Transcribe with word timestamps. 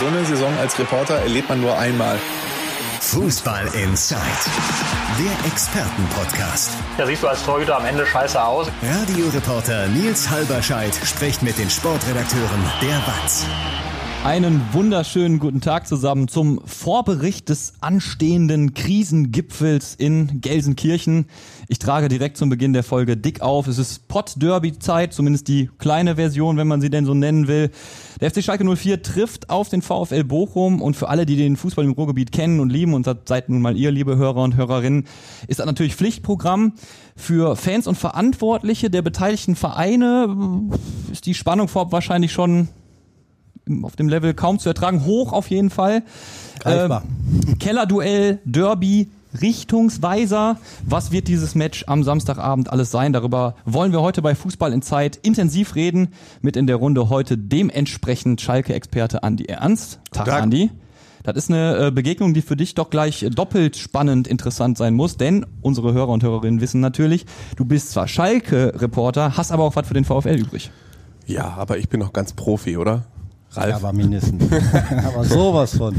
So 0.00 0.06
eine 0.06 0.24
Saison 0.24 0.50
als 0.58 0.78
Reporter 0.78 1.16
erlebt 1.16 1.50
man 1.50 1.60
nur 1.60 1.76
einmal. 1.78 2.18
Fußball 3.02 3.66
Inside, 3.74 4.18
der 5.18 5.46
Expertenpodcast. 5.52 6.70
Da 6.96 7.06
siehst 7.06 7.22
du 7.22 7.28
als 7.28 7.44
Torhüter 7.44 7.76
am 7.76 7.84
Ende 7.84 8.06
scheiße 8.06 8.42
aus. 8.42 8.68
Radioreporter 8.82 9.88
Nils 9.88 10.30
Halberscheid 10.30 10.94
spricht 11.04 11.42
mit 11.42 11.58
den 11.58 11.68
Sportredakteuren 11.68 12.64
der 12.80 12.96
WAZ. 13.06 13.44
Einen 14.22 14.60
wunderschönen 14.72 15.38
guten 15.38 15.62
Tag 15.62 15.88
zusammen 15.88 16.28
zum 16.28 16.60
Vorbericht 16.66 17.48
des 17.48 17.72
anstehenden 17.80 18.74
Krisengipfels 18.74 19.94
in 19.94 20.42
Gelsenkirchen. 20.42 21.24
Ich 21.68 21.78
trage 21.78 22.08
direkt 22.08 22.36
zum 22.36 22.50
Beginn 22.50 22.74
der 22.74 22.82
Folge 22.82 23.16
dick 23.16 23.40
auf. 23.40 23.66
Es 23.66 23.78
ist 23.78 24.08
Pott-Derby-Zeit, 24.08 25.14
zumindest 25.14 25.48
die 25.48 25.70
kleine 25.78 26.16
Version, 26.16 26.58
wenn 26.58 26.68
man 26.68 26.82
sie 26.82 26.90
denn 26.90 27.06
so 27.06 27.14
nennen 27.14 27.48
will. 27.48 27.70
Der 28.20 28.30
FC 28.30 28.44
Schalke 28.44 28.62
04 28.62 29.02
trifft 29.02 29.48
auf 29.48 29.70
den 29.70 29.80
VfL 29.80 30.24
Bochum 30.24 30.82
und 30.82 30.96
für 30.96 31.08
alle, 31.08 31.24
die 31.24 31.36
den 31.36 31.56
Fußball 31.56 31.86
im 31.86 31.92
Ruhrgebiet 31.92 32.30
kennen 32.30 32.60
und 32.60 32.68
lieben 32.68 32.92
und 32.92 33.08
seid 33.24 33.48
nun 33.48 33.62
mal 33.62 33.74
ihr, 33.74 33.90
liebe 33.90 34.18
Hörer 34.18 34.42
und 34.42 34.54
Hörerinnen, 34.54 35.06
ist 35.48 35.60
das 35.60 35.66
natürlich 35.66 35.96
Pflichtprogramm. 35.96 36.74
Für 37.16 37.56
Fans 37.56 37.86
und 37.86 37.96
Verantwortliche 37.96 38.90
der 38.90 39.00
beteiligten 39.00 39.56
Vereine 39.56 40.68
ist 41.10 41.24
die 41.24 41.34
Spannung 41.34 41.68
vorab 41.68 41.90
wahrscheinlich 41.90 42.32
schon 42.32 42.68
auf 43.82 43.96
dem 43.96 44.08
Level 44.08 44.34
kaum 44.34 44.58
zu 44.58 44.68
ertragen. 44.68 45.04
Hoch 45.04 45.32
auf 45.32 45.48
jeden 45.48 45.70
Fall. 45.70 46.02
Greifbar. 46.60 47.04
Äh, 47.48 47.54
Kellerduell, 47.56 48.40
Derby, 48.44 49.10
Richtungsweiser. 49.40 50.58
Was 50.86 51.12
wird 51.12 51.28
dieses 51.28 51.54
Match 51.54 51.84
am 51.86 52.02
Samstagabend 52.02 52.72
alles 52.72 52.90
sein? 52.90 53.12
Darüber 53.12 53.54
wollen 53.64 53.92
wir 53.92 54.00
heute 54.00 54.22
bei 54.22 54.34
Fußball 54.34 54.72
in 54.72 54.82
Zeit 54.82 55.16
intensiv 55.22 55.74
reden. 55.74 56.08
Mit 56.42 56.56
in 56.56 56.66
der 56.66 56.76
Runde 56.76 57.08
heute 57.08 57.38
dementsprechend 57.38 58.40
Schalke-Experte 58.40 59.22
Andi 59.22 59.44
Ernst. 59.46 60.00
Tag, 60.10 60.26
Tag. 60.26 60.42
Andi. 60.42 60.70
Das 61.22 61.36
ist 61.36 61.50
eine 61.50 61.88
äh, 61.88 61.90
Begegnung, 61.90 62.32
die 62.32 62.40
für 62.40 62.56
dich 62.56 62.74
doch 62.74 62.88
gleich 62.88 63.26
doppelt 63.34 63.76
spannend 63.76 64.26
interessant 64.26 64.78
sein 64.78 64.94
muss, 64.94 65.18
denn 65.18 65.44
unsere 65.60 65.92
Hörer 65.92 66.08
und 66.08 66.22
Hörerinnen 66.22 66.62
wissen 66.62 66.80
natürlich, 66.80 67.26
du 67.56 67.66
bist 67.66 67.90
zwar 67.90 68.08
Schalke-Reporter, 68.08 69.36
hast 69.36 69.52
aber 69.52 69.64
auch 69.64 69.76
was 69.76 69.86
für 69.86 69.92
den 69.92 70.06
VfL 70.06 70.36
übrig. 70.36 70.70
Ja, 71.26 71.48
aber 71.58 71.76
ich 71.76 71.90
bin 71.90 72.00
noch 72.00 72.14
ganz 72.14 72.32
Profi, 72.32 72.78
oder? 72.78 73.04
Ralf. 73.52 73.68
Ja, 73.68 73.76
aber 73.76 73.92
mindestens. 73.92 74.44
aber 75.06 75.24
sowas 75.24 75.76
von. 75.76 75.94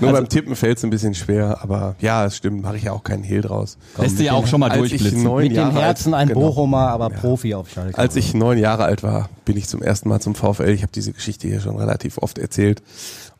Nur 0.00 0.12
beim 0.12 0.28
Tippen 0.28 0.54
fällt 0.56 0.78
es 0.78 0.84
ein 0.84 0.90
bisschen 0.90 1.14
schwer, 1.14 1.58
aber 1.62 1.96
ja, 2.00 2.24
es 2.24 2.36
stimmt, 2.36 2.62
mache 2.62 2.76
ich 2.76 2.84
ja 2.84 2.92
auch 2.92 3.02
keinen 3.02 3.22
Hehl 3.22 3.40
draus. 3.40 3.76
Lässt 3.98 4.18
dir 4.18 4.24
ja 4.24 4.32
auch 4.32 4.46
schon 4.46 4.60
mal 4.60 4.70
durchblitzen. 4.70 5.34
Mit 5.36 5.56
dem 5.56 5.72
Herzen 5.72 6.14
alt, 6.14 6.22
ein 6.22 6.34
genau. 6.34 6.48
Bochumer, 6.48 6.88
aber 6.88 7.10
Profi 7.10 7.54
auf 7.54 7.70
Schalke. 7.70 7.98
Als 7.98 8.16
ich 8.16 8.34
neun 8.34 8.58
Jahre 8.58 8.84
alt 8.84 9.02
war, 9.02 9.28
bin 9.44 9.56
ich 9.56 9.68
zum 9.68 9.82
ersten 9.82 10.08
Mal 10.08 10.20
zum 10.20 10.34
VfL. 10.34 10.70
Ich 10.70 10.82
habe 10.82 10.92
diese 10.92 11.12
Geschichte 11.12 11.48
hier 11.48 11.60
schon 11.60 11.76
relativ 11.76 12.18
oft 12.18 12.38
erzählt 12.38 12.82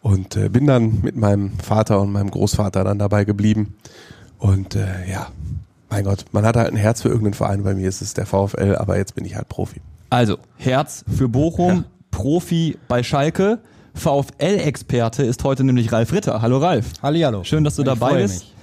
und 0.01 0.37
äh, 0.37 0.49
bin 0.49 0.67
dann 0.67 1.01
mit 1.03 1.17
meinem 1.17 1.59
Vater 1.59 2.01
und 2.01 2.13
meinem 2.13 2.31
Großvater 2.31 2.85
dann 2.85 2.99
dabei 2.99 3.25
geblieben. 3.25 3.77
Und 4.39 4.75
äh, 4.75 5.11
ja, 5.11 5.29
mein 5.89 6.05
Gott, 6.05 6.25
man 6.33 6.45
hat 6.45 6.57
halt 6.57 6.71
ein 6.71 6.77
Herz 6.77 7.03
für 7.03 7.09
irgendeinen 7.09 7.35
Verein. 7.35 7.63
Bei 7.63 7.75
mir 7.75 7.89
ist 7.89 8.03
es 8.03 8.15
der 8.15 8.27
VfL, 8.27 8.77
aber 8.77 8.97
jetzt 8.97 9.15
bin 9.15 9.25
ich 9.25 9.37
halt 9.37 9.49
Profi. 9.49 9.81
Also, 10.11 10.39
Herz 10.57 11.05
für 11.09 11.29
Bochum, 11.29 11.85
Profi 12.15 12.79
bei 12.87 13.03
Schalke. 13.03 13.59
VfL-Experte 13.95 15.25
ist 15.25 15.43
heute 15.43 15.65
nämlich 15.65 15.91
Ralf 15.91 16.13
Ritter. 16.13 16.41
Hallo 16.41 16.59
Ralf. 16.59 16.87
Hallihallo. 17.03 17.43
Schön, 17.43 17.65
dass 17.65 17.75
du 17.75 17.83
Ich 17.83 17.87
dabei 17.87 18.23
bist. 18.23 18.45
mich. 18.45 18.55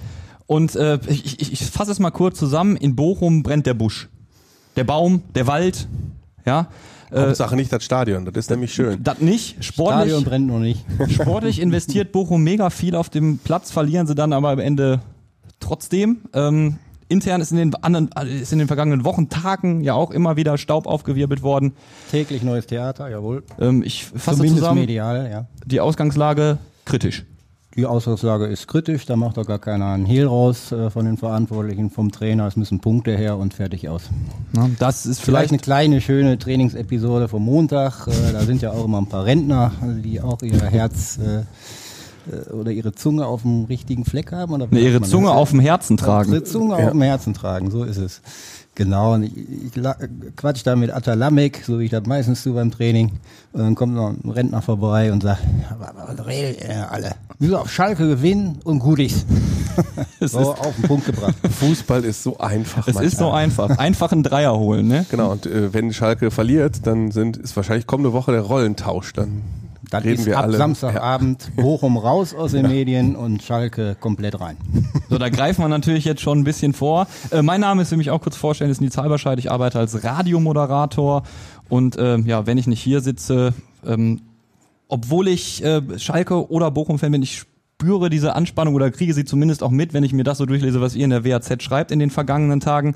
Und 0.46 0.74
äh, 0.74 0.98
ich, 1.06 1.38
ich, 1.40 1.52
ich 1.52 1.64
fasse 1.66 1.92
es 1.92 1.98
mal 1.98 2.10
kurz 2.10 2.38
zusammen. 2.38 2.76
In 2.76 2.96
Bochum 2.96 3.42
brennt 3.42 3.66
der 3.66 3.74
Busch. 3.74 4.08
Der 4.76 4.84
Baum, 4.84 5.22
der 5.34 5.46
Wald. 5.46 5.86
Ja. 6.46 6.68
Äh, 7.10 7.20
Hauptsache 7.20 7.54
nicht 7.54 7.70
das 7.70 7.84
Stadion, 7.84 8.24
das 8.24 8.34
ist 8.36 8.50
nämlich 8.50 8.72
schön. 8.72 9.02
das 9.02 9.18
nicht. 9.20 9.62
Sportlich, 9.62 10.10
Stadion 10.12 10.24
brennt 10.24 10.46
noch 10.46 10.58
nicht. 10.58 10.82
sportlich 11.10 11.60
investiert 11.60 12.10
Bochum 12.10 12.42
mega 12.42 12.70
viel 12.70 12.96
auf 12.96 13.10
dem 13.10 13.36
Platz, 13.36 13.70
verlieren 13.70 14.06
sie 14.06 14.14
dann 14.14 14.32
aber 14.32 14.48
am 14.48 14.60
Ende 14.60 15.00
trotzdem. 15.60 16.22
Ähm, 16.32 16.78
intern 17.12 17.40
ist 17.40 17.52
in 17.52 17.58
den 17.58 17.74
anderen, 17.76 18.08
ist 18.40 18.52
in 18.52 18.58
den 18.58 18.66
vergangenen 18.66 19.04
Wochen, 19.04 19.28
Tagen 19.28 19.82
ja 19.82 19.94
auch 19.94 20.10
immer 20.10 20.36
wieder 20.36 20.58
Staub 20.58 20.86
aufgewirbelt 20.86 21.42
worden. 21.42 21.74
Täglich 22.10 22.42
neues 22.42 22.66
Theater, 22.66 23.08
jawohl. 23.08 23.44
Ähm, 23.60 23.82
ich 23.84 24.04
fasse 24.04 24.38
Zumindest 24.38 24.58
zusammen. 24.58 24.80
medial, 24.80 25.30
ja. 25.30 25.46
Die 25.64 25.80
Ausgangslage 25.80 26.58
kritisch. 26.84 27.24
Die 27.74 27.86
Ausgangslage 27.86 28.46
ist 28.48 28.68
kritisch, 28.68 29.06
da 29.06 29.16
macht 29.16 29.38
doch 29.38 29.46
gar 29.46 29.58
keiner 29.58 29.86
einen 29.86 30.04
Hehl 30.04 30.26
raus 30.26 30.72
äh, 30.72 30.90
von 30.90 31.06
den 31.06 31.16
Verantwortlichen, 31.16 31.88
vom 31.88 32.12
Trainer. 32.12 32.46
Es 32.46 32.54
müssen 32.54 32.80
Punkte 32.80 33.16
her 33.16 33.38
und 33.38 33.54
fertig 33.54 33.88
aus. 33.88 34.10
Ne? 34.52 34.76
Das 34.78 35.06
ist 35.06 35.20
Vielleicht 35.22 35.48
vielleicht 35.48 35.52
eine 35.52 35.58
kleine, 35.58 36.00
schöne 36.02 36.38
Trainingsepisode 36.38 37.28
vom 37.28 37.42
Montag. 37.46 38.06
Äh, 38.08 38.32
da 38.32 38.40
sind 38.40 38.60
ja 38.60 38.72
auch 38.72 38.84
immer 38.84 38.98
ein 38.98 39.06
paar 39.08 39.24
Rentner, 39.24 39.72
die 40.04 40.20
auch 40.20 40.42
ihr 40.42 40.60
Herz 40.60 41.18
äh, 41.18 41.38
äh, 41.38 41.42
oder 42.52 42.70
ihre 42.70 42.92
Zunge 42.92 43.26
auf 43.26 43.42
dem 43.42 43.64
richtigen 43.64 44.04
Fleck 44.04 44.32
haben. 44.32 44.52
Oder 44.52 44.70
wie 44.70 44.76
ne, 44.76 44.80
ihre 44.82 45.02
Zunge 45.02 45.28
das? 45.28 45.36
auf 45.36 45.50
dem 45.50 45.60
Herzen 45.60 45.96
tragen. 45.96 46.32
Ihre 46.32 46.44
Zunge 46.44 46.76
auf 46.76 46.90
dem 46.90 47.02
Herzen 47.02 47.34
tragen, 47.34 47.70
so 47.70 47.84
ist 47.84 47.98
es. 47.98 48.20
Genau, 48.74 49.12
und 49.14 49.24
ich, 49.24 49.36
ich 49.36 49.82
quatsch 50.34 50.62
da 50.64 50.76
mit 50.76 50.90
Atalamek, 50.90 51.62
so 51.66 51.78
wie 51.78 51.84
ich 51.84 51.90
das 51.90 52.06
meistens 52.06 52.42
tue 52.42 52.54
beim 52.54 52.70
Training. 52.70 53.10
Und 53.52 53.60
dann 53.60 53.74
kommt 53.74 53.94
noch 53.94 54.08
ein 54.08 54.30
Rentner 54.30 54.62
vorbei 54.62 55.12
und 55.12 55.22
sagt, 55.22 55.42
"Aber 55.70 55.92
was 55.94 56.26
redet 56.26 56.64
ihr 56.64 56.90
alle? 56.90 57.12
Müssen 57.38 57.54
auf 57.54 57.70
Schalke 57.70 58.08
gewinnen 58.08 58.60
und 58.64 58.78
gut 58.78 58.98
ist. 58.98 59.26
So 60.20 60.38
ist, 60.38 60.46
auf 60.46 60.76
den 60.76 60.86
Punkt 60.86 61.06
gebracht. 61.06 61.34
Fußball 61.58 62.04
ist 62.04 62.22
so 62.22 62.38
einfach. 62.38 62.86
es 62.86 63.00
ist 63.00 63.16
so 63.16 63.30
manchmal. 63.30 63.42
einfach. 63.70 63.78
Einfach 63.78 64.12
einen 64.12 64.22
Dreier 64.22 64.56
holen, 64.56 64.86
ne? 64.86 65.04
Genau, 65.10 65.32
und 65.32 65.46
äh, 65.46 65.72
wenn 65.72 65.92
Schalke 65.92 66.30
verliert, 66.30 66.86
dann 66.86 67.10
sind, 67.10 67.38
ist 67.38 67.56
wahrscheinlich 67.56 67.86
kommende 67.88 68.12
Woche 68.12 68.30
der 68.30 68.42
Rollentausch. 68.42 69.14
Dann 69.14 69.42
Dann 69.92 70.02
reden 70.02 70.20
ist 70.20 70.26
wir 70.26 70.38
ab 70.38 70.44
alle. 70.44 70.56
Samstagabend 70.56 71.54
Bochum 71.56 71.96
raus 71.96 72.34
aus 72.34 72.52
den 72.52 72.66
Medien 72.66 73.14
und 73.14 73.42
Schalke 73.42 73.96
komplett 73.98 74.40
rein. 74.40 74.56
So, 75.10 75.18
da 75.18 75.28
greifen 75.28 75.62
wir 75.62 75.68
natürlich 75.68 76.06
jetzt 76.06 76.22
schon 76.22 76.38
ein 76.38 76.44
bisschen 76.44 76.72
vor. 76.72 77.06
Äh, 77.30 77.42
mein 77.42 77.60
Name 77.60 77.82
ist, 77.82 77.90
will 77.90 77.98
mich 77.98 78.10
auch 78.10 78.22
kurz 78.22 78.36
vorstellen, 78.36 78.70
ist 78.70 78.80
Nils 78.80 78.96
Halberscheid. 78.96 79.38
Ich 79.38 79.50
arbeite 79.50 79.78
als 79.78 80.02
Radiomoderator 80.02 81.24
und 81.68 81.96
ähm, 81.98 82.26
ja, 82.26 82.46
wenn 82.46 82.56
ich 82.56 82.66
nicht 82.66 82.80
hier 82.80 83.02
sitze, 83.02 83.52
ähm, 83.86 84.22
obwohl 84.88 85.28
ich 85.28 85.62
äh, 85.62 85.82
Schalke 85.98 86.50
oder 86.50 86.70
Bochum-Fan 86.70 87.12
bin, 87.12 87.22
ich 87.22 87.44
spüre 87.82 88.08
diese 88.08 88.34
Anspannung 88.34 88.74
oder 88.74 88.90
kriege 88.90 89.12
sie 89.12 89.24
zumindest 89.24 89.62
auch 89.62 89.70
mit, 89.70 89.92
wenn 89.92 90.04
ich 90.04 90.12
mir 90.12 90.24
das 90.24 90.38
so 90.38 90.46
durchlese, 90.46 90.80
was 90.80 90.94
ihr 90.94 91.04
in 91.04 91.10
der 91.10 91.24
WAZ 91.24 91.62
schreibt 91.62 91.90
in 91.90 91.98
den 91.98 92.10
vergangenen 92.10 92.60
Tagen. 92.60 92.94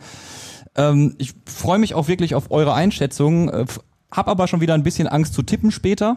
Ähm, 0.76 1.14
ich 1.18 1.34
freue 1.44 1.78
mich 1.78 1.94
auch 1.94 2.08
wirklich 2.08 2.34
auf 2.34 2.50
eure 2.50 2.72
Einschätzungen, 2.72 3.48
äh, 3.48 3.66
hab 4.10 4.28
aber 4.28 4.46
schon 4.46 4.60
wieder 4.60 4.74
ein 4.74 4.82
bisschen 4.82 5.08
Angst 5.08 5.34
zu 5.34 5.42
tippen 5.42 5.70
später, 5.70 6.16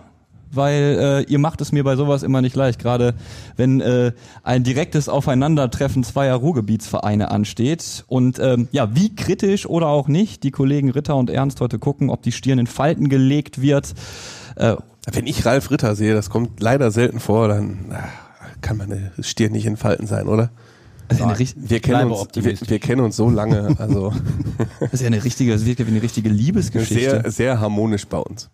weil 0.52 1.26
äh, 1.28 1.32
ihr 1.32 1.40
macht 1.40 1.62
es 1.62 1.72
mir 1.72 1.84
bei 1.84 1.96
sowas 1.96 2.24
immer 2.24 2.42
nicht 2.42 2.56
leicht, 2.56 2.80
gerade 2.80 3.14
wenn 3.56 3.82
äh, 3.82 4.12
ein 4.44 4.64
direktes 4.64 5.10
Aufeinandertreffen 5.10 6.04
zweier 6.04 6.36
Ruhrgebietsvereine 6.36 7.32
ansteht. 7.32 8.04
Und 8.08 8.40
ähm, 8.40 8.68
ja, 8.72 8.96
wie 8.96 9.16
kritisch 9.16 9.66
oder 9.66 9.88
auch 9.88 10.08
nicht 10.08 10.44
die 10.44 10.52
Kollegen 10.52 10.92
Ritter 10.92 11.16
und 11.16 11.30
Ernst 11.30 11.62
heute 11.62 11.80
gucken, 11.80 12.10
ob 12.10 12.22
die 12.22 12.32
Stirn 12.32 12.60
in 12.60 12.68
Falten 12.68 13.10
gelegt 13.10 13.62
wird. 13.62 13.94
Äh, 14.56 14.76
Wenn 15.12 15.28
ich 15.28 15.46
Ralf 15.46 15.72
Ritter 15.72 15.96
sehe, 15.96 16.14
das 16.14 16.30
kommt 16.30 16.60
leider 16.60 16.92
selten 16.92 17.20
vor, 17.20 17.48
dann 17.48 17.86
ah, 17.92 18.04
kann 18.62 18.78
meine 18.78 19.12
Stirn 19.20 19.52
nicht 19.52 19.66
in 19.66 19.78
Falten 19.78 20.08
sein, 20.08 20.28
oder? 20.28 20.50
Ja 21.18 21.28
eine, 21.28 21.40
Wir 21.40 21.80
kennen, 21.80 22.12
uns, 22.12 22.28
wir, 22.36 22.70
wir 22.70 22.80
kennen 22.80 23.02
uns 23.02 23.16
so 23.16 23.30
lange, 23.30 23.76
also 23.80 24.14
das 24.80 24.94
ist 24.94 25.02
ja 25.02 25.08
eine 25.08 25.24
richtige, 25.24 25.52
das 25.52 25.66
wirkt 25.66 25.80
ja 25.80 25.88
wie 25.88 25.92
eine 25.92 26.02
richtige 26.02 26.30
Liebesgeschichte. 26.30 27.22
sehr, 27.22 27.32
sehr 27.32 27.60
harmonisch 27.60 28.06
bei 28.06 28.20
uns. 28.20 28.50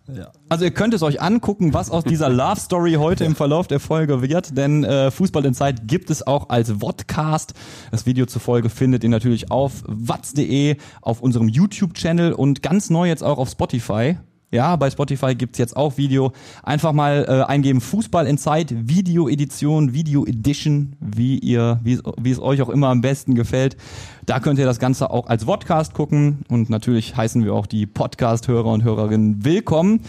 Also 0.47 0.63
ihr 0.63 0.71
könnt 0.71 0.93
es 0.93 1.03
euch 1.03 1.21
angucken, 1.21 1.73
was 1.73 1.91
aus 1.91 2.03
dieser 2.03 2.29
Love 2.35 2.59
Story 2.59 2.93
heute 2.93 3.25
im 3.25 3.35
Verlauf 3.35 3.67
der 3.67 3.79
Folge 3.79 4.21
wird, 4.21 4.57
denn 4.57 4.83
äh, 4.83 5.11
Fußball 5.11 5.45
in 5.45 5.53
Zeit 5.53 5.87
gibt 5.87 6.09
es 6.09 6.25
auch 6.25 6.49
als 6.49 6.71
Vodcast. 6.79 7.53
Das 7.91 8.05
Video 8.05 8.25
zur 8.25 8.41
Folge 8.41 8.69
findet 8.69 9.03
ihr 9.03 9.09
natürlich 9.09 9.51
auf 9.51 9.83
watz.de, 9.87 10.77
auf 11.01 11.21
unserem 11.21 11.49
YouTube-Channel 11.49 12.33
und 12.33 12.61
ganz 12.61 12.89
neu 12.89 13.07
jetzt 13.07 13.23
auch 13.23 13.37
auf 13.37 13.49
Spotify. 13.49 14.17
Ja, 14.55 14.77
bei 14.77 14.89
Spotify 14.89 15.35
gibt's 15.35 15.57
jetzt 15.57 15.75
auch 15.75 15.97
Video. 15.97 16.31
Einfach 16.63 16.93
mal 16.93 17.25
äh, 17.27 17.43
eingeben 17.51 17.81
Fußball 17.81 18.25
in 18.25 18.37
Zeit, 18.37 18.73
Video-Edition, 18.87 19.91
Video-Edition, 19.93 20.93
wie 21.01 21.37
ihr, 21.39 21.81
wie, 21.83 21.93
es- 21.93 22.03
wie 22.21 22.31
es 22.31 22.39
euch 22.39 22.61
auch 22.61 22.69
immer 22.69 22.87
am 22.87 23.01
besten 23.01 23.35
gefällt. 23.35 23.75
Da 24.25 24.39
könnt 24.39 24.57
ihr 24.57 24.65
das 24.65 24.79
Ganze 24.79 25.09
auch 25.11 25.27
als 25.27 25.43
Vodcast 25.43 25.93
gucken 25.93 26.39
und 26.47 26.69
natürlich 26.69 27.17
heißen 27.17 27.43
wir 27.43 27.53
auch 27.53 27.67
die 27.67 27.85
Podcast-Hörer 27.85 28.71
und 28.71 28.83
Hörerinnen 28.83 29.43
willkommen. 29.43 29.99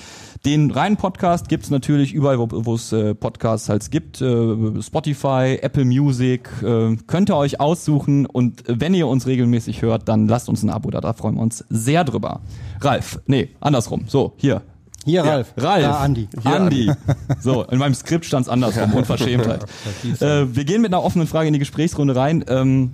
Den 0.46 0.70
reinen 0.70 0.96
Podcast 0.96 1.48
gibt's 1.48 1.70
natürlich 1.70 2.12
überall, 2.12 2.38
wo 2.38 2.74
es 2.76 2.92
äh, 2.92 3.16
Podcasts 3.16 3.68
halt 3.68 3.90
gibt. 3.90 4.20
Äh, 4.20 4.80
Spotify, 4.80 5.58
Apple 5.60 5.84
Music, 5.84 6.48
äh, 6.62 6.94
könnt 7.08 7.30
ihr 7.30 7.36
euch 7.36 7.58
aussuchen. 7.58 8.26
Und 8.26 8.62
wenn 8.68 8.94
ihr 8.94 9.08
uns 9.08 9.26
regelmäßig 9.26 9.82
hört, 9.82 10.08
dann 10.08 10.28
lasst 10.28 10.48
uns 10.48 10.62
ein 10.62 10.70
Abo 10.70 10.88
da, 10.92 11.00
da 11.00 11.14
freuen 11.14 11.34
wir 11.34 11.42
uns 11.42 11.64
sehr 11.68 12.04
drüber. 12.04 12.42
Ralf, 12.80 13.18
nee, 13.26 13.48
andersrum. 13.58 14.04
So, 14.06 14.34
hier. 14.36 14.62
Hier, 15.04 15.24
Ralf. 15.24 15.52
Ralf. 15.56 15.82
Da, 15.82 15.98
Andi. 15.98 16.28
Andi. 16.44 16.92
So, 17.40 17.64
in 17.64 17.80
meinem 17.80 17.94
Skript 17.94 18.24
stand's 18.24 18.48
andersrum. 18.48 18.94
Unverschämtheit. 18.94 19.64
äh, 20.20 20.54
wir 20.54 20.64
gehen 20.64 20.80
mit 20.80 20.94
einer 20.94 21.02
offenen 21.02 21.26
Frage 21.26 21.48
in 21.48 21.54
die 21.54 21.58
Gesprächsrunde 21.58 22.14
rein. 22.14 22.44
Ähm, 22.46 22.92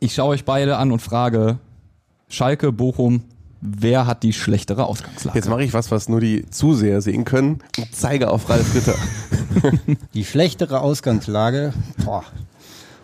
ich 0.00 0.12
schaue 0.12 0.28
euch 0.28 0.44
beide 0.44 0.76
an 0.76 0.92
und 0.92 1.00
frage, 1.00 1.58
Schalke, 2.28 2.70
Bochum, 2.70 3.22
wer 3.60 4.06
hat 4.06 4.22
die 4.22 4.32
schlechtere 4.32 4.86
Ausgangslage? 4.86 5.38
Jetzt 5.38 5.48
mache 5.48 5.64
ich 5.64 5.72
was, 5.72 5.90
was 5.90 6.08
nur 6.08 6.20
die 6.20 6.48
Zuseher 6.50 7.00
sehen 7.00 7.24
können 7.24 7.60
und 7.78 7.88
zeige 7.92 8.30
auf 8.30 8.48
Ralf 8.48 8.74
Ritter. 8.74 8.94
Die 10.14 10.24
schlechtere 10.24 10.80
Ausgangslage, 10.80 11.72
boah, 12.04 12.22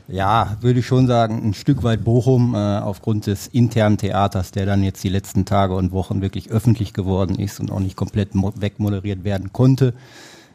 ja, 0.09 0.57
würde 0.61 0.81
ich 0.81 0.87
schon 0.87 1.07
sagen, 1.07 1.41
ein 1.43 1.55
Stück 1.55 1.83
weit 1.83 2.05
Bochum 2.05 2.55
äh, 2.55 2.59
aufgrund 2.59 3.27
des 3.27 3.47
internen 3.47 3.97
Theaters, 3.97 4.51
der 4.51 4.67
dann 4.67 4.83
jetzt 4.83 5.03
die 5.03 5.09
letzten 5.09 5.45
Tage 5.47 5.75
und 5.75 5.93
Wochen 5.93 6.21
wirklich 6.21 6.51
öffentlich 6.51 6.93
geworden 6.93 7.37
ist 7.39 7.61
und 7.61 7.71
auch 7.71 7.81
nicht 7.81 7.97
komplett 7.97 8.35
mo- 8.35 8.53
wegmoderiert 8.57 9.25
werden 9.25 9.53
konnte. 9.53 9.95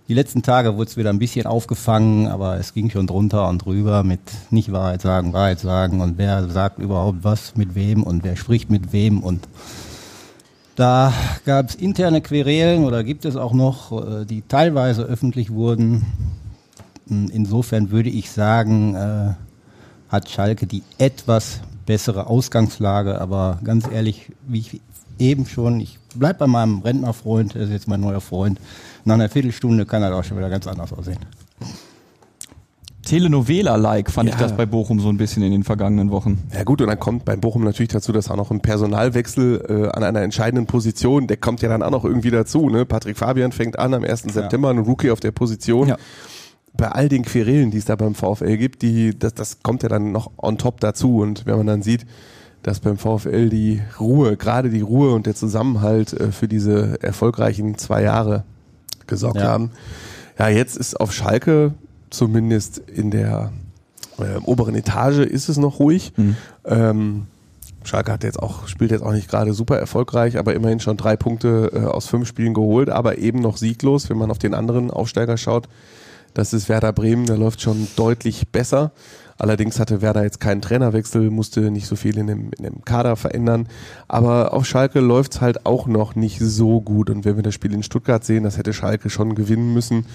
Die 0.08 0.14
letzten 0.14 0.44
Tage 0.44 0.76
wurde 0.78 0.90
es 0.92 0.98
wieder 0.98 1.10
ein 1.10 1.20
bisschen 1.20 1.48
aufgefangen, 1.48 2.28
aber 2.28 2.58
es 2.58 2.74
ging 2.74 2.90
schon 2.90 3.08
drunter 3.08 3.48
und 3.50 3.66
drüber 3.66 4.04
mit 4.04 4.20
nicht 4.52 4.72
Wahrheit 4.72 5.02
sagen, 5.02 5.34
Wahrheit 5.34 5.60
sagen 5.60 6.00
und 6.02 6.18
wer 6.18 6.48
sagt 6.50 6.78
überhaupt 6.80 7.24
was 7.24 7.56
mit 7.56 7.74
wem 7.76 8.04
und 8.04 8.24
wer 8.24 8.36
spricht 8.36 8.70
mit 8.70 8.94
wem 8.94 9.20
und 9.22 9.48
da 10.78 11.12
gab 11.44 11.70
es 11.70 11.76
interne 11.76 12.22
Querelen 12.22 12.86
oder 12.86 13.04
gibt 13.04 13.26
es 13.26 13.36
auch 13.36 13.54
noch, 13.54 13.92
äh, 13.92 14.26
die 14.26 14.44
teilweise 14.44 15.02
öffentlich 15.02 15.50
wurden. 15.52 16.06
Mm, 17.08 17.26
Insofern 17.34 17.90
würde 17.90 18.10
ich 18.10 18.32
sagen, 18.32 18.96
äh, 18.96 19.34
hat 20.08 20.30
Schalke 20.30 20.68
die 20.68 20.84
etwas 21.00 21.62
bessere 21.88 22.28
Ausgangslage, 22.28 23.20
aber 23.20 23.60
ganz 23.64 23.88
ehrlich, 23.92 24.32
wie 24.48 24.60
ich 24.60 24.82
eben 25.18 25.48
schon, 25.48 25.80
ich 25.80 25.98
bleib 26.16 26.38
bei 26.38 26.48
meinem 26.48 26.82
Rentnerfreund, 26.82 27.56
er 27.56 27.64
ist 27.64 27.72
jetzt 27.72 27.88
mein 27.88 28.02
neuer 28.02 28.22
Freund. 28.22 28.60
Nach 29.04 29.16
einer 29.16 29.30
Viertelstunde 29.30 29.88
kann 29.88 30.04
er 30.04 30.16
auch 30.16 30.24
schon 30.24 30.38
wieder 30.38 30.50
ganz 30.50 30.68
anders 30.68 30.94
aussehen. 30.94 31.20
Telenovela-like 33.08 34.12
fand 34.12 34.30
ich 34.30 34.36
Ja. 34.36 34.42
das 34.42 34.56
bei 34.58 34.66
Bochum 34.66 35.00
so 35.00 35.10
ein 35.10 35.18
bisschen 35.18 35.42
in 35.44 35.52
den 35.52 35.64
vergangenen 35.64 36.12
Wochen. 36.12 36.44
Ja 36.54 36.64
gut, 36.64 36.82
und 36.82 36.88
dann 36.88 37.00
kommt 37.00 37.26
beim 37.26 37.40
Bochum 37.40 37.64
natürlich 37.64 37.90
dazu, 37.90 38.12
dass 38.12 38.30
auch 38.30 38.36
noch 38.36 38.52
ein 38.52 38.60
Personalwechsel 38.62 39.66
äh, 39.70 39.96
an 39.96 40.04
einer 40.04 40.22
entscheidenden 40.22 40.66
Position, 40.68 41.28
der 41.28 41.38
kommt 41.38 41.62
ja 41.62 41.70
dann 41.70 41.84
auch 41.84 41.92
noch 41.92 42.04
irgendwie 42.06 42.32
dazu. 42.32 42.70
Ne? 42.70 42.86
Patrick 42.86 43.18
Fabian 43.18 43.52
fängt 43.52 43.80
an 43.80 43.94
am 43.94 44.04
1. 44.04 44.24
September, 44.34 44.70
ein 44.70 44.80
Rookie 44.80 45.12
auf 45.12 45.20
der 45.20 45.32
Position. 45.32 45.88
Ja. 45.88 45.98
Bei 46.76 46.90
all 46.90 47.10
den 47.10 47.24
Querelen, 47.24 47.72
die 47.72 47.78
es 47.78 47.86
da 47.86 47.96
beim 47.96 48.14
VfL 48.14 48.58
gibt, 48.58 48.82
die, 48.82 49.18
das, 49.18 49.34
das 49.34 49.64
kommt 49.64 49.84
ja 49.84 49.90
dann 49.90 50.12
noch 50.12 50.32
on 50.38 50.58
top 50.58 50.80
dazu. 50.80 51.20
Und 51.20 51.46
wenn 51.46 51.58
man 51.58 51.66
dann 51.68 51.82
sieht, 51.82 52.06
dass 52.62 52.82
beim 52.82 52.98
VfL 52.98 53.50
die 53.50 53.82
Ruhe, 54.00 54.36
gerade 54.38 54.70
die 54.70 54.82
Ruhe 54.82 55.14
und 55.14 55.26
der 55.26 55.34
Zusammenhalt 55.36 56.14
äh, 56.14 56.32
für 56.32 56.48
diese 56.48 57.02
erfolgreichen 57.02 57.78
zwei 57.78 58.04
Jahre 58.04 58.44
gesorgt 59.08 59.38
Ja. 59.38 59.46
haben. 59.48 59.72
Ja, 60.38 60.50
jetzt 60.50 60.76
ist 60.78 61.00
auf 61.00 61.14
Schalke 61.14 61.74
zumindest 62.10 62.80
in 62.80 63.12
der 63.12 63.52
äh, 64.20 64.38
oberen 64.44 64.76
Etage 64.76 65.20
ist 65.20 65.50
es 65.50 65.58
noch 65.58 65.80
ruhig. 65.80 66.14
Ähm, 66.66 67.28
Schalke 67.84 68.12
hat 68.12 68.24
jetzt 68.24 68.40
auch, 68.40 68.68
spielt 68.68 68.92
jetzt 68.92 69.04
auch 69.04 69.14
nicht 69.14 69.30
gerade 69.30 69.54
super 69.54 69.78
erfolgreich, 69.78 70.38
aber 70.38 70.54
immerhin 70.54 70.80
schon 70.80 70.98
drei 70.98 71.16
Punkte 71.16 71.72
äh, 71.74 71.80
aus 71.86 72.08
fünf 72.08 72.28
Spielen 72.28 72.54
geholt, 72.54 72.90
aber 72.90 73.18
eben 73.18 73.40
noch 73.40 73.58
sieglos, 73.58 74.10
wenn 74.10 74.18
man 74.18 74.32
auf 74.32 74.40
den 74.40 74.54
anderen 74.54 74.92
Aufsteiger 74.92 75.38
schaut. 75.38 75.68
Das 76.34 76.54
ist 76.54 76.70
Werder 76.70 76.94
Bremen, 76.94 77.26
der 77.26 77.38
läuft 77.38 77.62
schon 77.62 77.88
deutlich 77.96 78.50
besser. 78.52 78.92
Allerdings 79.38 79.80
hatte 79.80 80.02
Werder 80.02 80.24
jetzt 80.24 80.40
keinen 80.40 80.62
Trainerwechsel, 80.62 81.30
musste 81.30 81.72
nicht 81.72 81.88
so 81.88 81.96
viel 81.96 82.18
in 82.18 82.28
dem, 82.28 82.52
in 82.58 82.64
dem 82.64 82.86
Kader 82.86 83.16
verändern. 83.16 83.68
Aber 84.08 84.54
auf 84.54 84.66
Schalke 84.66 85.00
läuft's 85.00 85.42
halt 85.42 85.66
auch 85.66 85.88
noch 85.88 86.16
nicht 86.16 86.40
so 86.40 86.82
gut. 86.82 87.10
Und 87.10 87.26
wenn 87.26 87.36
wir 87.36 87.44
das 87.44 87.54
Spiel 87.54 87.74
in 87.74 87.84
Stuttgart 87.84 88.24
sehen, 88.24 88.44
das 88.44 88.58
hätte 88.58 88.74
Schalke 88.74 89.10
schon 89.10 89.36
gewinnen 89.36 89.74
müssen. 89.74 90.06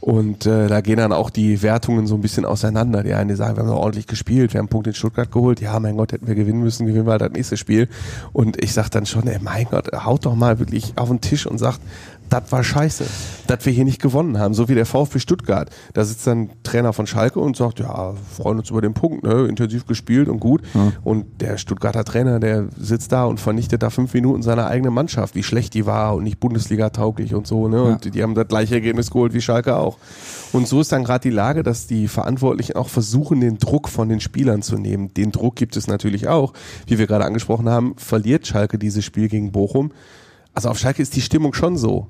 Und 0.00 0.46
äh, 0.46 0.68
da 0.68 0.80
gehen 0.80 0.98
dann 0.98 1.12
auch 1.12 1.28
die 1.28 1.60
Wertungen 1.62 2.06
so 2.06 2.14
ein 2.14 2.20
bisschen 2.20 2.44
auseinander. 2.44 3.02
Die 3.02 3.14
einen 3.14 3.34
sagen, 3.34 3.56
wir 3.56 3.64
haben 3.64 3.70
ordentlich 3.70 4.06
gespielt, 4.06 4.52
wir 4.52 4.58
haben 4.58 4.66
einen 4.66 4.70
Punkt 4.70 4.86
in 4.86 4.94
Stuttgart 4.94 5.30
geholt. 5.32 5.60
Ja, 5.60 5.80
mein 5.80 5.96
Gott, 5.96 6.12
hätten 6.12 6.28
wir 6.28 6.36
gewinnen 6.36 6.60
müssen, 6.60 6.86
gewinnen 6.86 7.06
wir 7.06 7.12
halt 7.12 7.22
das 7.22 7.32
nächste 7.32 7.56
Spiel. 7.56 7.88
Und 8.32 8.62
ich 8.62 8.72
sag 8.72 8.90
dann 8.90 9.06
schon, 9.06 9.26
ey, 9.26 9.38
mein 9.42 9.64
Gott, 9.64 9.90
haut 10.04 10.24
doch 10.24 10.36
mal 10.36 10.60
wirklich 10.60 10.92
auf 10.96 11.08
den 11.08 11.20
Tisch 11.20 11.46
und 11.46 11.58
sagt, 11.58 11.80
das 12.28 12.52
war 12.52 12.62
scheiße, 12.62 13.04
dass 13.46 13.64
wir 13.64 13.72
hier 13.72 13.84
nicht 13.84 14.00
gewonnen 14.00 14.38
haben, 14.38 14.54
so 14.54 14.68
wie 14.68 14.74
der 14.74 14.86
VfB 14.86 15.18
Stuttgart. 15.18 15.70
Da 15.94 16.04
sitzt 16.04 16.26
dann 16.26 16.50
Trainer 16.62 16.92
von 16.92 17.06
Schalke 17.06 17.40
und 17.40 17.56
sagt, 17.56 17.80
ja, 17.80 18.14
freuen 18.36 18.58
uns 18.58 18.70
über 18.70 18.82
den 18.82 18.94
Punkt, 18.94 19.24
ne? 19.24 19.46
intensiv 19.46 19.86
gespielt 19.86 20.28
und 20.28 20.38
gut. 20.40 20.62
Und 21.02 21.40
der 21.40 21.56
Stuttgarter 21.56 22.04
Trainer, 22.04 22.40
der 22.40 22.68
sitzt 22.76 23.12
da 23.12 23.24
und 23.24 23.40
vernichtet 23.40 23.82
da 23.82 23.90
fünf 23.90 24.12
Minuten 24.14 24.42
seine 24.42 24.66
eigene 24.66 24.90
Mannschaft, 24.90 25.34
wie 25.34 25.42
schlecht 25.42 25.74
die 25.74 25.86
war 25.86 26.14
und 26.14 26.24
nicht 26.24 26.40
Bundesliga 26.40 26.90
tauglich 26.90 27.34
und 27.34 27.46
so. 27.46 27.68
Ne? 27.68 27.82
Und 27.82 28.14
die 28.14 28.22
haben 28.22 28.34
das 28.34 28.48
gleiche 28.48 28.74
Ergebnis 28.74 29.10
geholt 29.10 29.32
wie 29.32 29.40
Schalke 29.40 29.76
auch. 29.76 29.98
Und 30.52 30.68
so 30.68 30.80
ist 30.80 30.92
dann 30.92 31.04
gerade 31.04 31.22
die 31.22 31.34
Lage, 31.34 31.62
dass 31.62 31.86
die 31.86 32.08
Verantwortlichen 32.08 32.76
auch 32.76 32.88
versuchen, 32.88 33.40
den 33.40 33.58
Druck 33.58 33.88
von 33.88 34.08
den 34.08 34.20
Spielern 34.20 34.62
zu 34.62 34.76
nehmen. 34.76 35.12
Den 35.14 35.32
Druck 35.32 35.56
gibt 35.56 35.76
es 35.76 35.86
natürlich 35.86 36.28
auch. 36.28 36.52
Wie 36.86 36.98
wir 36.98 37.06
gerade 37.06 37.24
angesprochen 37.24 37.68
haben, 37.68 37.94
verliert 37.96 38.46
Schalke 38.46 38.78
dieses 38.78 39.04
Spiel 39.04 39.28
gegen 39.28 39.52
Bochum. 39.52 39.92
Also 40.54 40.68
auf 40.70 40.78
Schalke 40.78 41.02
ist 41.02 41.14
die 41.16 41.20
Stimmung 41.20 41.54
schon 41.54 41.76
so 41.76 42.08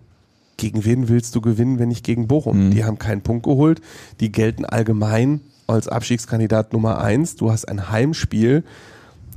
gegen 0.58 0.84
wen 0.84 1.08
willst 1.08 1.34
du 1.34 1.40
gewinnen, 1.40 1.78
wenn 1.78 1.88
nicht 1.88 2.04
gegen 2.04 2.28
Bochum? 2.28 2.70
Die 2.72 2.84
haben 2.84 2.98
keinen 2.98 3.22
Punkt 3.22 3.44
geholt. 3.44 3.80
Die 4.20 4.30
gelten 4.30 4.64
allgemein 4.66 5.40
als 5.66 5.88
Abstiegskandidat 5.88 6.72
Nummer 6.74 7.00
eins. 7.00 7.36
Du 7.36 7.50
hast 7.50 7.66
ein 7.68 7.90
Heimspiel. 7.90 8.64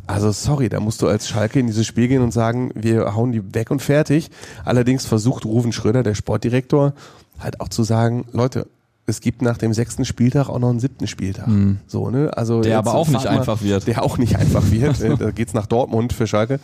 Also 0.07 0.31
sorry, 0.31 0.68
da 0.68 0.79
musst 0.81 1.01
du 1.01 1.07
als 1.07 1.29
Schalke 1.29 1.59
in 1.59 1.68
dieses 1.68 1.85
Spiel 1.85 2.07
gehen 2.09 2.21
und 2.21 2.31
sagen, 2.33 2.71
wir 2.75 3.15
hauen 3.15 3.31
die 3.31 3.53
weg 3.56 3.71
und 3.71 3.81
fertig. 3.81 4.29
Allerdings 4.65 5.06
versucht 5.06 5.45
Ruven 5.45 5.71
Schröder, 5.71 6.03
der 6.03 6.15
Sportdirektor, 6.15 6.94
halt 7.39 7.62
auch 7.62 7.69
zu 7.69 7.83
sagen, 7.83 8.25
Leute, 8.33 8.68
es 9.06 9.19
gibt 9.21 9.41
nach 9.41 9.57
dem 9.57 9.73
sechsten 9.73 10.06
Spieltag 10.06 10.47
auch 10.50 10.59
noch 10.59 10.69
einen 10.69 10.79
siebten 10.79 11.07
Spieltag. 11.07 11.47
So, 11.88 12.09
ne? 12.09 12.31
Also 12.38 12.62
Der 12.62 12.77
aber 12.77 12.94
auch 12.94 13.07
nicht 13.07 13.23
mal- 13.25 13.38
einfach 13.39 13.62
wird. 13.62 13.88
Der 13.88 14.03
auch 14.03 14.18
nicht 14.18 14.38
einfach 14.38 14.69
wird. 14.71 15.01
Äh, 15.01 15.18
da 15.18 15.31
geht's 15.31 15.53
nach 15.53 15.65
Dortmund 15.65 16.13
für 16.13 16.27
Schalke. 16.27 16.59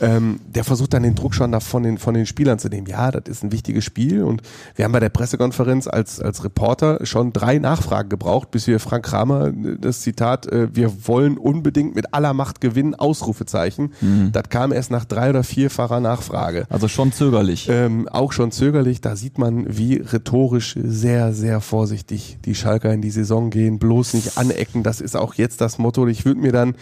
Ähm, 0.00 0.40
der 0.46 0.64
versucht 0.64 0.94
dann 0.94 1.02
den 1.02 1.14
Druck 1.14 1.34
schon 1.34 1.52
da 1.52 1.60
von 1.60 1.82
den, 1.82 1.98
von 1.98 2.14
den 2.14 2.26
Spielern 2.26 2.58
zu 2.58 2.68
nehmen. 2.68 2.86
Ja, 2.86 3.10
das 3.10 3.24
ist 3.26 3.44
ein 3.44 3.52
wichtiges 3.52 3.84
Spiel 3.84 4.22
und 4.22 4.42
wir 4.76 4.84
haben 4.84 4.92
bei 4.92 5.00
der 5.00 5.08
Pressekonferenz 5.08 5.86
als, 5.86 6.20
als 6.20 6.44
Reporter 6.44 7.04
schon 7.04 7.32
drei 7.32 7.58
Nachfragen 7.58 8.08
gebraucht, 8.08 8.50
bis 8.50 8.66
wir 8.66 8.80
Frank 8.80 9.04
Kramer 9.06 9.48
äh, 9.48 9.78
das 9.80 10.00
Zitat, 10.00 10.46
äh, 10.46 10.74
wir 10.74 11.06
wollen 11.06 11.38
unbedingt 11.38 11.94
mit 11.94 12.14
aller 12.14 12.34
Macht 12.34 12.60
gewinnen, 12.60 12.94
Ausrufezeichen. 12.94 13.92
Das 14.32 14.48
kam 14.48 14.72
erst 14.72 14.90
nach 14.90 15.04
drei 15.04 15.30
oder 15.30 15.42
vierfacher 15.42 16.00
Nachfrage. 16.00 16.66
Also 16.68 16.88
schon 16.88 17.12
zögerlich. 17.12 17.68
Ähm, 17.70 18.08
auch 18.08 18.32
schon 18.32 18.50
zögerlich, 18.50 19.00
da 19.00 19.16
sieht 19.16 19.38
man, 19.38 19.66
wie 19.68 19.96
rhetorisch 19.96 20.76
sehr, 20.82 21.32
sehr 21.32 21.60
vorsichtig 21.60 22.38
die 22.44 22.54
Schalker 22.54 22.92
in 22.92 23.02
die 23.02 23.10
Saison 23.10 23.50
gehen. 23.50 23.78
Bloß 23.78 24.14
nicht 24.14 24.38
anecken, 24.38 24.82
das 24.82 25.00
ist 25.00 25.16
auch 25.16 25.34
jetzt 25.34 25.60
das 25.60 25.78
Motto. 25.78 26.06
Ich 26.06 26.24
würde 26.24 26.40
mir 26.40 26.52
dann 26.52 26.74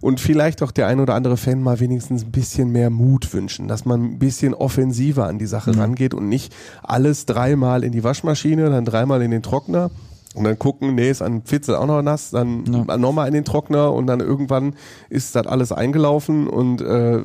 und 0.00 0.20
vielleicht 0.20 0.62
auch 0.62 0.70
der 0.70 0.86
ein 0.86 1.00
oder 1.00 1.14
andere 1.14 1.36
Fan 1.36 1.62
mal 1.62 1.80
wenigstens 1.80 2.24
ein 2.24 2.32
bisschen 2.32 2.63
mehr 2.72 2.90
Mut 2.90 3.32
wünschen, 3.32 3.68
dass 3.68 3.84
man 3.84 4.02
ein 4.04 4.18
bisschen 4.18 4.54
offensiver 4.54 5.26
an 5.26 5.38
die 5.38 5.46
Sache 5.46 5.76
rangeht 5.76 6.14
und 6.14 6.28
nicht 6.28 6.54
alles 6.82 7.26
dreimal 7.26 7.84
in 7.84 7.92
die 7.92 8.04
Waschmaschine, 8.04 8.70
dann 8.70 8.84
dreimal 8.84 9.22
in 9.22 9.30
den 9.30 9.42
Trockner. 9.42 9.90
Und 10.34 10.42
dann 10.42 10.58
gucken, 10.58 10.96
nee, 10.96 11.10
ist 11.10 11.22
an 11.22 11.42
Pfitzel 11.42 11.76
auch 11.76 11.86
noch 11.86 12.02
nass, 12.02 12.30
dann 12.30 12.64
nochmal 12.64 13.28
in 13.28 13.34
den 13.34 13.44
Trockner 13.44 13.92
und 13.92 14.08
dann 14.08 14.18
irgendwann 14.18 14.74
ist 15.08 15.36
das 15.36 15.46
alles 15.46 15.70
eingelaufen 15.70 16.48
und 16.48 16.80
äh, 16.80 17.20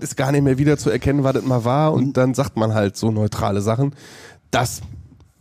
ist 0.00 0.18
gar 0.18 0.32
nicht 0.32 0.42
mehr 0.42 0.58
wieder 0.58 0.76
zu 0.76 0.90
erkennen, 0.90 1.24
was 1.24 1.32
das 1.32 1.44
mal 1.44 1.64
war 1.64 1.94
und 1.94 2.18
dann 2.18 2.34
sagt 2.34 2.58
man 2.58 2.74
halt 2.74 2.96
so 2.98 3.10
neutrale 3.10 3.62
Sachen. 3.62 3.94
Das 4.50 4.82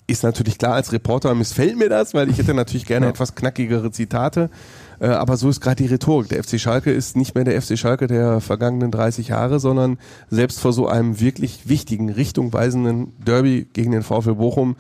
ist 0.08 0.24
natürlich 0.24 0.58
klar, 0.58 0.74
als 0.74 0.92
Reporter 0.94 1.34
missfällt 1.36 1.78
mir 1.78 1.90
das, 1.90 2.14
weil 2.14 2.30
ich 2.30 2.38
hätte 2.38 2.54
natürlich 2.54 2.86
gerne 2.86 3.08
etwas 3.08 3.36
knackigere 3.36 3.92
Zitate. 3.92 4.50
Äh, 5.00 5.08
aber 5.08 5.38
so 5.38 5.50
ist 5.50 5.62
gerade 5.62 5.84
die 5.84 5.88
Rhetorik. 5.88 6.30
Der 6.30 6.44
FC 6.44 6.60
Schalke 6.60 6.92
ist 6.92 7.16
nicht 7.16 7.36
mehr 7.36 7.44
der 7.44 7.62
FC 7.62 7.78
Schalke 7.78 8.08
der 8.08 8.42
vergangenen 8.42 8.92
30 8.92 9.30
Jahre, 9.30 9.60
sondern 9.60 9.98
selbst 10.30 10.60
vor 10.60 10.74
so 10.74 10.88
einem 10.88 11.20
wirklich 11.20 11.68
wichtigen, 11.68 12.10
richtungweisenden 12.10 13.14
Derby 13.24 13.68
gegen 13.74 13.92
den 13.92 14.04
VfL 14.04 14.36
Bochum 14.36 14.76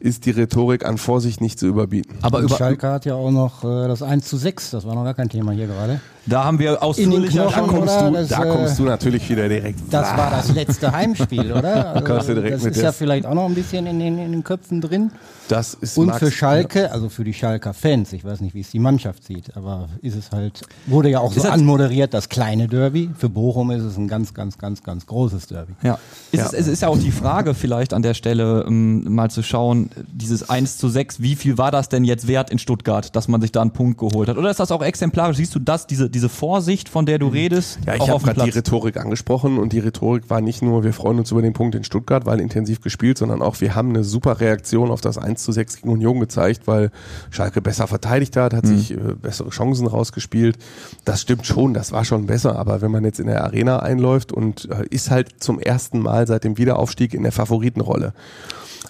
ist 0.00 0.26
die 0.26 0.32
Rhetorik 0.32 0.84
an 0.84 0.98
Vorsicht 0.98 1.40
nicht 1.40 1.58
zu 1.58 1.66
überbieten. 1.66 2.18
Aber 2.20 2.40
über, 2.40 2.56
Schalke 2.56 2.88
hat 2.90 3.06
ja 3.06 3.14
auch 3.14 3.30
noch 3.30 3.64
äh, 3.64 3.88
das 3.88 4.02
1 4.02 4.26
zu 4.26 4.36
6, 4.36 4.72
das 4.72 4.86
war 4.86 4.94
noch 4.94 5.04
gar 5.04 5.14
kein 5.14 5.30
Thema 5.30 5.52
hier 5.52 5.66
gerade. 5.66 6.00
Da 6.26 6.44
haben 6.44 6.58
wir 6.58 6.72
In 6.72 6.76
ausführlich 6.78 7.34
Da 7.34 7.44
kommst, 7.50 8.00
du, 8.00 8.10
Das, 8.12 8.28
da 8.28 8.44
äh, 8.44 8.48
kommst 8.48 8.78
du 8.78 8.84
natürlich 8.84 9.28
wieder 9.28 9.48
direkt. 9.48 9.80
Das 9.90 10.16
war 10.16 10.30
das 10.30 10.52
letzte 10.52 10.92
Heimspiel, 10.92 11.52
oder? 11.52 11.74
Also, 11.94 12.06
kommst 12.06 12.28
du 12.28 12.34
direkt 12.34 12.54
das 12.56 12.64
ist 12.64 12.82
ja 12.82 12.92
vielleicht 12.92 13.26
auch 13.26 13.34
noch 13.34 13.46
ein 13.46 13.54
bisschen 13.54 13.86
in 13.86 13.98
den, 13.98 14.18
in 14.18 14.32
den 14.32 14.44
Köpfen 14.44 14.80
drin. 14.80 15.10
Das 15.48 15.74
ist 15.74 15.98
Und 15.98 16.06
Max- 16.06 16.18
für 16.20 16.30
Schalke, 16.30 16.90
also 16.90 17.08
für 17.10 17.22
die 17.22 17.34
Schalker 17.34 17.74
Fans, 17.74 18.12
ich 18.14 18.24
weiß 18.24 18.40
nicht, 18.40 18.54
wie 18.54 18.60
es 18.60 18.70
die 18.70 18.78
Mannschaft 18.78 19.24
sieht, 19.24 19.54
aber 19.56 19.88
ist 20.00 20.16
es 20.16 20.30
halt, 20.32 20.62
wurde 20.86 21.10
ja 21.10 21.20
auch 21.20 21.32
so 21.32 21.42
das- 21.42 21.50
anmoderiert, 21.50 22.14
das 22.14 22.28
kleine 22.30 22.66
Derby. 22.66 23.10
Für 23.16 23.28
Bochum 23.28 23.70
ist 23.70 23.82
es 23.82 23.96
ein 23.98 24.08
ganz, 24.08 24.32
ganz, 24.32 24.56
ganz, 24.56 24.82
ganz 24.82 25.06
großes 25.06 25.46
Derby. 25.48 25.74
Ja. 25.82 25.98
Ist 26.32 26.40
Ja. 26.40 26.46
Es, 26.46 26.52
es 26.54 26.66
ist 26.68 26.82
ja 26.82 26.88
auch 26.88 26.98
die 26.98 27.10
Frage 27.10 27.54
vielleicht 27.54 27.92
an 27.92 28.02
der 28.02 28.14
Stelle, 28.14 28.64
ähm, 28.66 29.04
mal 29.14 29.30
zu 29.30 29.42
schauen, 29.42 29.90
dieses 30.10 30.48
1 30.48 30.78
zu 30.78 30.88
6, 30.88 31.20
wie 31.20 31.36
viel 31.36 31.58
war 31.58 31.70
das 31.70 31.88
denn 31.90 32.04
jetzt 32.04 32.26
wert 32.26 32.50
in 32.50 32.58
Stuttgart, 32.58 33.14
dass 33.14 33.28
man 33.28 33.40
sich 33.42 33.52
da 33.52 33.60
einen 33.60 33.72
Punkt 33.72 33.98
geholt 33.98 34.28
hat? 34.30 34.38
Oder 34.38 34.50
ist 34.50 34.60
das 34.60 34.72
auch 34.72 34.82
exemplarisch? 34.82 35.36
Siehst 35.36 35.54
du 35.54 35.58
das, 35.58 35.86
diese, 35.86 36.08
diese 36.14 36.28
Vorsicht, 36.28 36.88
von 36.88 37.06
der 37.06 37.18
du 37.18 37.28
redest, 37.28 37.78
Ja, 37.86 37.94
ich 37.96 38.08
habe 38.08 38.24
gerade 38.24 38.44
die? 38.44 38.50
Rhetorik 38.50 38.96
angesprochen 38.96 39.58
und 39.58 39.72
die 39.72 39.80
Rhetorik 39.80 40.30
war 40.30 40.40
nicht 40.40 40.62
nur, 40.62 40.84
wir 40.84 40.92
freuen 40.92 41.18
uns 41.18 41.30
über 41.30 41.42
den 41.42 41.52
Punkt 41.52 41.74
in 41.74 41.84
Stuttgart, 41.84 42.24
weil 42.24 42.40
intensiv 42.40 42.80
gespielt, 42.80 43.18
sondern 43.18 43.42
auch, 43.42 43.60
wir 43.60 43.74
haben 43.74 43.90
eine 43.90 44.04
super 44.04 44.40
Reaktion 44.40 44.90
auf 44.90 45.00
das 45.00 45.18
1 45.18 45.42
zu 45.42 45.52
6 45.52 45.76
gegen 45.76 45.90
Union 45.90 46.20
gezeigt, 46.20 46.62
weil 46.66 46.90
Schalke 47.30 47.60
besser 47.60 47.86
verteidigt 47.86 48.36
hat, 48.36 48.54
hat 48.54 48.66
sich 48.66 48.92
äh, 48.92 48.96
bessere 49.20 49.50
Chancen 49.50 49.86
rausgespielt. 49.86 50.56
Das 51.04 51.20
stimmt 51.20 51.46
schon, 51.46 51.74
das 51.74 51.92
war 51.92 52.04
schon 52.04 52.26
besser, 52.26 52.56
aber 52.56 52.80
wenn 52.80 52.90
man 52.90 53.04
jetzt 53.04 53.20
in 53.20 53.26
der 53.26 53.44
Arena 53.44 53.80
einläuft 53.80 54.32
und 54.32 54.70
äh, 54.70 54.86
ist 54.90 55.10
halt 55.10 55.42
zum 55.42 55.58
ersten 55.58 55.98
Mal 55.98 56.26
seit 56.26 56.44
dem 56.44 56.56
Wiederaufstieg 56.56 57.14
in 57.14 57.22
der 57.22 57.32
Favoritenrolle. 57.32 58.14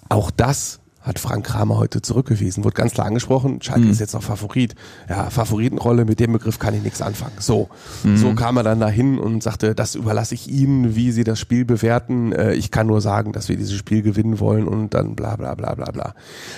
Auch 0.08 0.30
das 0.30 0.80
hat 1.04 1.18
Frank 1.18 1.44
Kramer 1.44 1.76
heute 1.78 2.00
zurückgewiesen. 2.00 2.64
Wurde 2.64 2.74
ganz 2.74 2.92
klar 2.94 3.06
angesprochen, 3.06 3.60
Schalke 3.60 3.88
ist 3.88 4.00
jetzt 4.00 4.14
noch 4.14 4.22
Favorit. 4.22 4.74
Ja, 5.08 5.28
Favoritenrolle, 5.28 6.06
mit 6.06 6.18
dem 6.18 6.32
Begriff 6.32 6.58
kann 6.58 6.72
ich 6.74 6.82
nichts 6.82 7.02
anfangen. 7.02 7.34
So, 7.38 7.68
so 8.16 8.34
kam 8.34 8.56
er 8.56 8.62
dann 8.62 8.80
dahin 8.80 9.18
und 9.18 9.42
sagte, 9.42 9.74
das 9.74 9.94
überlasse 9.96 10.34
ich 10.34 10.50
Ihnen, 10.50 10.96
wie 10.96 11.12
Sie 11.12 11.22
das 11.22 11.38
Spiel 11.38 11.66
bewerten. 11.66 12.32
Äh, 12.32 12.54
Ich 12.54 12.70
kann 12.70 12.86
nur 12.86 13.02
sagen, 13.02 13.32
dass 13.32 13.50
wir 13.50 13.56
dieses 13.58 13.74
Spiel 13.74 14.00
gewinnen 14.00 14.40
wollen 14.40 14.66
und 14.66 14.94
dann 14.94 15.14
bla 15.14 15.36
bla 15.36 15.54
bla 15.54 15.74
bla 15.74 15.90
bla. 15.92 16.14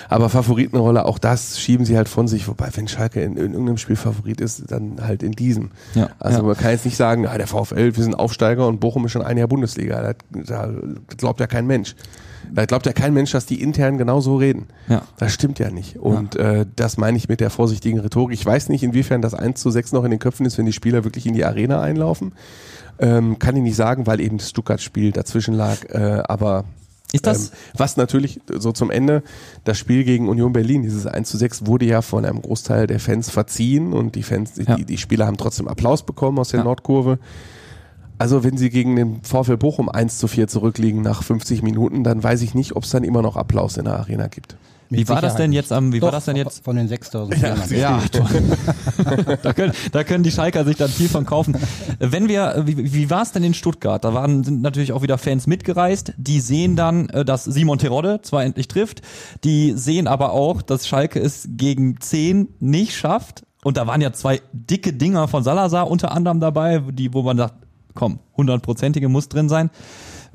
Aber 0.07 0.29
Favoritenrolle, 0.29 1.03
auch 1.05 1.19
das 1.19 1.59
schieben 1.59 1.85
sie 1.85 1.97
halt 1.97 2.07
von 2.07 2.29
sich. 2.29 2.47
Wobei, 2.47 2.69
wenn 2.73 2.87
Schalke 2.87 3.21
in, 3.21 3.33
in 3.35 3.51
irgendeinem 3.51 3.77
Spiel 3.77 3.97
Favorit 3.97 4.39
ist, 4.39 4.71
dann 4.71 5.01
halt 5.01 5.23
in 5.23 5.33
diesem. 5.33 5.71
Ja, 5.93 6.09
Also 6.19 6.37
ja. 6.39 6.43
man 6.45 6.55
kann 6.55 6.71
jetzt 6.71 6.85
nicht 6.85 6.95
sagen, 6.95 7.27
ah, 7.27 7.37
der 7.37 7.47
VfL, 7.47 7.97
wir 7.97 8.03
sind 8.03 8.15
Aufsteiger 8.15 8.65
und 8.65 8.79
Bochum 8.79 9.05
ist 9.05 9.11
schon 9.11 9.23
ein 9.23 9.37
Jahr 9.37 9.49
Bundesliga. 9.49 10.01
Da, 10.31 10.43
da 10.45 10.69
glaubt 11.17 11.41
ja 11.41 11.47
kein 11.47 11.67
Mensch. 11.67 11.95
Da 12.51 12.65
glaubt 12.65 12.85
ja 12.85 12.93
kein 12.93 13.13
Mensch, 13.13 13.31
dass 13.31 13.45
die 13.45 13.61
intern 13.61 13.97
genauso 13.97 14.37
reden. 14.37 14.67
Ja. 14.87 15.01
Das 15.17 15.33
stimmt 15.33 15.59
ja 15.59 15.69
nicht. 15.69 15.97
Und 15.97 16.35
äh, 16.35 16.65
das 16.75 16.97
meine 16.97 17.17
ich 17.17 17.27
mit 17.29 17.39
der 17.39 17.49
vorsichtigen 17.49 17.99
Rhetorik. 17.99 18.33
Ich 18.33 18.45
weiß 18.45 18.69
nicht, 18.69 18.83
inwiefern 18.83 19.21
das 19.21 19.33
1 19.33 19.59
zu 19.61 19.69
6 19.69 19.91
noch 19.91 20.03
in 20.03 20.11
den 20.11 20.19
Köpfen 20.19 20.45
ist, 20.45 20.57
wenn 20.57 20.65
die 20.65 20.73
Spieler 20.73 21.03
wirklich 21.03 21.25
in 21.25 21.33
die 21.33 21.43
Arena 21.45 21.81
einlaufen. 21.81 22.33
Ähm, 22.99 23.37
kann 23.39 23.55
ich 23.55 23.61
nicht 23.63 23.75
sagen, 23.75 24.07
weil 24.07 24.19
eben 24.21 24.37
das 24.37 24.49
Stuttgart-Spiel 24.49 25.11
dazwischen 25.11 25.53
lag. 25.53 25.77
Äh, 25.89 26.23
aber 26.27 26.65
Ist 27.13 27.27
das- 27.27 27.49
ähm, 27.49 27.55
was 27.75 27.95
natürlich 27.97 28.39
so 28.51 28.71
zum 28.71 28.89
Ende, 28.91 29.23
das 29.65 29.77
Spiel 29.77 30.03
gegen 30.03 30.27
Union 30.29 30.51
Berlin, 30.53 30.81
dieses 30.83 31.05
1 31.05 31.29
zu 31.29 31.37
6, 31.37 31.65
wurde 31.67 31.85
ja 31.85 32.01
von 32.01 32.25
einem 32.25 32.41
Großteil 32.41 32.87
der 32.87 32.99
Fans 32.99 33.29
verziehen 33.29 33.93
und 33.93 34.15
die 34.15 34.23
Fans, 34.23 34.53
Ja. 34.55 34.75
die, 34.75 34.85
die 34.85 34.97
Spieler 34.97 35.27
haben 35.27 35.37
trotzdem 35.37 35.67
Applaus 35.67 36.03
bekommen 36.05 36.39
aus 36.39 36.49
der 36.49 36.59
Ja. 36.59 36.63
Nordkurve. 36.63 37.19
Also 38.17 38.43
wenn 38.43 38.57
sie 38.57 38.69
gegen 38.69 38.95
den 38.95 39.21
VfL 39.23 39.57
Bochum 39.57 39.89
1 39.89 40.17
zu 40.17 40.27
4 40.27 40.47
zurückliegen 40.47 41.01
nach 41.01 41.23
50 41.23 41.61
Minuten, 41.61 42.03
dann 42.03 42.23
weiß 42.23 42.41
ich 42.41 42.55
nicht, 42.55 42.75
ob 42.75 42.83
es 42.83 42.89
dann 42.89 43.03
immer 43.03 43.21
noch 43.21 43.35
Applaus 43.35 43.77
in 43.77 43.85
der 43.85 43.97
Arena 43.99 44.27
gibt. 44.27 44.57
Wie 44.89 45.07
war 45.09 45.21
das 45.21 45.35
denn 45.35 45.51
jetzt 45.51 45.73
am, 45.73 45.91
wie 45.91 46.01
war 46.01 46.11
Doch, 46.11 46.17
das 46.17 46.25
denn 46.25 46.37
jetzt? 46.37 46.63
Von 46.63 46.77
den 46.77 46.87
6000 46.87 47.41
ja, 47.41 47.55
Ja, 47.71 48.01
da, 49.43 49.53
können, 49.53 49.73
da 49.91 50.03
können 50.03 50.23
die 50.23 50.31
Schalker 50.31 50.63
sich 50.65 50.77
dann 50.77 50.89
viel 50.89 51.09
von 51.09 51.25
kaufen. 51.25 51.57
Wenn 51.99 52.29
wir, 52.29 52.63
wie, 52.65 52.93
wie 52.93 53.09
war 53.09 53.21
es 53.21 53.31
denn 53.31 53.43
in 53.43 53.53
Stuttgart? 53.53 54.03
Da 54.03 54.13
waren 54.13 54.43
sind 54.43 54.61
natürlich 54.61 54.93
auch 54.93 55.01
wieder 55.01 55.17
Fans 55.17 55.45
mitgereist. 55.45 56.13
Die 56.17 56.39
sehen 56.39 56.75
dann, 56.75 57.09
äh, 57.09 57.25
dass 57.25 57.43
Simon 57.43 57.79
Terodde 57.79 58.21
zwar 58.21 58.43
endlich 58.43 58.67
trifft, 58.67 59.01
die 59.43 59.73
sehen 59.73 60.07
aber 60.07 60.31
auch, 60.31 60.61
dass 60.61 60.87
Schalke 60.87 61.19
es 61.19 61.47
gegen 61.51 61.99
10 61.99 62.47
nicht 62.59 62.95
schafft. 62.95 63.43
Und 63.63 63.75
da 63.75 63.87
waren 63.87 63.99
ja 63.99 64.13
zwei 64.13 64.39
dicke 64.53 64.93
Dinger 64.93 65.27
von 65.27 65.43
Salazar 65.43 65.89
unter 65.89 66.11
anderem 66.13 66.39
dabei, 66.39 66.81
die, 66.91 67.13
wo 67.13 67.23
man 67.23 67.37
sagt, 67.37 67.55
komm, 67.97 68.19
hundertprozentige 68.37 69.09
muss 69.09 69.27
drin 69.27 69.49
sein. 69.49 69.71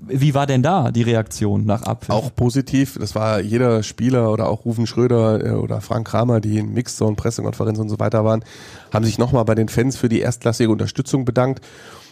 Wie 0.04 0.34
war 0.34 0.48
denn 0.48 0.64
da 0.64 0.90
die 0.90 1.02
Reaktion 1.02 1.64
nach 1.64 1.82
Abpfiff? 1.82 2.10
Auch 2.10 2.34
positiv, 2.34 2.98
das 2.98 3.14
war 3.14 3.40
jeder 3.40 3.84
Spieler 3.84 4.32
oder 4.32 4.48
auch 4.48 4.64
Rufen 4.64 4.88
Schröder 4.88 5.46
äh, 5.46 5.50
oder 5.52 5.80
Frank 5.80 6.08
Kramer, 6.08 6.40
die 6.40 6.58
in 6.58 6.74
Mixzone, 6.74 7.14
Pressekonferenz 7.14 7.78
und 7.78 7.88
so 7.88 8.00
weiter 8.00 8.24
waren, 8.24 8.44
haben 8.92 9.04
sich 9.04 9.16
nochmal 9.16 9.44
bei 9.44 9.54
den 9.54 9.68
Fans 9.68 9.96
für 9.96 10.08
die 10.08 10.18
erstklassige 10.18 10.72
Unterstützung 10.72 11.24
bedankt. 11.24 11.64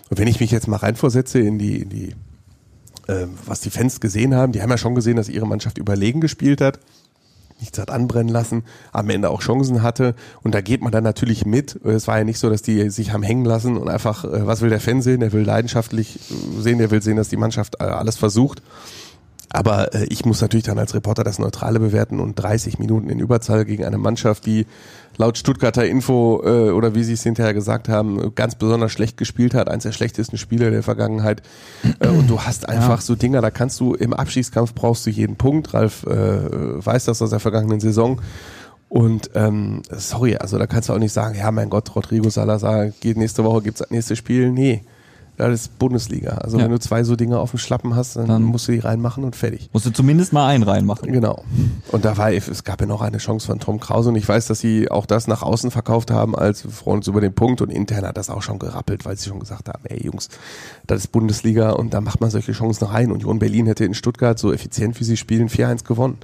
Und 0.09 0.21
wenn 0.21 0.28
ich 0.28 0.38
mich 0.38 0.52
jetzt 0.52 0.69
mal 0.69 0.76
reinvorsetze 0.76 1.40
in 1.40 1.59
die, 1.59 1.80
in 1.83 1.88
die 1.88 2.14
äh, 3.09 3.26
was 3.45 3.61
die 3.61 3.71
Fans 3.71 4.00
gesehen 4.00 4.37
haben, 4.37 4.52
die 4.52 4.62
haben 4.62 4.71
ja 4.71 4.78
schon 4.78 4.95
gesehen, 4.95 5.16
dass 5.16 5.28
ihre 5.28 5.49
Mannschaft 5.49 5.76
überlegen 5.76 6.21
gespielt 6.21 6.61
hat, 6.61 6.78
nichts 7.61 7.79
hat 7.79 7.90
anbrennen 7.90 8.33
lassen, 8.33 8.64
am 8.93 9.09
Ende 9.11 9.31
auch 9.31 9.40
Chancen 9.40 9.83
hatte 9.83 10.14
und 10.43 10.55
da 10.55 10.61
geht 10.61 10.83
man 10.83 10.93
dann 10.93 11.05
natürlich 11.05 11.45
mit. 11.47 11.76
Es 11.85 12.09
war 12.09 12.19
ja 12.19 12.25
nicht 12.25 12.38
so, 12.38 12.50
dass 12.50 12.62
die 12.62 12.90
sich 12.90 13.12
haben 13.12 13.23
hängen 13.23 13.45
lassen 13.45 13.76
und 13.76 13.88
einfach, 13.88 14.25
äh, 14.25 14.47
was 14.47 14.61
will 14.61 14.71
der 14.71 14.81
Fan 14.81 15.02
sehen? 15.02 15.21
Der 15.21 15.33
will 15.33 15.43
leidenschaftlich 15.43 16.19
äh, 16.31 16.61
sehen, 16.61 16.79
der 16.79 16.90
will 16.90 17.02
sehen, 17.02 17.17
dass 17.17 17.29
die 17.29 17.37
Mannschaft 17.37 17.76
äh, 17.81 17.85
alles 17.85 18.17
versucht. 18.17 18.62
Aber 19.52 19.95
äh, 19.95 20.04
ich 20.04 20.25
muss 20.25 20.40
natürlich 20.40 20.64
dann 20.64 20.78
als 20.78 20.95
Reporter 20.95 21.25
das 21.25 21.38
Neutrale 21.38 21.80
bewerten 21.80 22.21
und 22.21 22.37
30 22.37 22.78
Minuten 22.78 23.11
in 23.11 23.19
Überzahl 23.19 23.64
gegen 23.64 23.85
eine 23.85 23.99
Mannschaft, 23.99 24.47
die 24.47 24.66
laut 25.16 25.38
Stuttgarter 25.38 25.87
Info 25.87 26.42
äh, 26.45 26.71
oder 26.71 26.95
wie 26.95 27.02
sie 27.02 27.14
es 27.14 27.23
hinterher 27.23 27.52
gesagt 27.52 27.88
haben, 27.88 28.35
ganz 28.35 28.54
besonders 28.54 28.92
schlecht 28.92 29.16
gespielt 29.16 29.54
hat, 29.54 29.69
eins 29.69 29.83
der 29.83 29.92
schlechtesten 29.92 30.38
Spiele 30.38 30.71
der 30.71 30.83
Vergangenheit. 30.83 31.42
Äh, 31.99 32.09
und 32.09 32.30
du 32.30 32.40
hast 32.40 32.69
einfach 32.69 33.00
so 33.00 33.16
Dinger, 33.16 33.40
da 33.40 33.50
kannst 33.50 33.80
du 33.80 33.95
im 33.95 34.12
Abschießkampf 34.12 34.75
brauchst 34.75 35.04
du 35.07 35.11
jeden 35.11 35.37
Punkt. 35.37 35.75
Ralf 35.75 36.04
äh, 36.04 36.85
weiß 36.85 37.07
das 37.07 37.21
aus 37.21 37.30
der 37.30 37.40
vergangenen 37.40 37.80
Saison. 37.80 38.21
Und 38.88 39.30
ähm, 39.35 39.83
sorry, 39.90 40.37
also 40.37 40.59
da 40.59 40.66
kannst 40.66 40.88
du 40.88 40.92
auch 40.92 40.99
nicht 40.99 41.12
sagen, 41.12 41.37
ja 41.38 41.50
mein 41.52 41.71
Gott, 41.71 41.95
Rodrigo 41.95 42.28
Salazar 42.28 42.88
geht 42.88 43.16
nächste 43.16 43.45
Woche, 43.45 43.62
gibt's 43.62 43.78
das 43.78 43.90
nächste 43.90 44.16
Spiel. 44.16 44.50
Nee, 44.50 44.83
das 45.49 45.63
ist 45.63 45.79
Bundesliga. 45.79 46.33
Also 46.39 46.59
Ja. 46.59 46.65
wenn 46.65 46.71
du 46.71 46.79
zwei 46.79 47.03
so 47.05 47.17
Dinge 47.17 47.39
auf 47.39 47.51
dem 47.51 47.59
Schlappen 47.59 47.95
hast, 47.97 48.17
dann, 48.17 48.27
Dann- 48.27 48.43
musst 48.43 48.69
du 48.69 48.73
die 48.73 48.79
reinmachen 48.79 49.25
und 49.25 49.37
fertig. 49.37 49.71
Musst 49.73 49.87
du 49.87 49.91
zumindest 49.91 50.33
mal 50.33 50.47
einen 50.49 50.63
reinmachen. 50.65 51.13
Genau. 51.13 51.45
Und 51.93 52.05
da 52.05 52.17
war, 52.17 52.33
es 52.33 52.65
gab 52.65 52.81
ja 52.81 52.87
noch 52.87 53.01
eine 53.03 53.19
Chance 53.19 53.47
von 53.47 53.59
Tom 53.61 53.81
Krause 53.81 54.11
und 54.11 54.17
ich 54.17 54.29
weiß, 54.29 54.47
dass 54.47 54.61
sie 54.61 54.91
auch 54.91 55.07
das 55.07 55.27
nach 55.27 55.43
außen 55.43 55.71
verkauft 55.71 56.11
haben, 56.11 56.35
als 56.37 56.65
wir 56.65 56.71
freuen 56.71 56.99
uns 56.99 57.07
über 57.09 57.21
den 57.21 57.33
Punkt 57.35 57.61
und 57.63 57.71
intern 57.71 58.05
hat 58.07 58.17
das 58.17 58.31
auch 58.31 58.43
schon 58.43 58.59
gerappelt, 58.59 59.05
weil 59.05 59.17
sie 59.17 59.29
schon 59.29 59.41
gesagt 59.41 59.69
haben, 59.69 59.83
ey 59.85 60.05
Jungs, 60.05 60.29
das 60.87 61.01
ist 61.01 61.13
Bundesliga 61.13 61.71
und 61.71 61.95
da 61.95 62.01
macht 62.01 62.21
man 62.21 62.31
solche 62.31 62.53
Chancen 62.53 62.85
rein. 62.87 63.11
Union 63.13 63.39
Berlin 63.39 63.67
hätte 63.67 63.85
in 63.85 63.95
Stuttgart 63.95 64.39
so 64.39 64.53
effizient 64.53 64.99
wie 65.01 65.05
sie 65.05 65.17
spielen 65.17 65.49
4-1 65.49 65.85
gewonnen. 65.85 66.19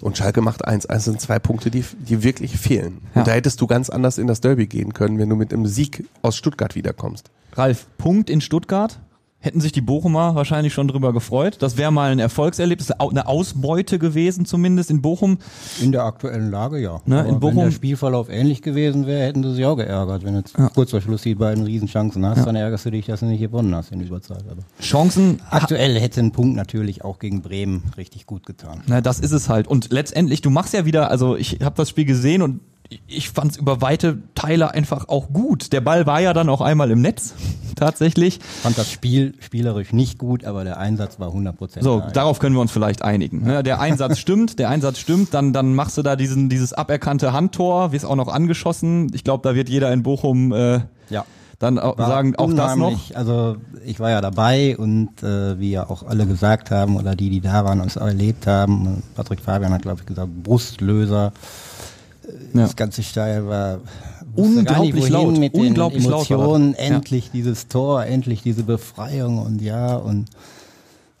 Und 0.00 0.16
Schalke 0.16 0.42
macht 0.42 0.64
1-1 0.68 0.86
Das 0.86 1.04
sind 1.06 1.20
zwei 1.20 1.40
Punkte, 1.40 1.72
die, 1.72 1.84
die 1.98 2.22
wirklich 2.22 2.56
fehlen. 2.56 2.98
Ja. 3.14 3.22
Und 3.22 3.26
da 3.28 3.32
hättest 3.32 3.60
du 3.60 3.66
ganz 3.66 3.90
anders 3.90 4.16
in 4.18 4.28
das 4.28 4.40
Derby 4.40 4.68
gehen 4.68 4.94
können, 4.94 5.18
wenn 5.18 5.28
du 5.28 5.34
mit 5.34 5.52
einem 5.52 5.66
Sieg 5.66 6.04
aus 6.22 6.36
Stuttgart 6.36 6.76
wiederkommst. 6.76 7.30
Ralf, 7.58 7.86
Punkt 7.98 8.30
in 8.30 8.40
Stuttgart. 8.40 9.00
Hätten 9.40 9.60
sich 9.60 9.70
die 9.70 9.80
Bochumer 9.80 10.34
wahrscheinlich 10.34 10.72
schon 10.74 10.88
drüber 10.88 11.12
gefreut. 11.12 11.58
Das 11.60 11.76
wäre 11.76 11.92
mal 11.92 12.10
ein 12.10 12.18
Erfolgserlebnis, 12.18 12.90
eine 12.90 13.28
Ausbeute 13.28 14.00
gewesen 14.00 14.46
zumindest 14.46 14.90
in 14.90 15.00
Bochum. 15.00 15.38
In 15.80 15.92
der 15.92 16.02
aktuellen 16.02 16.50
Lage, 16.50 16.80
ja. 16.80 17.00
Ne, 17.06 17.20
in 17.28 17.38
Bochum- 17.38 17.58
wenn 17.58 17.64
der 17.66 17.70
Spielverlauf 17.70 18.28
ähnlich 18.30 18.62
gewesen 18.62 19.06
wäre, 19.06 19.24
hätten 19.24 19.44
sie 19.44 19.54
sich 19.54 19.64
auch 19.64 19.76
geärgert. 19.76 20.24
Wenn 20.24 20.32
du 20.32 20.38
jetzt 20.40 20.54
kurz 20.74 20.90
vor 20.90 21.00
Schluss 21.00 21.22
die 21.22 21.36
beiden 21.36 21.62
Riesenchancen 21.64 22.26
hast, 22.26 22.46
dann 22.48 22.56
ärgerst 22.56 22.86
du 22.86 22.90
dich, 22.90 23.06
dass 23.06 23.20
du 23.20 23.26
nicht 23.26 23.38
gewonnen 23.40 23.72
hast 23.76 23.92
in 23.92 24.00
Überzahl. 24.00 24.38
Aber 24.50 24.62
Chancen, 24.82 25.40
aktuell 25.50 26.00
hätte 26.00 26.18
ein 26.20 26.32
Punkt 26.32 26.56
natürlich 26.56 27.04
auch 27.04 27.20
gegen 27.20 27.40
Bremen 27.40 27.84
richtig 27.96 28.26
gut 28.26 28.44
getan. 28.44 28.82
na, 28.88 29.00
das 29.00 29.20
ist 29.20 29.30
es 29.32 29.48
halt. 29.48 29.68
Und 29.68 29.92
letztendlich, 29.92 30.42
du 30.42 30.50
machst 30.50 30.74
ja 30.74 30.84
wieder, 30.84 31.12
also 31.12 31.36
ich 31.36 31.60
habe 31.62 31.76
das 31.76 31.88
Spiel 31.90 32.06
gesehen 32.06 32.42
und 32.42 32.58
ich 33.06 33.30
fand 33.30 33.52
es 33.52 33.56
über 33.58 33.80
weite 33.82 34.18
Teile 34.34 34.72
einfach 34.72 35.08
auch 35.08 35.28
gut. 35.32 35.72
Der 35.72 35.80
Ball 35.82 36.06
war 36.06 36.20
ja 36.20 36.32
dann 36.32 36.48
auch 36.48 36.60
einmal 36.62 36.90
im 36.90 37.02
Netz, 37.02 37.34
tatsächlich. 37.76 38.40
Fand 38.62 38.78
das 38.78 38.90
Spiel 38.90 39.34
spielerisch 39.40 39.92
nicht 39.92 40.18
gut, 40.18 40.44
aber 40.44 40.64
der 40.64 40.78
Einsatz 40.78 41.20
war 41.20 41.28
100% 41.28 41.82
So, 41.82 42.00
da. 42.00 42.10
darauf 42.10 42.38
können 42.38 42.54
wir 42.56 42.60
uns 42.60 42.70
vielleicht 42.72 43.02
einigen. 43.02 43.44
Ne? 43.44 43.62
Der 43.62 43.80
Einsatz 43.80 44.18
stimmt, 44.20 44.58
der 44.58 44.70
Einsatz 44.70 44.98
stimmt, 44.98 45.34
dann, 45.34 45.52
dann 45.52 45.74
machst 45.74 45.98
du 45.98 46.02
da 46.02 46.16
diesen, 46.16 46.48
dieses 46.48 46.72
aberkannte 46.72 47.32
Handtor, 47.32 47.92
wirst 47.92 48.06
auch 48.06 48.16
noch 48.16 48.28
angeschossen. 48.28 49.10
Ich 49.12 49.22
glaube, 49.24 49.46
da 49.46 49.54
wird 49.54 49.68
jeder 49.68 49.92
in 49.92 50.02
Bochum 50.02 50.52
äh, 50.52 50.80
Ja. 51.10 51.26
dann 51.58 51.78
auch 51.78 51.98
sagen, 51.98 52.36
auch 52.36 52.52
das 52.54 52.76
noch. 52.76 52.98
Also 53.14 53.56
ich 53.84 54.00
war 54.00 54.10
ja 54.10 54.22
dabei 54.22 54.78
und 54.78 55.22
äh, 55.22 55.58
wie 55.58 55.72
ja 55.72 55.90
auch 55.90 56.04
alle 56.04 56.26
gesagt 56.26 56.70
haben 56.70 56.96
oder 56.96 57.14
die, 57.16 57.28
die 57.28 57.40
da 57.42 57.64
waren 57.66 57.80
und 57.80 57.88
es 57.88 57.96
erlebt 57.96 58.46
haben, 58.46 59.02
Patrick 59.14 59.40
Fabian 59.40 59.72
hat 59.74 59.82
glaube 59.82 59.98
ich 60.00 60.06
gesagt, 60.06 60.30
Brustlöser. 60.42 61.32
Ja. 62.54 62.62
Das 62.62 62.76
ganze 62.76 63.02
Stadion 63.02 63.48
war 63.48 63.78
Unglaublich 64.36 64.94
wohin 65.02 65.12
laut, 65.12 65.38
mit 65.38 65.54
unglaublich 65.54 66.02
den 66.04 66.10
laut. 66.12 66.30
Emotionen. 66.30 66.72
Ja. 66.74 66.78
Endlich 66.96 67.30
dieses 67.32 67.66
Tor, 67.68 68.04
endlich 68.04 68.42
diese 68.42 68.62
Befreiung 68.62 69.38
und 69.38 69.60
ja 69.62 69.96
und 69.96 70.26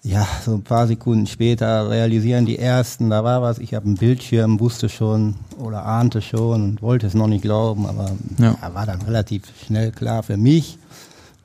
ja, 0.04 0.26
so 0.44 0.54
ein 0.54 0.62
paar 0.62 0.86
Sekunden 0.86 1.26
später 1.26 1.90
realisieren 1.90 2.46
die 2.46 2.58
ersten, 2.58 3.10
da 3.10 3.24
war 3.24 3.42
was, 3.42 3.58
ich 3.58 3.74
habe 3.74 3.86
einen 3.86 3.96
Bildschirm, 3.96 4.60
wusste 4.60 4.88
schon 4.88 5.34
oder 5.58 5.84
ahnte 5.84 6.22
schon 6.22 6.62
und 6.62 6.82
wollte 6.82 7.08
es 7.08 7.14
noch 7.14 7.26
nicht 7.26 7.42
glauben, 7.42 7.84
aber 7.86 8.12
Ja. 8.38 8.56
ja. 8.62 8.74
war 8.74 8.86
dann 8.86 9.02
relativ 9.02 9.42
schnell 9.66 9.90
klar 9.90 10.22
für 10.22 10.36
mich, 10.36 10.78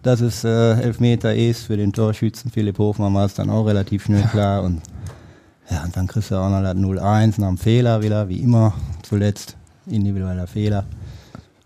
dass 0.03 0.22
es 0.22 0.43
äh, 0.43 0.74
Elfmeter 0.82 1.34
ist. 1.36 1.63
Für 1.63 1.77
den 1.77 1.91
Torschützen 1.93 2.51
Philipp 2.51 2.77
Hofmann 2.77 3.13
war 3.15 3.25
es 3.25 3.34
dann 3.34 3.50
auch 3.50 3.63
relativ 3.65 4.03
schnell 4.05 4.24
klar 4.24 4.62
und 4.63 4.82
ja, 5.74 5.84
und 5.84 5.96
dann 5.98 6.08
kriegst 6.08 6.32
du 6.32 6.36
auch 6.36 6.50
noch 6.50 6.62
das 6.62 6.75
0-1 6.75 7.39
nach 7.42 7.48
dem 7.50 7.58
Fehler 7.58 8.01
wieder, 8.03 8.30
wie 8.30 8.38
immer, 8.39 8.74
zuletzt 9.01 9.58
individueller 9.88 10.48
Fehler. 10.48 10.86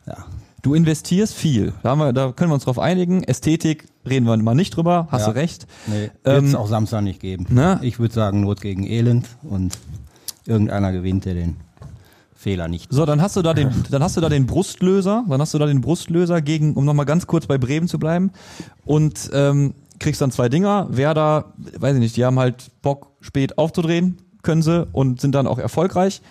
Ja, 0.05 0.15
Du 0.63 0.73
investierst 0.73 1.33
viel. 1.35 1.73
Da, 1.83 1.95
wir, 1.95 2.11
da 2.13 2.31
können 2.31 2.49
wir 2.49 2.55
uns 2.55 2.63
drauf 2.65 2.79
einigen. 2.79 3.23
Ästhetik 3.23 3.85
reden 4.09 4.25
wir 4.25 4.35
mal 4.37 4.55
nicht 4.55 4.75
drüber, 4.75 5.07
hast 5.11 5.21
Ja. 5.21 5.27
du 5.33 5.35
recht. 5.35 5.67
nee, 5.85 6.05
Ähm, 6.25 6.33
wird 6.35 6.45
es 6.45 6.55
auch 6.55 6.67
Samstag 6.67 7.03
nicht 7.03 7.19
geben. 7.19 7.45
ne? 7.49 7.79
Ich 7.83 7.99
würde 7.99 8.13
sagen, 8.13 8.41
Not 8.41 8.59
gegen 8.61 8.83
Elend 8.85 9.27
und 9.43 9.77
irgendeiner 10.45 10.91
gewinnt, 10.91 11.25
der 11.25 11.35
den 11.35 11.57
Fehler 12.35 12.67
nicht. 12.67 12.91
So, 12.91 13.05
dann 13.05 13.21
hast 13.21 13.35
du 13.35 13.41
da 13.41 13.53
den, 13.53 13.69
dann 13.91 14.03
hast 14.03 14.17
du 14.17 14.21
da 14.21 14.29
den 14.29 14.45
Brustlöser, 14.45 15.23
dann 15.29 15.39
hast 15.41 15.53
du 15.53 15.57
da 15.57 15.65
den 15.67 15.81
Brustlöser 15.81 16.41
gegen, 16.41 16.73
um 16.73 16.85
nochmal 16.85 17.05
ganz 17.05 17.27
kurz 17.27 17.45
bei 17.45 17.57
Bremen 17.57 17.87
zu 17.87 17.99
bleiben 17.99 18.31
und 18.85 19.29
ähm, 19.33 19.73
kriegst 19.99 20.21
dann 20.21 20.31
zwei 20.31 20.49
Dinger. 20.49 20.87
Werder, 20.89 21.53
weiß 21.79 21.95
ich 21.95 21.99
nicht, 21.99 22.15
die 22.17 22.25
haben 22.25 22.39
halt 22.39 22.69
Bock 22.81 23.11
spät 23.21 23.57
aufzudrehen, 23.57 24.17
können 24.43 24.61
sie 24.61 24.87
und 24.91 25.21
sind 25.21 25.33
dann 25.35 25.47
auch 25.47 25.59
erfolgreich. 25.59 26.21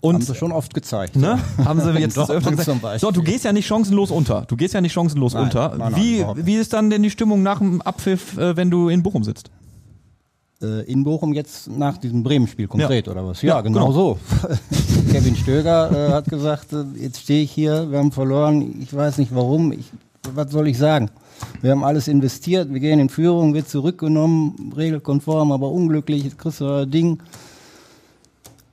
Und 0.00 0.14
Haben 0.14 0.22
sie 0.22 0.34
schon 0.34 0.50
oft 0.50 0.74
gezeigt. 0.74 1.14
Ne? 1.14 1.38
Haben 1.64 1.80
sie 1.80 1.90
jetzt 2.00 2.16
das 2.16 2.28
öfter. 2.28 2.50
Beispiel. 2.50 2.98
So, 2.98 3.12
du 3.12 3.22
gehst 3.22 3.44
ja 3.44 3.52
nicht 3.52 3.66
chancenlos 3.66 4.10
unter. 4.10 4.42
Du 4.42 4.56
gehst 4.56 4.74
ja 4.74 4.80
nicht 4.80 4.92
chancenlos 4.92 5.34
Nein, 5.34 5.44
unter. 5.44 5.68
nein, 5.68 5.92
nein, 5.92 5.96
wie, 5.96 6.24
nicht. 6.24 6.46
wie 6.46 6.54
ist 6.56 6.72
dann 6.72 6.90
denn 6.90 7.02
die 7.04 7.10
Stimmung 7.10 7.44
nach 7.44 7.58
dem 7.58 7.80
Abpfiff, 7.80 8.36
äh, 8.36 8.56
wenn 8.56 8.70
du 8.72 8.88
in 8.88 9.04
Bochum 9.04 9.22
sitzt? 9.22 9.50
Äh, 10.60 10.82
in 10.90 11.04
Bochum 11.04 11.32
jetzt 11.32 11.68
nach 11.70 11.96
diesem 11.98 12.24
Bremen-Spiel 12.24 12.66
konkret 12.66 13.06
Ja. 13.06 13.12
oder 13.12 13.24
was? 13.26 13.40
Ja, 13.42 13.56
Ja, 13.56 13.60
genau, 13.60 13.86
genau. 13.86 13.92
so. 13.92 14.18
Kevin 15.12 15.36
Stöger 15.36 16.08
äh, 16.08 16.12
hat 16.12 16.24
gesagt, 16.28 16.72
äh, 16.72 16.84
jetzt 16.96 17.20
stehe 17.20 17.44
ich 17.44 17.52
hier, 17.52 17.88
wir 17.92 17.98
haben 17.98 18.10
verloren, 18.10 18.74
ich 18.82 18.92
weiß 18.94 19.18
nicht 19.18 19.32
warum, 19.32 19.70
ich, 19.70 19.92
was 20.34 20.50
soll 20.50 20.66
ich 20.66 20.76
sagen? 20.78 21.08
Wir 21.62 21.72
haben 21.72 21.84
alles 21.84 22.08
investiert, 22.08 22.72
wir 22.72 22.80
gehen 22.80 22.98
in 22.98 23.08
Führung, 23.08 23.54
wird 23.54 23.68
zurückgenommen, 23.68 24.72
regelkonform, 24.76 25.52
aber 25.52 25.70
unglücklich, 25.70 26.24
jetzt 26.24 26.38
kriegst 26.38 26.60
du 26.60 26.66
das 26.66 26.88
Ding. 26.88 27.18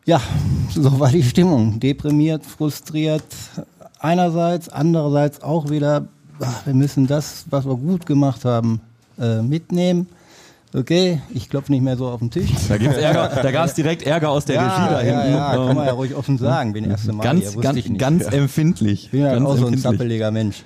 Ja, 0.05 0.21
so 0.73 0.99
war 0.99 1.09
die 1.09 1.23
Stimmung. 1.23 1.79
Deprimiert, 1.79 2.45
frustriert 2.45 3.23
einerseits, 4.01 4.69
andererseits 4.69 5.41
auch 5.41 5.69
wieder, 5.69 6.07
ach, 6.39 6.65
wir 6.65 6.73
müssen 6.73 7.07
das, 7.07 7.45
was 7.49 7.65
wir 7.65 7.75
gut 7.75 8.05
gemacht 8.05 8.45
haben, 8.45 8.81
äh, 9.19 9.41
mitnehmen. 9.41 10.07
Okay, 10.73 11.21
ich 11.33 11.49
klopfe 11.49 11.71
nicht 11.73 11.81
mehr 11.81 11.97
so 11.97 12.07
auf 12.07 12.19
den 12.19 12.31
Tisch. 12.31 12.49
Da 12.69 12.77
gibt's 12.77 12.97
Ärger, 12.97 13.41
da 13.41 13.51
gab 13.51 13.65
es 13.65 13.73
direkt 13.73 14.03
Ärger 14.03 14.29
aus 14.29 14.45
der 14.45 14.55
Regie 14.55 14.89
da 14.89 15.03
ja, 15.03 15.21
hinten. 15.21 15.37
ja, 15.37 15.51
kann 15.53 15.75
man 15.75 15.85
ja 15.85 15.91
ruhig 15.91 16.15
offen 16.15 16.37
sagen, 16.37 16.71
bin 16.71 16.89
erste 16.89 17.11
Mal 17.11 17.23
ganz, 17.23 17.53
hier, 17.53 17.61
ganz, 17.61 17.97
ganz 17.97 18.25
empfindlich. 18.27 19.05
Ich 19.05 19.11
bin 19.11 19.21
ja 19.21 19.33
ganz 19.33 19.45
auch 19.45 19.57
so 19.57 19.67
ein 19.67 19.77
zappeliger 19.77 20.31
Mensch. 20.31 20.63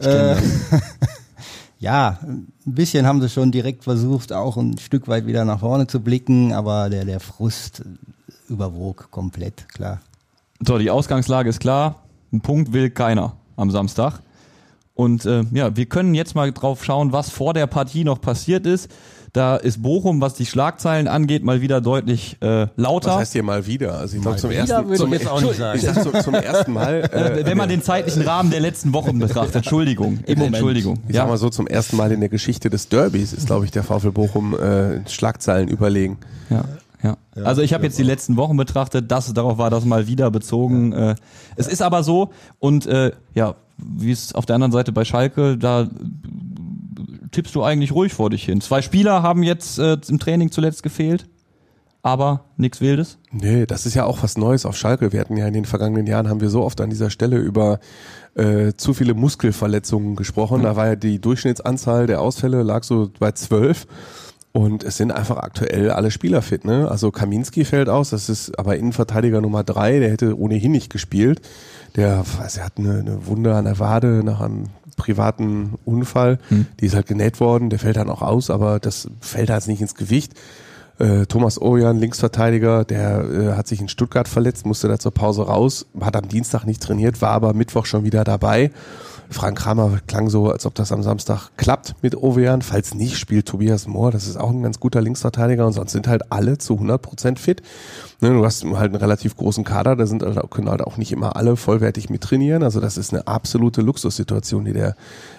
Äh, 0.00 0.36
ja, 1.82 2.20
ein 2.22 2.46
bisschen 2.64 3.06
haben 3.06 3.20
sie 3.20 3.28
schon 3.28 3.50
direkt 3.50 3.82
versucht, 3.82 4.32
auch 4.32 4.56
ein 4.56 4.78
Stück 4.78 5.08
weit 5.08 5.26
wieder 5.26 5.44
nach 5.44 5.58
vorne 5.58 5.88
zu 5.88 5.98
blicken, 5.98 6.52
aber 6.52 6.88
der, 6.88 7.04
der 7.04 7.18
Frust 7.18 7.82
überwog 8.48 9.10
komplett, 9.10 9.68
klar. 9.68 10.00
So, 10.64 10.78
die 10.78 10.90
Ausgangslage 10.90 11.48
ist 11.50 11.58
klar. 11.58 11.96
Ein 12.32 12.40
Punkt 12.40 12.72
will 12.72 12.88
keiner 12.88 13.32
am 13.56 13.72
Samstag. 13.72 14.20
Und 14.94 15.26
äh, 15.26 15.42
ja, 15.50 15.76
wir 15.76 15.86
können 15.86 16.14
jetzt 16.14 16.36
mal 16.36 16.52
drauf 16.52 16.84
schauen, 16.84 17.10
was 17.10 17.30
vor 17.30 17.52
der 17.52 17.66
Partie 17.66 18.04
noch 18.04 18.20
passiert 18.20 18.64
ist. 18.64 18.88
Da 19.34 19.56
ist 19.56 19.82
Bochum, 19.82 20.20
was 20.20 20.34
die 20.34 20.44
Schlagzeilen 20.44 21.08
angeht, 21.08 21.42
mal 21.42 21.62
wieder 21.62 21.80
deutlich 21.80 22.36
äh, 22.42 22.66
lauter. 22.76 23.12
Was 23.12 23.16
heißt 23.16 23.32
hier 23.32 23.42
mal 23.42 23.66
wieder? 23.66 23.94
Also 23.98 24.16
ich 24.16 24.22
glaube 24.22 24.36
zum 24.36 24.50
wieder 24.50 24.60
ersten 24.60 24.88
würde 24.88 24.98
zum, 24.98 25.12
ich. 25.14 25.22
Ich 25.22 25.82
sag 25.82 26.02
zum, 26.02 26.20
zum 26.20 26.34
ersten 26.34 26.72
Mal. 26.72 26.92
Äh, 27.12 27.44
Wenn 27.46 27.56
man 27.56 27.68
den 27.68 27.82
zeitlichen 27.82 28.22
Rahmen 28.22 28.50
der 28.50 28.60
letzten 28.60 28.92
Wochen 28.92 29.18
betrachtet. 29.18 29.56
Entschuldigung. 29.56 30.20
Im 30.26 30.38
Moment. 30.38 30.56
Entschuldigung. 30.56 30.98
ich 31.08 31.14
Ja, 31.14 31.22
sag 31.22 31.30
mal 31.30 31.36
so, 31.36 31.50
zum 31.50 31.66
ersten 31.66 31.96
Mal 31.96 32.12
in 32.12 32.20
der 32.20 32.28
Geschichte 32.28 32.68
des 32.70 32.88
Derbys 32.88 33.32
ist, 33.32 33.46
glaube 33.46 33.64
ich, 33.64 33.70
der 33.70 33.82
VfL 33.82 34.12
Bochum 34.12 34.58
äh, 34.58 35.08
Schlagzeilen 35.08 35.68
überlegen. 35.68 36.18
ja, 36.50 36.64
ja. 37.02 37.16
Also 37.42 37.62
ich 37.62 37.72
habe 37.74 37.84
jetzt 37.84 37.98
die 37.98 38.02
letzten 38.02 38.36
Wochen 38.36 38.56
betrachtet, 38.56 39.10
das 39.10 39.32
darauf 39.32 39.58
war 39.58 39.70
das 39.70 39.84
mal 39.84 40.06
wieder 40.06 40.30
bezogen. 40.30 40.92
Äh, 40.92 41.14
es 41.56 41.66
ist 41.66 41.82
aber 41.82 42.02
so 42.02 42.30
und 42.58 42.86
äh, 42.86 43.12
ja, 43.34 43.54
wie 43.78 44.12
es 44.12 44.34
auf 44.34 44.46
der 44.46 44.54
anderen 44.54 44.72
Seite 44.72 44.92
bei 44.92 45.04
Schalke, 45.04 45.56
da 45.58 45.88
tippst 47.32 47.54
du 47.54 47.62
eigentlich 47.62 47.92
ruhig 47.92 48.14
vor 48.14 48.30
dich 48.30 48.44
hin. 48.44 48.60
Zwei 48.60 48.82
Spieler 48.82 49.22
haben 49.22 49.42
jetzt 49.42 49.78
äh, 49.78 49.96
im 50.08 50.18
Training 50.18 50.50
zuletzt 50.50 50.82
gefehlt, 50.82 51.26
aber 52.02 52.44
nichts 52.56 52.80
Wildes. 52.80 53.18
Nee, 53.32 53.66
das 53.66 53.86
ist 53.86 53.94
ja 53.94 54.04
auch 54.04 54.22
was 54.22 54.38
Neues 54.38 54.64
auf 54.66 54.76
Schalke. 54.76 55.12
Wir 55.12 55.20
hatten 55.20 55.36
ja 55.36 55.46
in 55.46 55.54
den 55.54 55.64
vergangenen 55.64 56.06
Jahren, 56.06 56.28
haben 56.28 56.40
wir 56.40 56.50
so 56.50 56.62
oft 56.62 56.80
an 56.80 56.90
dieser 56.90 57.10
Stelle 57.10 57.38
über 57.38 57.80
äh, 58.34 58.72
zu 58.76 58.94
viele 58.94 59.14
Muskelverletzungen 59.14 60.16
gesprochen. 60.16 60.62
Da 60.62 60.76
war 60.76 60.86
ja 60.86 60.96
die 60.96 61.20
Durchschnittsanzahl 61.20 62.06
der 62.06 62.20
Ausfälle 62.20 62.62
lag 62.62 62.84
so 62.84 63.10
bei 63.18 63.32
zwölf. 63.32 63.86
Und 64.52 64.84
es 64.84 64.98
sind 64.98 65.12
einfach 65.12 65.38
aktuell 65.38 65.90
alle 65.90 66.10
Spieler 66.10 66.42
fit, 66.42 66.66
ne? 66.66 66.86
Also 66.90 67.10
Kaminski 67.10 67.64
fällt 67.64 67.88
aus, 67.88 68.10
das 68.10 68.28
ist 68.28 68.58
aber 68.58 68.76
Innenverteidiger 68.76 69.40
Nummer 69.40 69.64
drei, 69.64 69.98
der 69.98 70.10
hätte 70.10 70.38
ohnehin 70.38 70.72
nicht 70.72 70.92
gespielt. 70.92 71.40
Der, 71.96 72.22
er 72.38 72.64
hat 72.64 72.76
eine, 72.76 72.98
eine 72.98 73.26
Wunde 73.26 73.54
an 73.54 73.64
der 73.64 73.78
Wade 73.78 74.20
nach 74.22 74.42
einem 74.42 74.64
privaten 74.96 75.74
Unfall. 75.84 76.38
Die 76.80 76.86
ist 76.86 76.94
halt 76.94 77.06
genäht 77.06 77.40
worden, 77.40 77.70
der 77.70 77.78
fällt 77.78 77.96
dann 77.96 78.10
auch 78.10 78.22
aus, 78.22 78.50
aber 78.50 78.80
das 78.80 79.08
fällt 79.20 79.50
halt 79.50 79.66
nicht 79.66 79.80
ins 79.80 79.94
Gewicht. 79.94 80.34
Äh, 80.98 81.26
Thomas 81.26 81.60
Ojan, 81.60 81.98
Linksverteidiger, 81.98 82.84
der 82.84 83.24
äh, 83.24 83.52
hat 83.56 83.66
sich 83.66 83.80
in 83.80 83.88
Stuttgart 83.88 84.28
verletzt, 84.28 84.66
musste 84.66 84.88
da 84.88 84.98
zur 84.98 85.12
Pause 85.12 85.42
raus, 85.42 85.86
hat 86.00 86.16
am 86.16 86.28
Dienstag 86.28 86.64
nicht 86.64 86.82
trainiert, 86.82 87.22
war 87.22 87.30
aber 87.30 87.54
Mittwoch 87.54 87.86
schon 87.86 88.04
wieder 88.04 88.24
dabei. 88.24 88.70
Frank 89.32 89.58
Kramer 89.58 89.98
klang 90.06 90.28
so, 90.28 90.50
als 90.50 90.66
ob 90.66 90.74
das 90.74 90.92
am 90.92 91.02
Samstag 91.02 91.48
klappt 91.56 91.94
mit 92.02 92.16
Ovejan. 92.16 92.62
Falls 92.62 92.94
nicht, 92.94 93.16
spielt 93.16 93.46
Tobias 93.46 93.86
Mohr. 93.86 94.10
Das 94.10 94.26
ist 94.26 94.36
auch 94.36 94.50
ein 94.50 94.62
ganz 94.62 94.78
guter 94.78 95.00
Linksverteidiger 95.00 95.66
und 95.66 95.72
sonst 95.72 95.92
sind 95.92 96.06
halt 96.06 96.30
alle 96.30 96.58
zu 96.58 96.74
100% 96.74 97.38
fit. 97.38 97.62
Ne, 98.22 98.30
du 98.30 98.44
hast 98.44 98.64
halt 98.64 98.92
einen 98.92 98.94
relativ 98.94 99.36
großen 99.36 99.64
Kader, 99.64 99.96
da 99.96 100.06
sind 100.06 100.22
auch- 100.22 100.48
können 100.48 100.70
halt 100.70 100.80
auch 100.80 100.96
nicht 100.96 101.10
immer 101.10 101.34
alle 101.34 101.56
vollwertig 101.56 102.08
mittrainieren. 102.08 102.62
Also 102.62 102.78
das 102.78 102.96
ist 102.96 103.12
eine 103.12 103.26
absolute 103.26 103.82
Luxussituation, 103.82 104.64
die 104.64 104.72
der 104.72 104.94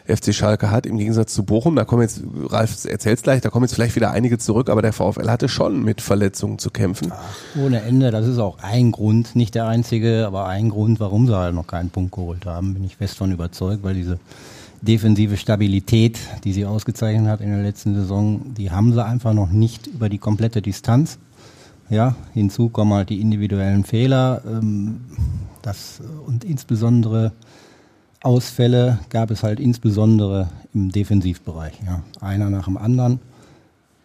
FC 0.06 0.34
Schalke 0.34 0.69
hat. 0.69 0.86
Im 0.86 0.98
Gegensatz 0.98 1.34
zu 1.34 1.43
Bochum, 1.43 1.78
da 1.78 1.86
kommen 1.86 2.02
jetzt, 2.02 2.22
Ralf 2.50 2.84
erzählt's 2.84 3.22
gleich, 3.24 3.39
da 3.39 3.50
kommen 3.50 3.63
jetzt 3.63 3.74
vielleicht 3.74 3.96
wieder 3.96 4.12
einige 4.12 4.38
zurück, 4.38 4.69
aber 4.69 4.82
der 4.82 4.91
VfL 4.91 5.30
hatte 5.30 5.48
schon 5.48 5.82
mit 5.82 6.02
Verletzungen 6.02 6.60
zu 6.60 6.72
kämpfen. 6.72 7.13
Ohne 7.58 7.84
Ende, 7.84 8.12
das 8.12 8.28
ist 8.28 8.38
auch 8.38 8.58
ein 8.62 8.91
Grund, 8.91 9.34
nicht 9.34 9.56
der 9.56 9.65
einzige, 9.65 10.28
aber 10.28 10.48
ein 10.48 10.67
Grund, 10.69 11.00
warum 11.00 11.26
sie 11.26 11.38
halt 11.38 11.56
noch 11.56 11.67
keinen 11.67 11.89
Punkt 11.89 12.12
geholt 12.12 12.46
haben, 12.46 12.74
bin 12.74 12.84
ich 12.84 12.98
fest 12.98 13.15
von 13.17 13.32
überzeugt, 13.32 13.82
weil 13.84 13.93
diese 13.96 14.19
defensive 14.82 15.38
Stabilität, 15.38 16.19
die 16.43 16.52
sie 16.52 16.65
ausgezeichnet 16.65 17.28
hat 17.30 17.39
in 17.39 17.50
der 17.50 17.63
letzten 17.63 17.96
Saison, 17.96 18.54
die 18.58 18.72
haben 18.72 18.91
sie 18.91 19.06
einfach 19.06 19.32
noch 19.34 19.52
nicht 19.52 19.88
über 19.88 20.10
die 20.10 20.17
komplette 20.17 20.62
Distanz. 20.62 21.17
Ja, 21.93 22.15
hinzu 22.34 22.69
kommen 22.69 22.91
halt 22.93 23.10
die 23.12 23.21
individuellen 23.21 23.84
Fehler, 23.84 24.41
ähm, 24.47 25.01
das 25.62 26.01
und 26.25 26.43
insbesondere 26.43 27.34
Ausfälle 28.23 28.97
gab 29.10 29.29
es 29.29 29.43
halt 29.43 29.60
insbesondere 29.60 30.49
im 30.73 30.91
Defensivbereich. 30.91 31.73
Ja. 31.86 32.01
Einer 32.19 32.49
nach 32.49 32.65
dem 32.65 32.77
anderen. 32.77 33.19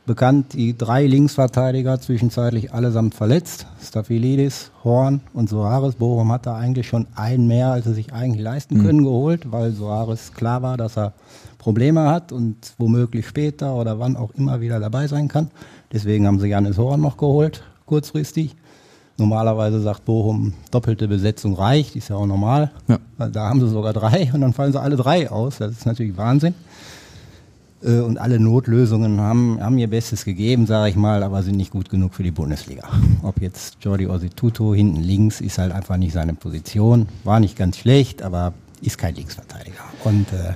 Bekannt, 0.05 0.53
die 0.53 0.77
drei 0.77 1.07
Linksverteidiger 1.07 1.99
zwischenzeitlich 1.99 2.75
allesamt 2.75 3.15
verletzt. 3.15 3.67
Staphylidis, 3.83 4.71
Horn 4.85 5.21
und 5.33 5.49
Soares. 5.49 5.95
Bochum 5.95 6.31
hat 6.33 6.47
da 6.47 6.57
eigentlich 6.57 6.89
schon 6.89 7.07
einen 7.15 7.47
mehr, 7.47 7.69
als 7.73 7.87
sie 7.87 7.95
sich 7.95 8.13
eigentlich 8.13 8.43
leisten 8.43 8.83
können, 8.83 9.05
geholt, 9.05 9.51
weil 9.51 9.73
Soares 9.73 10.35
klar 10.35 10.61
war, 10.63 10.77
dass 10.77 10.99
er 10.99 11.15
Probleme 11.59 12.11
hat 12.11 12.33
und 12.33 12.57
womöglich 12.79 13.27
später 13.27 13.75
oder 13.75 13.99
wann 13.99 14.17
auch 14.17 14.33
immer 14.33 14.61
wieder 14.61 14.79
dabei 14.79 15.07
sein 15.07 15.29
kann. 15.29 15.51
Deswegen 15.93 16.27
haben 16.27 16.41
sie 16.41 16.49
Janis 16.49 16.77
Horn 16.77 17.01
noch 17.01 17.17
geholt, 17.17 17.63
kurzfristig. 17.89 18.55
Normalerweise 19.17 19.81
sagt 19.81 20.05
Bochum, 20.05 20.53
doppelte 20.71 21.09
Besetzung 21.09 21.55
reicht, 21.55 21.97
ist 21.97 22.09
ja 22.09 22.15
auch 22.15 22.27
normal. 22.27 22.71
Ja. 22.87 22.99
Da 23.29 23.49
haben 23.49 23.61
sie 23.61 23.69
sogar 23.69 23.93
drei 23.93 24.31
und 24.33 24.41
dann 24.43 24.53
fallen 24.53 24.71
sie 24.73 24.81
alle 24.81 24.95
drei 24.97 25.29
aus. 25.29 25.59
Das 25.59 25.73
ist 25.73 25.87
natürlich 25.87 26.17
Wahnsinn. 26.17 26.55
Äh, 27.83 27.99
Und 27.99 28.19
alle 28.19 28.39
Notlösungen 28.39 29.21
haben, 29.21 29.59
haben 29.61 29.79
ihr 29.79 29.89
Bestes 29.89 30.25
gegeben, 30.25 30.67
sage 30.67 30.91
ich 30.91 30.97
mal, 30.97 31.23
aber 31.25 31.43
sind 31.43 31.57
nicht 31.57 31.73
gut 31.73 31.89
genug 31.89 32.15
für 32.15 32.23
die 32.23 32.31
Bundesliga. 32.31 32.89
Ob 33.23 33.41
jetzt 33.41 33.79
Jordi 33.81 34.07
Osituto 34.07 34.73
hinten 34.73 35.01
links 35.03 35.41
ist 35.41 35.59
halt 35.59 35.73
einfach 35.73 35.97
nicht 35.97 36.13
seine 36.13 36.35
Position. 36.35 37.09
War 37.25 37.41
nicht 37.41 37.57
ganz 37.57 37.77
schlecht, 37.79 38.23
aber 38.23 38.53
ist 38.83 38.99
kein 38.99 39.17
Linksverteidiger. 39.17 39.83
Und 40.05 40.33
äh, 40.33 40.55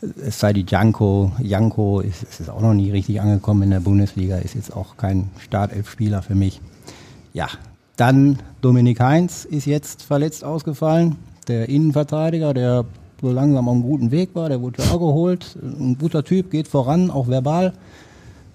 es 0.00 0.38
sei 0.38 0.52
die 0.52 0.64
Janko, 0.66 1.32
Janko 1.40 2.00
ist, 2.00 2.22
ist 2.22 2.48
auch 2.50 2.60
noch 2.60 2.74
nie 2.74 2.90
richtig 2.90 3.20
angekommen 3.20 3.64
in 3.64 3.70
der 3.70 3.80
Bundesliga, 3.80 4.36
ist 4.36 4.54
jetzt 4.54 4.74
auch 4.74 4.96
kein 4.96 5.30
Startelf-Spieler 5.38 6.22
für 6.22 6.34
mich. 6.34 6.60
Ja, 7.32 7.48
dann 7.96 8.38
Dominik 8.60 9.00
Heinz 9.00 9.44
ist 9.44 9.66
jetzt 9.66 10.02
verletzt 10.02 10.44
ausgefallen. 10.44 11.16
Der 11.48 11.68
Innenverteidiger, 11.68 12.54
der 12.54 12.84
so 13.20 13.32
langsam 13.32 13.68
auf 13.68 13.74
einem 13.74 13.82
guten 13.82 14.10
Weg 14.12 14.34
war, 14.34 14.48
der 14.48 14.60
wurde 14.60 14.82
ja 14.82 14.90
auch 14.90 15.00
geholt. 15.00 15.56
Ein 15.60 15.98
guter 15.98 16.22
Typ, 16.22 16.50
geht 16.50 16.68
voran, 16.68 17.10
auch 17.10 17.26
verbal. 17.26 17.72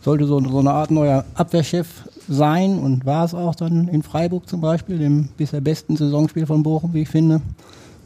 Sollte 0.02 0.26
so, 0.26 0.40
so 0.40 0.60
eine 0.60 0.72
Art 0.72 0.92
neuer 0.92 1.26
Abwehrchef 1.34 2.08
sein 2.30 2.80
und 2.80 3.06
war 3.06 3.26
es 3.26 3.34
auch 3.34 3.56
dann 3.56 3.88
in 3.90 4.04
Freiburg 4.04 4.48
zum 4.48 4.62
Beispiel, 4.62 4.98
dem 4.98 5.30
bisher 5.36 5.62
besten 5.62 5.98
Saisonspiel 5.98 6.46
von 6.46 6.64
Bochum, 6.64 6.94
wie 6.94 7.02
ich 7.02 7.10
finde. 7.10 7.42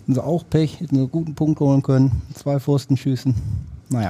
Haben 0.08 0.14
sie 0.14 0.24
auch 0.24 0.44
Pech, 0.50 0.80
hätten 0.80 0.96
einen 0.98 1.12
guten 1.12 1.36
Punkt 1.36 1.60
holen 1.60 1.84
können. 1.84 2.22
Zwei 2.34 2.60
Pfostenschüssen. 2.60 3.36
Naja. 3.90 4.10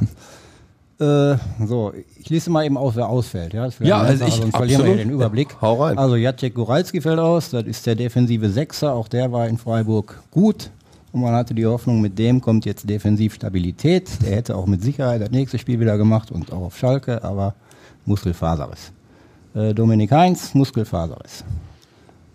Äh, 1.00 1.38
so, 1.66 1.94
ich 2.20 2.30
lese 2.30 2.50
mal 2.50 2.66
eben 2.66 2.78
aus, 2.78 2.96
wer 2.96 3.08
ausfällt. 3.10 3.54
Ja, 3.54 3.68
Ja, 3.82 4.00
also 4.02 4.26
ich- 4.26 4.34
sonst 4.36 4.56
verlieren 4.56 4.86
wir 4.86 4.96
den 4.98 5.10
Überblick. 5.12 5.50
Ja, 5.54 5.62
hau 5.62 5.84
rein. 5.84 5.98
Also 5.98 6.16
Jacek 6.16 6.54
Goralski 6.56 7.02
fällt 7.02 7.20
aus, 7.20 7.50
das 7.52 7.66
ist 7.66 7.86
der 7.86 7.96
defensive 7.96 8.50
Sechser, 8.50 8.94
auch 8.94 9.08
der 9.08 9.32
war 9.32 9.48
in 9.48 9.58
Freiburg 9.58 10.22
gut. 10.32 10.72
Und 11.14 11.22
man 11.22 11.34
hatte 11.34 11.54
die 11.54 11.66
Hoffnung, 11.66 12.02
mit 12.02 12.18
dem 12.20 12.42
kommt 12.42 12.66
jetzt 12.66 12.88
defensiv 12.90 13.36
Stabilität. 13.36 14.10
Der 14.24 14.36
hätte 14.36 14.56
auch 14.56 14.66
mit 14.68 14.84
Sicherheit 14.84 15.22
das 15.22 15.32
nächste 15.32 15.58
Spiel 15.58 15.80
wieder 15.80 15.98
gemacht 15.98 16.32
und 16.32 16.52
auch 16.52 16.62
auf 16.64 16.78
Schalke, 16.78 17.24
aber 17.24 17.56
Muskelfaserriss. 18.06 18.92
Äh, 19.56 19.74
Dominik 19.74 20.12
Heinz, 20.12 20.54
Muskelfaserriss. 20.54 21.44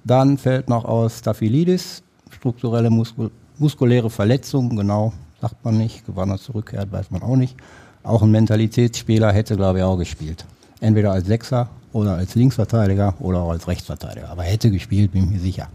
Dann 0.05 0.38
fällt 0.38 0.68
noch 0.68 0.85
aus 0.85 1.18
Staphylidis, 1.18 2.03
strukturelle 2.31 2.90
Muskul 2.90 3.31
muskuläre 3.59 4.11
Verletzung, 4.11 4.77
genau, 4.77 5.12
sagt 5.41 5.65
man 5.65 5.79
nicht. 5.79 6.05
Wann 6.07 6.31
er 6.31 6.38
zurückkehrt, 6.38 6.93
weiß 6.93 7.11
man 7.11 7.23
auch 7.23 7.37
nicht. 7.37 7.57
Auch 8.03 8.23
ein 8.23 8.31
Mentalitätsspieler 8.31 9.33
hätte, 9.33 9.57
glaube 9.57 9.79
ich, 9.79 9.85
auch 9.85 9.97
gespielt. 9.97 10.45
Entweder 10.81 11.12
als 11.12 11.27
Sechser 11.27 11.69
oder 11.93 12.15
als 12.15 12.35
Linksverteidiger 12.35 13.15
oder 13.21 13.41
auch 13.41 13.51
als 13.51 13.69
Rechtsverteidiger. 13.69 14.29
Aber 14.31 14.43
hätte 14.43 14.71
gespielt, 14.71 15.12
bin 15.12 15.25
ich 15.25 15.31
mir 15.31 15.38
sicher. 15.41 15.69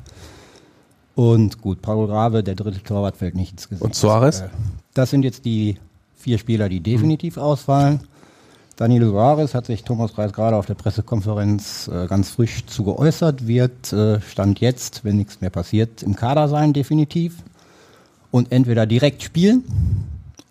Und 1.15 1.61
gut, 1.61 1.81
Paul 1.81 2.07
Grave, 2.07 2.43
der 2.43 2.55
dritte 2.55 2.83
Torwart, 2.83 3.17
fällt 3.17 3.35
nicht 3.35 3.53
ins 3.53 3.69
Gesicht. 3.69 3.83
Und 3.83 3.95
Suarez? 3.95 4.41
Äh, 4.41 4.49
Das 4.93 5.09
sind 5.09 5.23
jetzt 5.23 5.45
die 5.45 5.77
vier 6.15 6.37
Spieler, 6.37 6.69
die 6.69 6.79
definitiv 6.79 7.37
ausfallen. 7.37 8.01
Danilo 8.75 9.09
Suarez 9.09 9.55
hat 9.55 9.65
sich 9.65 9.83
Thomas 9.83 10.15
Reis 10.17 10.33
gerade 10.33 10.55
auf 10.55 10.67
der 10.67 10.75
Pressekonferenz 10.75 11.89
äh, 11.91 12.05
ganz 12.05 12.29
frisch 12.29 12.65
zu 12.67 12.83
geäußert, 12.83 13.47
wird 13.47 13.91
äh, 13.91 14.21
Stand 14.21 14.59
jetzt, 14.59 15.03
wenn 15.03 15.17
nichts 15.17 15.41
mehr 15.41 15.49
passiert, 15.49 16.03
im 16.03 16.15
Kader 16.15 16.47
sein, 16.47 16.73
definitiv. 16.73 17.37
Und 18.31 18.51
entweder 18.51 18.85
direkt 18.85 19.23
spielen 19.23 19.63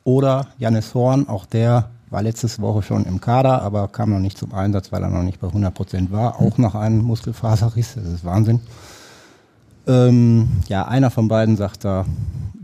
oder 0.05 0.49
Janis 0.59 0.95
Horn, 0.95 1.29
auch 1.29 1.47
der 1.47 1.91
war 2.11 2.23
letzte 2.23 2.49
Woche 2.62 2.83
schon 2.83 3.05
im 3.05 3.21
Kader, 3.21 3.62
aber 3.62 3.89
kam 3.89 4.11
noch 4.11 4.21
nicht 4.21 4.39
zum 4.39 4.55
Einsatz, 4.55 4.93
weil 4.93 5.03
er 5.03 5.11
noch 5.11 5.23
nicht 5.23 5.41
bei 5.41 5.49
100 5.49 5.75
Prozent 5.75 6.12
war, 6.12 6.41
auch 6.41 6.57
nach 6.59 6.75
einem 6.75 7.03
Muskelfaserriss, 7.03 7.95
das 7.97 8.07
ist 8.07 8.25
Wahnsinn. 8.25 8.61
Ähm, 9.87 10.49
ja, 10.68 10.87
einer 10.87 11.11
von 11.11 11.29
beiden 11.29 11.57
sagt 11.57 11.85
da, 11.85 12.05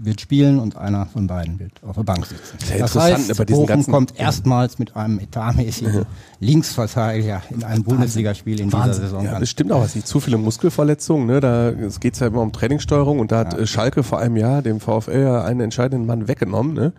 wird 0.05 0.21
spielen 0.21 0.59
und 0.59 0.77
einer 0.77 1.07
von 1.07 1.29
beiden 1.29 1.61
wird 1.61 1.73
auf 1.85 1.95
der 1.95 2.03
Bank 2.03 2.27
sitzen. 2.27 2.59
Sehr 2.59 2.79
das 2.81 2.91
interessant, 2.97 3.19
heißt, 3.19 3.31
aber 3.31 3.45
diesen 3.45 3.61
Bochum 3.61 3.67
ganzen- 3.69 3.93
kommt 3.93 4.19
erstmals 4.19 4.81
mit 4.81 4.97
einem 4.97 5.21
etatmäßigen 5.21 6.07
Linksverteidiger 6.41 7.41
in 7.51 7.63
ein 7.63 7.85
Bundesligaspiel 7.85 8.59
in 8.61 8.71
dieser 8.71 8.95
Saison 8.95 9.25
Ja, 9.25 9.39
das 9.39 9.49
stimmt 9.51 9.71
auch. 9.71 9.85
Es 9.85 9.95
nicht 9.95 10.09
zu 10.09 10.19
viele 10.19 10.39
Muskelverletzungen. 10.39 11.27
Ne? 11.29 11.39
Da 11.41 11.69
es 11.71 12.01
geht's 12.01 12.19
ja 12.19 12.27
immer 12.27 12.41
um 12.41 12.53
Trainingssteuerung 12.53 13.21
und 13.21 13.31
da 13.31 13.39
hat 13.39 13.55
äh, 13.57 13.65
Schalke 13.67 14.03
vor 14.03 14.19
einem 14.19 14.37
Jahr 14.37 14.61
dem 14.63 14.81
VfL 14.81 15.21
ja 15.23 15.45
einen 15.45 15.61
entscheidenden 15.61 16.05
Mann 16.07 16.27
weggenommen. 16.27 16.75
Ne? 16.75 16.93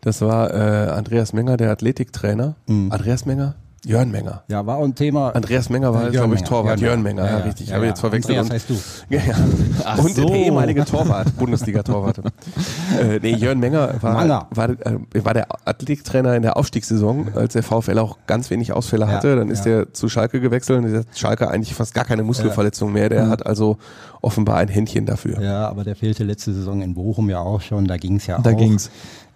Das 0.00 0.22
war 0.22 0.52
äh, 0.54 0.90
Andreas 0.90 1.34
Menger, 1.34 1.58
der 1.58 1.70
Athletiktrainer. 1.70 2.56
Mhm. 2.66 2.90
Andreas 2.90 3.26
Menger? 3.26 3.56
Jörn 3.86 4.10
Menger. 4.10 4.42
Ja, 4.48 4.66
war 4.66 4.78
auch 4.78 4.84
ein 4.84 4.96
Thema. 4.96 5.30
Andreas 5.30 5.70
Menger 5.70 5.94
war, 5.94 6.10
glaube 6.10 6.34
ich. 6.34 6.42
Torwart. 6.42 6.80
Jörn 6.80 7.04
Menger, 7.04 7.24
ja, 7.24 7.36
richtig. 7.38 7.68
Ja, 7.68 7.76
Habe 7.76 7.84
ich 7.84 7.88
ja. 7.88 7.92
jetzt 7.92 8.00
verwechselt. 8.00 8.36
Andreas 8.36 8.54
heißt 8.68 8.70
du. 8.70 8.74
Ja, 9.08 9.20
ja. 9.24 9.94
und 10.02 10.12
so. 10.16 10.26
der 10.26 10.34
ehemalige 10.34 10.84
Torwart, 10.84 11.36
Bundesliga-Torwart. 11.38 12.18
äh, 13.00 13.20
nee, 13.22 13.36
Jörn 13.36 13.60
Menger 13.60 13.94
war, 14.00 14.14
Manger. 14.14 14.48
war, 14.50 14.70
äh, 14.70 15.24
war 15.24 15.34
der 15.34 15.46
Athletiktrainer 15.64 16.34
in 16.34 16.42
der 16.42 16.56
Aufstiegssaison, 16.56 17.28
als 17.36 17.52
der 17.52 17.62
VfL 17.62 18.00
auch 18.00 18.18
ganz 18.26 18.50
wenig 18.50 18.72
Ausfälle 18.72 19.06
hatte. 19.06 19.36
Dann 19.36 19.50
ist 19.50 19.64
ja. 19.66 19.76
der 19.84 19.92
zu 19.94 20.08
Schalke 20.08 20.40
gewechselt 20.40 20.84
und 20.84 20.92
hat 20.92 21.06
Schalke 21.14 21.48
eigentlich 21.48 21.74
fast 21.74 21.94
gar 21.94 22.04
keine 22.04 22.24
Muskelverletzung 22.24 22.92
mehr. 22.92 23.08
Der 23.08 23.28
hat 23.28 23.46
also 23.46 23.78
offenbar 24.20 24.56
ein 24.56 24.68
Händchen 24.68 25.06
dafür. 25.06 25.40
Ja, 25.40 25.68
aber 25.68 25.84
der 25.84 25.94
fehlte 25.94 26.24
letzte 26.24 26.52
Saison 26.52 26.82
in 26.82 26.94
Bochum 26.94 27.30
ja 27.30 27.38
auch 27.38 27.60
schon, 27.60 27.86
da 27.86 27.96
ging's 27.96 28.26
ja 28.26 28.38
Da 28.38 28.50
auch. 28.50 28.56
ging's. 28.56 28.90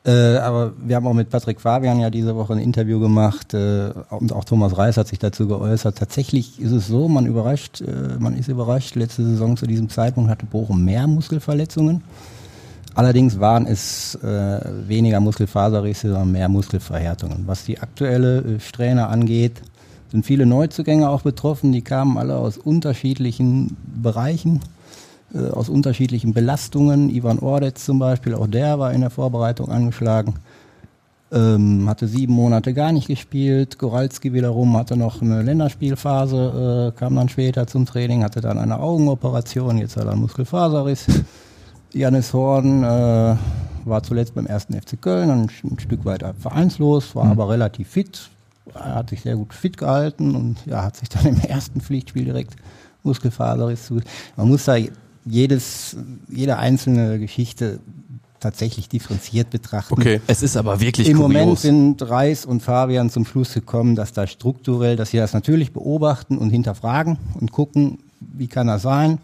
Äh, 0.04 0.38
aber 0.38 0.72
wir 0.78 0.96
haben 0.96 1.06
auch 1.06 1.14
mit 1.14 1.28
Patrick 1.28 1.60
Fabian 1.60 2.00
ja 2.00 2.08
diese 2.08 2.34
Woche 2.34 2.54
ein 2.54 2.58
Interview 2.58 2.98
gemacht 3.00 3.52
äh, 3.52 3.90
und 4.08 4.32
auch 4.32 4.44
Thomas 4.44 4.78
Reis 4.78 4.96
hat 4.96 5.08
sich 5.08 5.18
dazu 5.18 5.46
geäußert. 5.46 5.98
Tatsächlich 5.98 6.58
ist 6.58 6.72
es 6.72 6.86
so, 6.86 7.06
man 7.08 7.26
überrascht, 7.26 7.82
äh, 7.82 8.16
man 8.18 8.34
ist 8.34 8.48
überrascht, 8.48 8.94
letzte 8.94 9.24
Saison 9.24 9.58
zu 9.58 9.66
diesem 9.66 9.90
Zeitpunkt 9.90 10.30
hatte 10.30 10.46
Bochum 10.46 10.86
mehr 10.86 11.06
Muskelverletzungen. 11.06 12.02
Allerdings 12.94 13.40
waren 13.40 13.66
es 13.66 14.14
äh, 14.16 14.60
weniger 14.88 15.20
Muskelfaserrisse, 15.20 16.08
sondern 16.08 16.32
mehr 16.32 16.48
Muskelverhärtungen. 16.48 17.42
Was 17.46 17.64
die 17.64 17.78
aktuelle 17.78 18.38
äh, 18.38 18.60
Strähne 18.60 19.08
angeht, 19.08 19.60
sind 20.10 20.24
viele 20.24 20.46
Neuzugänge 20.46 21.10
auch 21.10 21.22
betroffen. 21.22 21.72
Die 21.72 21.82
kamen 21.82 22.16
alle 22.16 22.36
aus 22.36 22.56
unterschiedlichen 22.56 23.76
Bereichen, 24.02 24.56
äh, 24.56 24.79
aus 25.34 25.68
unterschiedlichen 25.68 26.32
Belastungen. 26.32 27.10
Ivan 27.10 27.38
Ordetz 27.38 27.84
zum 27.84 27.98
Beispiel, 27.98 28.34
auch 28.34 28.46
der 28.46 28.78
war 28.78 28.92
in 28.92 29.00
der 29.00 29.10
Vorbereitung 29.10 29.70
angeschlagen. 29.70 30.34
Ähm, 31.32 31.88
hatte 31.88 32.08
sieben 32.08 32.32
Monate 32.32 32.74
gar 32.74 32.90
nicht 32.90 33.06
gespielt. 33.06 33.78
Goralski 33.78 34.32
wiederum 34.32 34.76
hatte 34.76 34.96
noch 34.96 35.22
eine 35.22 35.42
Länderspielphase, 35.42 36.92
äh, 36.92 36.98
kam 36.98 37.14
dann 37.14 37.28
später 37.28 37.68
zum 37.68 37.86
Training, 37.86 38.24
hatte 38.24 38.40
dann 38.40 38.58
eine 38.58 38.80
Augenoperation, 38.80 39.78
jetzt 39.78 39.96
hat 39.96 40.06
er 40.06 40.12
einen 40.12 40.22
Muskelfaserriss. 40.22 41.06
Janis 41.92 42.32
Horn 42.32 42.82
äh, 42.82 43.36
war 43.84 44.02
zuletzt 44.02 44.34
beim 44.34 44.46
ersten 44.46 44.74
FC 44.74 45.00
Köln, 45.00 45.30
ein, 45.30 45.50
ein 45.64 45.78
Stück 45.78 46.04
weit 46.04 46.24
vereinslos, 46.38 47.14
war 47.14 47.26
aber 47.26 47.48
relativ 47.48 47.90
fit. 47.90 48.28
Er 48.74 48.96
hat 48.96 49.10
sich 49.10 49.22
sehr 49.22 49.36
gut 49.36 49.54
fit 49.54 49.76
gehalten 49.76 50.34
und 50.34 50.66
ja, 50.66 50.82
hat 50.82 50.96
sich 50.96 51.08
dann 51.08 51.26
im 51.26 51.40
ersten 51.40 51.80
Pflichtspiel 51.80 52.24
direkt 52.24 52.56
Muskelfaserriss 53.04 53.86
zu. 53.86 54.00
Man 54.36 54.48
muss 54.48 54.64
da 54.64 54.76
jedes, 55.24 55.96
jede 56.28 56.58
einzelne 56.58 57.18
Geschichte 57.18 57.80
tatsächlich 58.40 58.88
differenziert 58.88 59.50
betrachten. 59.50 59.92
Okay. 59.92 60.20
Es 60.26 60.42
ist 60.42 60.56
aber 60.56 60.80
wirklich 60.80 61.08
Im 61.08 61.18
kurios. 61.18 61.32
Moment 61.32 61.58
sind 61.58 62.08
Reis 62.08 62.46
und 62.46 62.62
Fabian 62.62 63.10
zum 63.10 63.26
Schluss 63.26 63.52
gekommen, 63.52 63.94
dass 63.94 64.12
da 64.12 64.26
strukturell, 64.26 64.96
dass 64.96 65.10
sie 65.10 65.18
das 65.18 65.34
natürlich 65.34 65.72
beobachten 65.72 66.38
und 66.38 66.50
hinterfragen 66.50 67.18
und 67.38 67.52
gucken, 67.52 67.98
wie 68.20 68.48
kann 68.48 68.66
das 68.66 68.82
sein, 68.82 69.18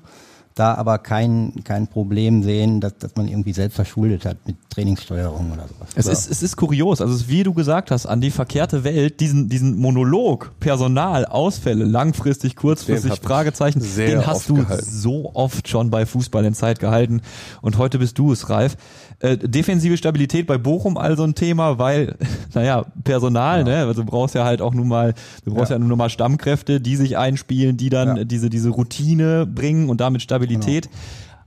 da 0.56 0.74
aber 0.74 0.98
kein, 0.98 1.52
kein 1.64 1.86
Problem 1.86 2.42
sehen, 2.42 2.80
dass, 2.80 2.96
dass 2.96 3.14
man 3.14 3.28
irgendwie 3.28 3.52
selbst 3.52 3.74
verschuldet 3.76 4.24
hat 4.24 4.38
mit 4.46 4.56
Trainingssteuerung 4.70 5.52
oder 5.52 5.68
sowas. 5.68 5.88
Es 5.94 6.06
ist, 6.06 6.30
es 6.30 6.42
ist 6.42 6.56
kurios, 6.56 7.02
also 7.02 7.14
es 7.14 7.22
ist, 7.22 7.28
wie 7.28 7.42
du 7.42 7.52
gesagt 7.52 7.90
hast, 7.90 8.06
an 8.06 8.22
die 8.22 8.30
verkehrte 8.30 8.82
Welt, 8.82 9.20
diesen, 9.20 9.50
diesen 9.50 9.76
Monolog, 9.76 10.58
Personal, 10.58 11.26
Ausfälle, 11.26 11.84
langfristig, 11.84 12.56
kurzfristig, 12.56 13.20
Fragezeichen, 13.20 13.82
sehr 13.82 14.08
den 14.08 14.26
hast 14.26 14.48
du 14.48 14.54
gehalten. 14.54 14.86
so 14.88 15.30
oft 15.34 15.68
schon 15.68 15.90
bei 15.90 16.06
Fußball 16.06 16.44
in 16.46 16.54
Zeit 16.54 16.78
gehalten 16.78 17.20
und 17.60 17.76
heute 17.76 17.98
bist 17.98 18.18
du 18.18 18.32
es, 18.32 18.48
Ralf. 18.48 18.78
Äh, 19.18 19.38
defensive 19.38 19.96
Stabilität 19.96 20.46
bei 20.46 20.58
Bochum 20.58 20.98
also 20.98 21.24
ein 21.24 21.34
Thema, 21.34 21.78
weil, 21.78 22.16
naja, 22.54 22.84
Personal, 23.02 23.64
ne, 23.64 23.78
also 23.78 24.02
du 24.02 24.04
brauchst 24.06 24.34
ja 24.34 24.44
halt 24.44 24.60
auch 24.60 24.74
nun 24.74 24.88
mal, 24.88 25.14
du 25.44 25.54
brauchst 25.54 25.70
ja, 25.70 25.78
nur 25.78 25.96
mal 25.96 26.10
Stammkräfte, 26.10 26.80
die 26.82 26.96
sich 26.96 27.16
einspielen, 27.16 27.76
die 27.78 27.88
dann 27.88 28.16
Ja. 28.16 28.24
diese, 28.24 28.50
diese 28.50 28.68
Routine 28.68 29.46
bringen 29.46 29.88
und 29.88 30.00
damit 30.02 30.20
Stabilität. 30.20 30.90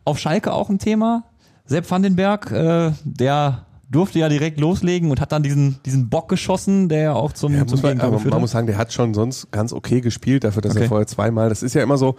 Auf 0.04 0.18
Schalke 0.18 0.52
auch 0.54 0.70
ein 0.70 0.80
Thema. 0.80 1.26
Sepp 1.66 1.90
Vandenberg, 1.92 2.52
äh, 2.52 2.92
der 3.04 3.66
durfte 3.92 4.20
ja 4.20 4.30
direkt 4.30 4.60
loslegen 4.60 5.10
und 5.10 5.20
hat 5.20 5.32
dann 5.32 5.42
diesen, 5.42 5.78
diesen 5.86 6.10
Bock 6.10 6.30
geschossen, 6.30 6.90
der 6.90 7.02
ja 7.02 7.14
auch 7.14 7.34
zum, 7.34 7.54
Ja, 7.56 7.66
zum 7.66 7.82
man, 7.82 8.00
aber 8.00 8.20
man 8.20 8.42
muss 8.42 8.52
sagen, 8.52 8.68
der 8.68 8.78
hat 8.78 8.94
schon 8.94 9.14
sonst 9.14 9.52
ganz 9.52 9.74
okay 9.74 10.00
gespielt, 10.02 10.44
dafür, 10.44 10.62
dass 10.62 10.74
Okay. 10.74 10.84
er 10.84 10.88
vorher 10.90 11.08
zweimal, 11.08 11.50
das 11.50 11.64
ist 11.64 11.74
ja 11.74 11.82
immer 11.82 11.98
so, 11.98 12.16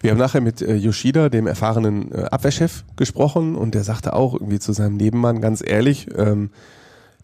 wir 0.00 0.10
haben 0.10 0.18
nachher 0.18 0.42
mit 0.42 0.60
äh, 0.60 0.74
Yoshida, 0.76 1.28
dem 1.30 1.46
erfahrenen 1.46 2.12
äh, 2.12 2.24
Abwehrchef, 2.24 2.84
gesprochen 2.96 3.56
und 3.56 3.74
der 3.74 3.82
sagte 3.84 4.12
auch 4.12 4.34
irgendwie 4.34 4.58
zu 4.58 4.72
seinem 4.72 4.96
Nebenmann 4.96 5.40
ganz 5.40 5.62
ehrlich, 5.66 6.08
ähm, 6.16 6.50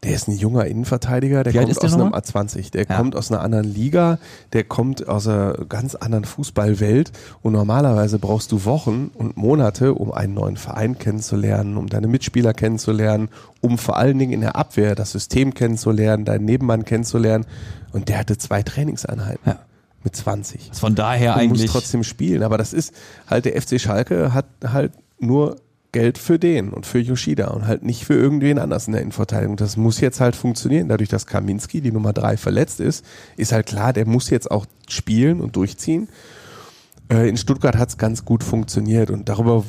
der 0.04 0.14
ist 0.14 0.26
ein 0.26 0.36
junger 0.36 0.66
Innenverteidiger, 0.66 1.44
der 1.44 1.52
Wie 1.54 1.58
kommt 1.58 1.70
ist 1.70 1.80
der 1.82 1.88
aus 1.88 1.94
einem 1.94 2.04
nochmal? 2.06 2.20
A20, 2.22 2.72
der 2.72 2.86
Ja. 2.88 2.96
kommt 2.96 3.14
aus 3.14 3.30
einer 3.30 3.40
anderen 3.40 3.66
Liga, 3.72 4.18
der 4.52 4.64
kommt 4.64 5.06
aus 5.08 5.28
einer 5.28 5.52
ganz 5.68 5.94
anderen 5.94 6.24
Fußballwelt 6.24 7.12
und 7.42 7.52
normalerweise 7.52 8.18
brauchst 8.18 8.50
du 8.50 8.64
Wochen 8.64 9.12
und 9.14 9.36
Monate, 9.36 9.94
um 9.94 10.10
einen 10.12 10.34
neuen 10.34 10.56
Verein 10.56 10.98
kennenzulernen, 10.98 11.76
um 11.76 11.88
deine 11.88 12.08
Mitspieler 12.08 12.52
kennenzulernen, 12.52 13.28
um 13.60 13.78
vor 13.78 13.96
allen 13.96 14.18
Dingen 14.18 14.32
in 14.32 14.40
der 14.40 14.56
Abwehr 14.56 14.96
das 14.96 15.12
System 15.12 15.54
kennenzulernen, 15.54 16.24
deinen 16.24 16.44
Nebenmann 16.46 16.84
kennenzulernen 16.84 17.46
und 17.92 18.08
der 18.08 18.18
hatte 18.18 18.36
zwei 18.38 18.62
Trainingseinheiten 18.64 19.40
Ja. 19.46 19.60
mit 20.02 20.16
20 20.16 20.70
Von 20.72 20.96
daher 20.96 21.36
und 21.36 21.48
muss 21.48 21.58
eigentlich. 21.60 21.70
trotzdem 21.70 22.02
spielen. 22.02 22.42
Aber 22.42 22.58
das 22.58 22.72
ist 22.72 22.92
halt 23.30 23.44
der 23.44 23.60
FC 23.60 23.80
Schalke 23.80 24.34
hat 24.34 24.46
halt 24.66 24.90
nur 25.20 25.56
Geld 25.92 26.16
für 26.16 26.38
den 26.38 26.70
und 26.70 26.86
für 26.86 26.98
Yoshida 26.98 27.48
und 27.48 27.66
halt 27.66 27.82
nicht 27.82 28.04
für 28.04 28.14
irgendwen 28.14 28.58
anders 28.58 28.86
in 28.86 28.94
der 28.94 29.02
Innenverteidigung. 29.02 29.56
Das 29.56 29.76
muss 29.76 30.00
jetzt 30.00 30.20
halt 30.20 30.34
funktionieren. 30.34 30.88
Dadurch, 30.88 31.10
dass 31.10 31.26
Kaminski, 31.26 31.82
die 31.82 31.92
Nummer 31.92 32.14
drei, 32.14 32.38
verletzt 32.38 32.80
ist, 32.80 33.04
ist 33.36 33.52
halt 33.52 33.66
klar, 33.66 33.92
der 33.92 34.06
muss 34.06 34.30
jetzt 34.30 34.50
auch 34.50 34.64
spielen 34.88 35.40
und 35.40 35.54
durchziehen. 35.54 36.08
Äh, 37.12 37.28
In 37.28 37.36
Stuttgart 37.36 37.76
hat 37.76 37.90
es 37.90 37.98
ganz 37.98 38.24
gut 38.24 38.42
funktioniert 38.42 39.10
und 39.10 39.28
darüber, 39.28 39.64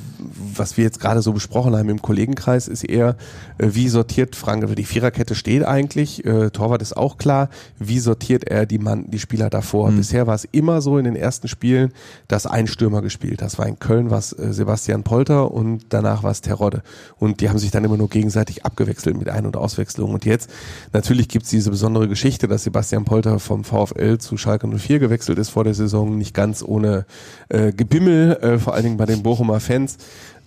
was 0.55 0.77
wir 0.77 0.85
jetzt 0.85 0.99
gerade 0.99 1.21
so 1.21 1.33
besprochen 1.33 1.75
haben 1.75 1.89
im 1.89 2.01
Kollegenkreis, 2.01 2.67
ist 2.67 2.83
eher, 2.83 3.17
äh, 3.57 3.69
wie 3.73 3.89
sortiert 3.89 4.35
Frank, 4.35 4.63
die 4.75 4.85
Viererkette 4.85 5.35
steht 5.35 5.65
eigentlich, 5.65 6.25
äh, 6.25 6.51
Torwart 6.51 6.81
ist 6.81 6.95
auch 6.95 7.17
klar, 7.17 7.49
wie 7.79 7.99
sortiert 7.99 8.45
er 8.45 8.65
die 8.65 8.77
Mann, 8.77 9.09
die 9.09 9.19
Spieler 9.19 9.49
davor. 9.49 9.91
Bisher 9.91 10.25
war 10.25 10.35
es 10.35 10.47
immer 10.51 10.81
so 10.81 10.97
in 10.97 11.03
den 11.03 11.15
ersten 11.15 11.47
Spielen, 11.47 11.91
dass 12.27 12.45
ein 12.45 12.67
Stürmer 12.67 13.01
gespielt. 13.01 13.41
Das 13.41 13.57
war 13.57 13.67
in 13.67 13.79
Köln 13.79 14.09
was 14.09 14.31
äh, 14.33 14.53
Sebastian 14.53 15.03
Polter 15.03 15.51
und 15.51 15.87
danach 15.89 16.23
war 16.23 16.31
es 16.31 16.41
Terodde. 16.41 16.81
Und 17.19 17.41
die 17.41 17.49
haben 17.49 17.59
sich 17.59 17.71
dann 17.71 17.83
immer 17.83 17.97
nur 17.97 18.09
gegenseitig 18.09 18.65
abgewechselt 18.65 19.17
mit 19.17 19.27
Ein- 19.27 19.45
und 19.45 19.57
Auswechslung. 19.57 20.13
Und 20.13 20.25
jetzt, 20.25 20.49
natürlich 20.93 21.27
gibt's 21.27 21.49
diese 21.49 21.71
besondere 21.71 22.07
Geschichte, 22.07 22.47
dass 22.47 22.63
Sebastian 22.63 23.03
Polter 23.03 23.39
vom 23.39 23.63
VfL 23.63 24.17
zu 24.19 24.37
Schalke 24.37 24.67
04 24.67 24.99
gewechselt 24.99 25.37
ist 25.39 25.49
vor 25.49 25.63
der 25.63 25.73
Saison, 25.73 26.17
nicht 26.17 26.33
ganz 26.33 26.63
ohne 26.63 27.05
äh, 27.49 27.71
Gebimmel, 27.71 28.37
äh, 28.37 28.59
vor 28.59 28.73
allen 28.73 28.83
Dingen 28.83 28.97
bei 28.97 29.05
den 29.05 29.23
Bochumer 29.23 29.59
Fans. 29.59 29.97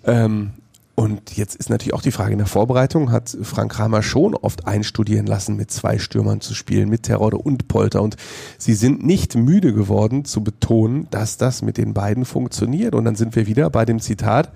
Ähm, 0.04 0.52
und 0.96 1.36
jetzt 1.36 1.56
ist 1.56 1.68
natürlich 1.68 1.92
auch 1.92 2.00
die 2.00 2.10
Frage 2.10 2.32
in 2.32 2.38
der 2.38 2.46
Vorbereitung, 2.46 3.12
hat 3.12 3.36
Frank 3.42 3.72
Kramer 3.72 4.02
schon 4.02 4.34
oft 4.34 4.66
einstudieren 4.66 5.26
lassen, 5.26 5.54
mit 5.54 5.70
zwei 5.70 5.98
Stürmern 5.98 6.40
zu 6.40 6.54
spielen, 6.54 6.88
mit 6.88 7.02
Terodde 7.02 7.36
und 7.36 7.68
Polter. 7.68 8.02
Und 8.02 8.16
sie 8.56 8.72
sind 8.72 9.04
nicht 9.04 9.34
müde 9.34 9.74
geworden 9.74 10.24
zu 10.24 10.42
betonen, 10.42 11.06
dass 11.10 11.36
das 11.36 11.60
mit 11.60 11.76
den 11.76 11.92
beiden 11.92 12.24
funktioniert. 12.24 12.94
Und 12.94 13.04
dann 13.04 13.14
sind 13.14 13.36
wir 13.36 13.46
wieder 13.46 13.68
bei 13.68 13.84
dem 13.84 14.00
Zitat, 14.00 14.52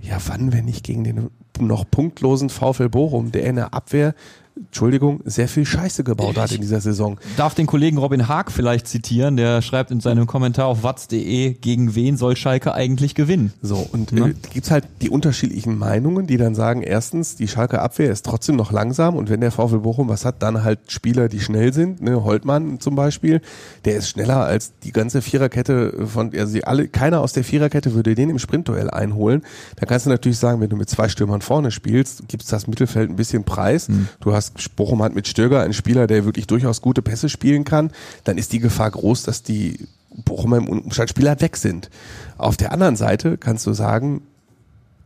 ja, 0.00 0.18
wann, 0.26 0.52
wenn 0.52 0.64
nicht 0.64 0.84
gegen 0.84 1.04
den 1.04 1.30
noch 1.66 1.84
punktlosen 1.90 2.50
VfL 2.50 2.88
Bochum, 2.88 3.32
der 3.32 3.44
in 3.44 3.56
der 3.56 3.74
Abwehr 3.74 4.14
Entschuldigung, 4.58 5.20
sehr 5.24 5.48
viel 5.48 5.64
Scheiße 5.64 6.04
gebaut 6.04 6.36
hat 6.36 6.52
in 6.52 6.60
dieser 6.60 6.80
Saison. 6.80 7.18
Darf 7.36 7.54
den 7.54 7.66
Kollegen 7.66 7.98
Robin 7.98 8.28
Haag 8.28 8.50
vielleicht 8.50 8.88
zitieren, 8.88 9.36
der 9.36 9.62
schreibt 9.62 9.90
in 9.90 10.00
seinem 10.00 10.26
Kommentar 10.26 10.66
auf 10.66 10.82
watz.de, 10.82 11.54
gegen 11.54 11.94
wen 11.94 12.16
soll 12.16 12.36
Schalke 12.36 12.74
eigentlich 12.74 13.14
gewinnen? 13.14 13.52
So, 13.62 13.88
und 13.92 14.12
äh, 14.12 14.34
gibt's 14.52 14.70
halt 14.70 14.84
die 15.00 15.10
unterschiedlichen 15.10 15.78
Meinungen, 15.78 16.26
die 16.26 16.36
dann 16.36 16.54
sagen, 16.54 16.82
erstens, 16.82 17.36
die 17.36 17.48
Schalke 17.48 17.80
Abwehr 17.80 18.10
ist 18.10 18.24
trotzdem 18.24 18.56
noch 18.56 18.72
langsam 18.72 19.16
und 19.16 19.30
wenn 19.30 19.40
der 19.40 19.52
VfL 19.52 19.78
Bochum 19.78 20.08
was 20.08 20.24
hat, 20.24 20.42
dann 20.42 20.64
halt 20.64 20.80
Spieler, 20.88 21.28
die 21.28 21.40
schnell 21.40 21.72
sind, 21.72 22.02
ne, 22.02 22.24
Holtmann 22.24 22.80
zum 22.80 22.96
Beispiel, 22.96 23.40
der 23.84 23.96
ist 23.96 24.08
schneller 24.08 24.44
als 24.44 24.72
die 24.82 24.92
ganze 24.92 25.22
Viererkette 25.22 26.06
von, 26.06 26.32
also 26.36 26.52
die 26.52 26.64
alle, 26.64 26.88
keiner 26.88 27.20
aus 27.20 27.32
der 27.32 27.44
Viererkette 27.44 27.94
würde 27.94 28.14
den 28.14 28.30
im 28.30 28.38
Sprintduell 28.38 28.90
einholen. 28.90 29.42
Da 29.76 29.86
kannst 29.86 30.06
du 30.06 30.10
natürlich 30.10 30.38
sagen, 30.38 30.60
wenn 30.60 30.68
du 30.68 30.76
mit 30.76 30.90
zwei 30.90 31.08
Stürmern 31.08 31.42
vorne 31.48 31.70
spielst, 31.70 32.28
gibt's 32.28 32.48
das 32.48 32.66
Mittelfeld 32.66 33.10
ein 33.10 33.16
bisschen 33.16 33.44
Preis. 33.44 33.88
Du 34.20 34.34
hast, 34.34 34.76
Bochum 34.76 35.02
hat 35.02 35.14
mit 35.14 35.26
Stöger 35.26 35.62
einen 35.62 35.72
Spieler, 35.72 36.06
der 36.06 36.24
wirklich 36.24 36.46
durchaus 36.46 36.82
gute 36.82 37.02
Pässe 37.02 37.28
spielen 37.28 37.64
kann, 37.64 37.90
dann 38.24 38.38
ist 38.38 38.52
die 38.52 38.60
Gefahr 38.60 38.90
groß, 38.90 39.22
dass 39.22 39.42
die 39.42 39.88
Bochumer 40.24 40.58
im 40.58 40.68
Umschaltspieler 40.68 41.40
weg 41.40 41.56
sind. 41.56 41.90
Auf 42.36 42.56
der 42.56 42.72
anderen 42.72 42.96
Seite 42.96 43.38
kannst 43.38 43.66
du 43.66 43.72
sagen, 43.72 44.22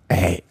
ey, 0.08 0.42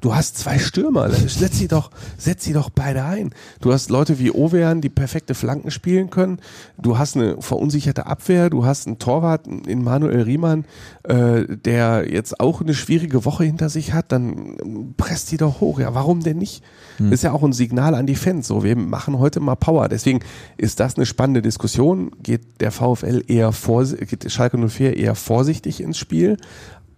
du 0.00 0.14
hast 0.14 0.38
zwei 0.38 0.58
Stürmer, 0.58 1.10
setz 1.10 1.58
sie 1.58 1.68
doch, 1.68 1.90
setz 2.16 2.44
sie 2.44 2.52
doch 2.52 2.70
beide 2.70 3.04
ein. 3.04 3.34
Du 3.60 3.72
hast 3.72 3.90
Leute 3.90 4.18
wie 4.18 4.30
Ovean, 4.30 4.80
die 4.80 4.88
perfekte 4.88 5.34
Flanken 5.34 5.70
spielen 5.70 6.10
können. 6.10 6.40
Du 6.78 6.98
hast 6.98 7.16
eine 7.16 7.40
verunsicherte 7.40 8.06
Abwehr. 8.06 8.50
Du 8.50 8.64
hast 8.64 8.86
einen 8.86 8.98
Torwart 8.98 9.46
in 9.46 9.82
Manuel 9.82 10.22
Riemann, 10.22 10.64
äh, 11.04 11.44
der 11.56 12.12
jetzt 12.12 12.40
auch 12.40 12.60
eine 12.60 12.74
schwierige 12.74 13.24
Woche 13.24 13.44
hinter 13.44 13.68
sich 13.68 13.92
hat. 13.92 14.12
Dann 14.12 14.94
presst 14.96 15.30
die 15.32 15.36
doch 15.36 15.60
hoch. 15.60 15.80
Ja, 15.80 15.94
warum 15.94 16.20
denn 16.20 16.38
nicht? 16.38 16.62
Ist 17.10 17.22
ja 17.22 17.32
auch 17.32 17.42
ein 17.42 17.52
Signal 17.52 17.94
an 17.94 18.06
die 18.06 18.14
Fans. 18.14 18.46
So, 18.46 18.62
wir 18.62 18.76
machen 18.76 19.18
heute 19.18 19.40
mal 19.40 19.54
Power. 19.54 19.88
Deswegen 19.88 20.20
ist 20.56 20.80
das 20.80 20.96
eine 20.96 21.06
spannende 21.06 21.40
Diskussion. 21.40 22.10
Geht 22.22 22.60
der 22.60 22.72
VfL 22.72 23.22
eher 23.26 23.52
vor, 23.52 23.84
geht 23.84 24.30
Schalke 24.30 24.58
04 24.58 24.96
eher 24.96 25.14
vorsichtig 25.14 25.80
ins 25.80 25.96
Spiel? 25.96 26.36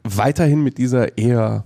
Weiterhin 0.02 0.64
mit 0.64 0.78
dieser 0.78 1.16
eher 1.18 1.64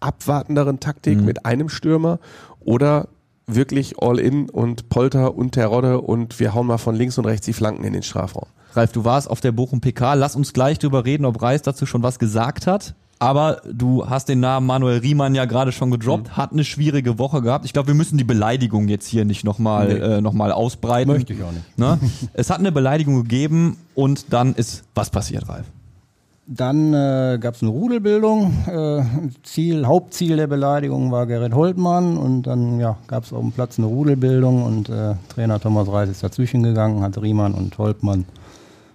abwartenderen 0.00 0.80
Taktik 0.80 1.20
mit 1.20 1.44
einem 1.46 1.68
Stürmer 1.68 2.18
oder 2.60 3.08
wirklich 3.46 4.00
all 4.00 4.18
in 4.18 4.50
und 4.50 4.88
Polter 4.90 5.34
und 5.34 5.52
Terodde 5.52 6.00
und 6.00 6.38
wir 6.38 6.54
hauen 6.54 6.66
mal 6.66 6.78
von 6.78 6.94
links 6.94 7.16
und 7.18 7.24
rechts 7.24 7.46
die 7.46 7.52
Flanken 7.54 7.84
in 7.84 7.92
den 7.94 8.02
Strafraum. 8.02 8.46
Ralf, 8.74 8.92
du 8.92 9.04
warst 9.04 9.30
auf 9.30 9.40
der 9.40 9.52
Bochum 9.52 9.80
PK. 9.80 10.14
Lass 10.14 10.36
uns 10.36 10.52
gleich 10.52 10.78
drüber 10.78 11.04
reden, 11.06 11.24
ob 11.24 11.40
Reis 11.40 11.62
dazu 11.62 11.86
schon 11.86 12.02
was 12.02 12.18
gesagt 12.18 12.66
hat. 12.66 12.94
Aber 13.20 13.62
du 13.68 14.08
hast 14.08 14.28
den 14.28 14.38
Namen 14.38 14.66
Manuel 14.66 14.98
Riemann 14.98 15.34
ja 15.34 15.44
gerade 15.46 15.72
schon 15.72 15.90
gedroppt, 15.90 16.36
hat 16.36 16.52
eine 16.52 16.62
schwierige 16.62 17.18
Woche 17.18 17.42
gehabt. 17.42 17.64
Ich 17.64 17.72
glaube, 17.72 17.88
wir 17.88 17.94
müssen 17.94 18.16
die 18.16 18.22
Beleidigung 18.22 18.86
jetzt 18.86 19.08
hier 19.08 19.24
nicht 19.24 19.42
nochmal 19.44 19.88
Nee. 19.88 19.94
äh, 19.98 20.20
noch 20.20 20.34
mal 20.34 20.52
ausbreiten. 20.52 21.10
Möchte 21.10 21.32
ich 21.32 21.42
auch 21.42 21.50
nicht. 21.50 21.76
Ne? 21.78 21.98
es 22.34 22.50
hat 22.50 22.60
eine 22.60 22.70
Beleidigung 22.70 23.16
gegeben 23.16 23.76
und 23.96 24.32
dann 24.32 24.54
ist 24.54 24.84
was 24.94 25.10
passiert, 25.10 25.48
Ralf? 25.48 25.66
Dann 26.50 26.94
äh, 26.94 27.36
gab 27.38 27.56
es 27.56 27.62
eine 27.62 27.70
Rudelbildung. 27.70 28.54
Äh, 28.66 29.02
Ziel, 29.42 29.86
Hauptziel 29.86 30.38
der 30.38 30.46
Beleidigung 30.46 31.12
war 31.12 31.26
Gerrit 31.26 31.52
Holtmann 31.52 32.16
und 32.16 32.44
dann 32.44 32.80
ja, 32.80 32.96
gab 33.06 33.24
es 33.24 33.34
auf 33.34 33.42
dem 33.42 33.52
Platz 33.52 33.78
eine 33.78 33.86
Rudelbildung 33.86 34.62
und 34.62 34.88
äh, 34.88 35.14
Trainer 35.28 35.60
Thomas 35.60 35.88
Reis 35.88 36.08
ist 36.08 36.24
dazwischen 36.24 36.62
gegangen, 36.62 37.02
hat 37.02 37.20
Riemann 37.20 37.52
und 37.52 37.76
Holtmann 37.76 38.24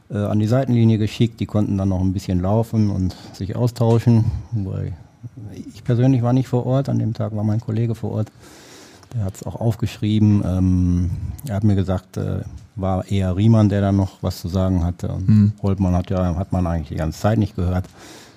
äh, 0.10 0.18
an 0.18 0.39
die 0.39 0.48
Seitenlinie 0.48 0.98
geschickt. 0.98 1.39
Die 1.39 1.46
konnten 1.46 1.78
dann 1.78 1.89
noch 1.89 2.02
ein 2.02 2.12
bisschen 2.12 2.42
laufen 2.42 2.89
und 2.89 3.16
sich 3.34 3.56
austauschen. 3.56 4.26
Ich 5.76 5.84
persönlich 5.84 6.24
war 6.24 6.34
nicht 6.34 6.48
vor 6.48 6.66
Ort, 6.66 6.89
an 6.89 6.98
dem 6.98 7.13
Tag 7.13 7.36
war 7.36 7.44
mein 7.44 7.62
Kollege 7.62 7.94
vor 7.94 8.13
Ort. 8.13 8.32
Der 9.13 9.26
hat 9.26 9.36
es 9.36 9.46
auch 9.46 9.62
aufgeschrieben. 9.62 10.42
Ähm, 10.44 11.12
er 11.48 11.58
hat 11.58 11.63
mir 11.63 11.76
gesagt, 11.76 12.18
äh, 12.18 12.42
war 12.76 13.06
eher 13.10 13.36
Riemann, 13.36 13.70
der 13.70 13.82
dann 13.82 13.96
noch 13.96 14.22
was 14.22 14.40
zu 14.42 14.48
sagen 14.48 14.84
hatte. 14.84 15.10
Und 15.10 15.54
Holtmann 15.62 15.96
hat 15.96 16.10
ja, 16.10 16.36
hat 16.36 16.52
man 16.52 16.66
eigentlich 16.66 16.90
die 16.90 16.96
ganze 16.96 17.20
Zeit 17.20 17.38
nicht 17.38 17.56
gehört. 17.56 17.86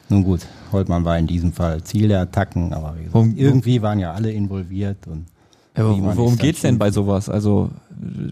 Nun 0.08 0.24
gut, 0.24 0.46
Holtmann 0.72 1.04
war 1.04 1.18
in 1.18 1.26
diesem 1.26 1.52
Fall 1.52 1.82
Ziel 1.82 2.08
der 2.08 2.20
Attacken, 2.20 2.72
aber 2.72 2.94
gesagt, 2.94 3.36
irgendwie 3.36 3.82
waren 3.82 3.98
ja 3.98 4.12
alle 4.12 4.30
involviert 4.30 5.06
und 5.06 5.26
aber 5.76 6.16
worum 6.16 6.36
geht's 6.38 6.62
denn 6.62 6.78
bei 6.78 6.90
sowas? 6.90 7.28
Also 7.28 7.70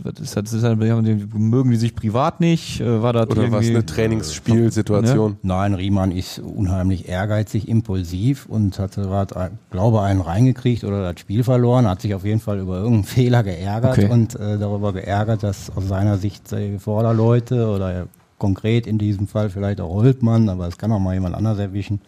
das, 0.04 0.35
ist 0.35 0.52
das, 0.62 0.76
mögen 0.76 1.70
die 1.70 1.76
sich 1.76 1.94
privat 1.94 2.40
nicht? 2.40 2.80
Äh, 2.80 3.02
War 3.02 3.12
das 3.12 3.28
Oder 3.28 3.42
was 3.52 3.64
irgendwie, 3.64 3.70
eine 3.70 3.87
Trainingsspielsituation. 3.87 5.37
Nein, 5.42 5.74
Riemann 5.74 6.11
ist 6.12 6.38
unheimlich 6.38 7.09
ehrgeizig, 7.09 7.68
impulsiv 7.68 8.46
und 8.46 8.78
hatte 8.78 9.02
gerade, 9.02 9.37
ein- 9.37 9.59
glaube 9.70 10.02
einen 10.02 10.20
reingekriegt 10.20 10.85
oder 10.85 11.11
das 11.12 11.20
Spiel 11.20 11.44
verloren, 11.44 11.87
hat 11.88 12.00
sich 12.00 12.14
auf 12.14 12.24
jeden 12.24 12.40
Fall 12.40 12.59
über 12.59 12.76
irgendeinen 12.76 13.04
Fehler 13.04 13.42
geärgert 13.42 13.98
Okay. 13.98 14.11
und 14.11 14.35
äh, 14.37 14.59
darüber 14.59 14.92
geärgert, 14.92 15.42
dass 15.42 15.74
aus 15.76 15.87
seiner 15.88 16.18
Sicht 16.18 16.50
die 16.50 16.78
Vorderleute 16.78 17.68
oder 17.68 18.07
konkret 18.38 18.87
in 18.87 18.98
diesem 18.98 19.26
Fall 19.26 19.48
vielleicht 19.48 19.80
auch 19.80 19.94
Holtmann, 19.94 20.48
aber 20.48 20.66
es 20.68 20.76
kann 20.76 20.92
auch 20.92 20.98
mal 20.98 21.14
jemand 21.14 21.35
anders 21.35 21.59
erwischen. 21.59 22.00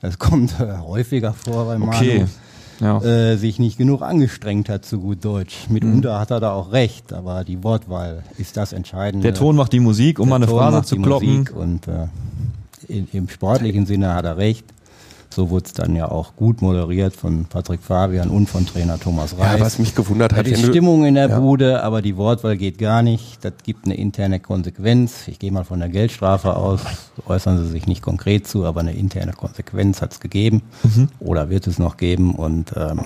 Das 0.00 0.18
kommt 0.18 0.58
äh, 0.60 0.78
häufiger 0.78 1.32
vor 1.32 1.66
bei 1.66 1.78
Manu. 1.78 1.92
Okay. 1.96 2.24
Ja. 2.80 3.02
Äh, 3.02 3.36
sich 3.36 3.58
nicht 3.58 3.76
genug 3.78 4.02
angestrengt 4.02 4.68
hat, 4.68 4.84
zu 4.84 5.00
gut 5.00 5.24
Deutsch. 5.24 5.68
Mitunter 5.68 6.14
Mhm. 6.14 6.20
hat 6.20 6.30
er 6.30 6.40
da 6.40 6.52
auch 6.52 6.72
recht, 6.72 7.12
aber 7.12 7.44
die 7.44 7.62
Wortwahl 7.64 8.22
ist 8.38 8.56
das 8.56 8.72
Entscheidende. 8.72 9.24
Der 9.24 9.34
Ton 9.34 9.56
macht 9.56 9.72
die 9.72 9.80
Musik, 9.80 10.18
um 10.18 10.28
mal 10.28 10.36
eine 10.36 10.46
Der 10.46 10.50
Ton 10.54 10.58
Phrase 10.60 10.76
macht 10.78 10.86
zu 10.88 10.96
die 10.96 11.02
kloppen. 11.02 11.28
Musik 11.38 11.56
Und 11.56 11.88
äh, 11.88 12.06
in, 12.86 13.08
im 13.12 13.28
sportlichen 13.28 13.86
Sinne 13.86 14.14
hat 14.14 14.24
er 14.24 14.36
recht. 14.36 14.64
So 15.38 15.50
wurde 15.50 15.66
es 15.66 15.72
dann 15.72 15.94
ja 15.94 16.10
auch 16.10 16.34
gut 16.34 16.62
moderiert 16.62 17.14
von 17.14 17.44
Patrick 17.44 17.80
Fabian 17.80 18.28
und 18.28 18.48
von 18.50 18.66
Trainer 18.66 18.98
Thomas 18.98 19.36
Ja, 19.38 19.44
Reis. 19.52 19.60
was 19.60 19.78
mich 19.78 19.94
gewundert 19.94 20.32
hat, 20.34 20.48
du, 20.48 20.56
Stimmung 20.56 21.04
in 21.04 21.14
der 21.14 21.28
Ja. 21.28 21.38
Bude, 21.38 21.84
aber 21.84 22.02
die 22.02 22.16
Wortwahl 22.16 22.56
geht 22.56 22.76
gar 22.78 23.02
nicht. 23.04 23.44
Das 23.44 23.52
gibt 23.62 23.84
eine 23.84 23.94
interne 23.96 24.40
Konsequenz. 24.40 25.28
Ich 25.28 25.38
gehe 25.38 25.52
mal 25.52 25.62
von 25.62 25.78
der 25.78 25.90
Geldstrafe 25.90 26.56
aus. 26.56 26.80
Äußern 27.28 27.56
Sie 27.62 27.68
sich 27.70 27.86
nicht 27.86 28.02
konkret 28.02 28.48
zu, 28.48 28.64
aber 28.64 28.80
eine 28.80 28.94
interne 28.94 29.30
Konsequenz 29.32 30.02
hat 30.02 30.10
es 30.10 30.18
gegeben 30.18 30.62
Mhm. 30.82 31.08
oder 31.20 31.50
wird 31.50 31.68
es 31.68 31.78
noch 31.78 31.98
geben. 31.98 32.34
Und 32.34 32.72
ähm, 32.76 33.02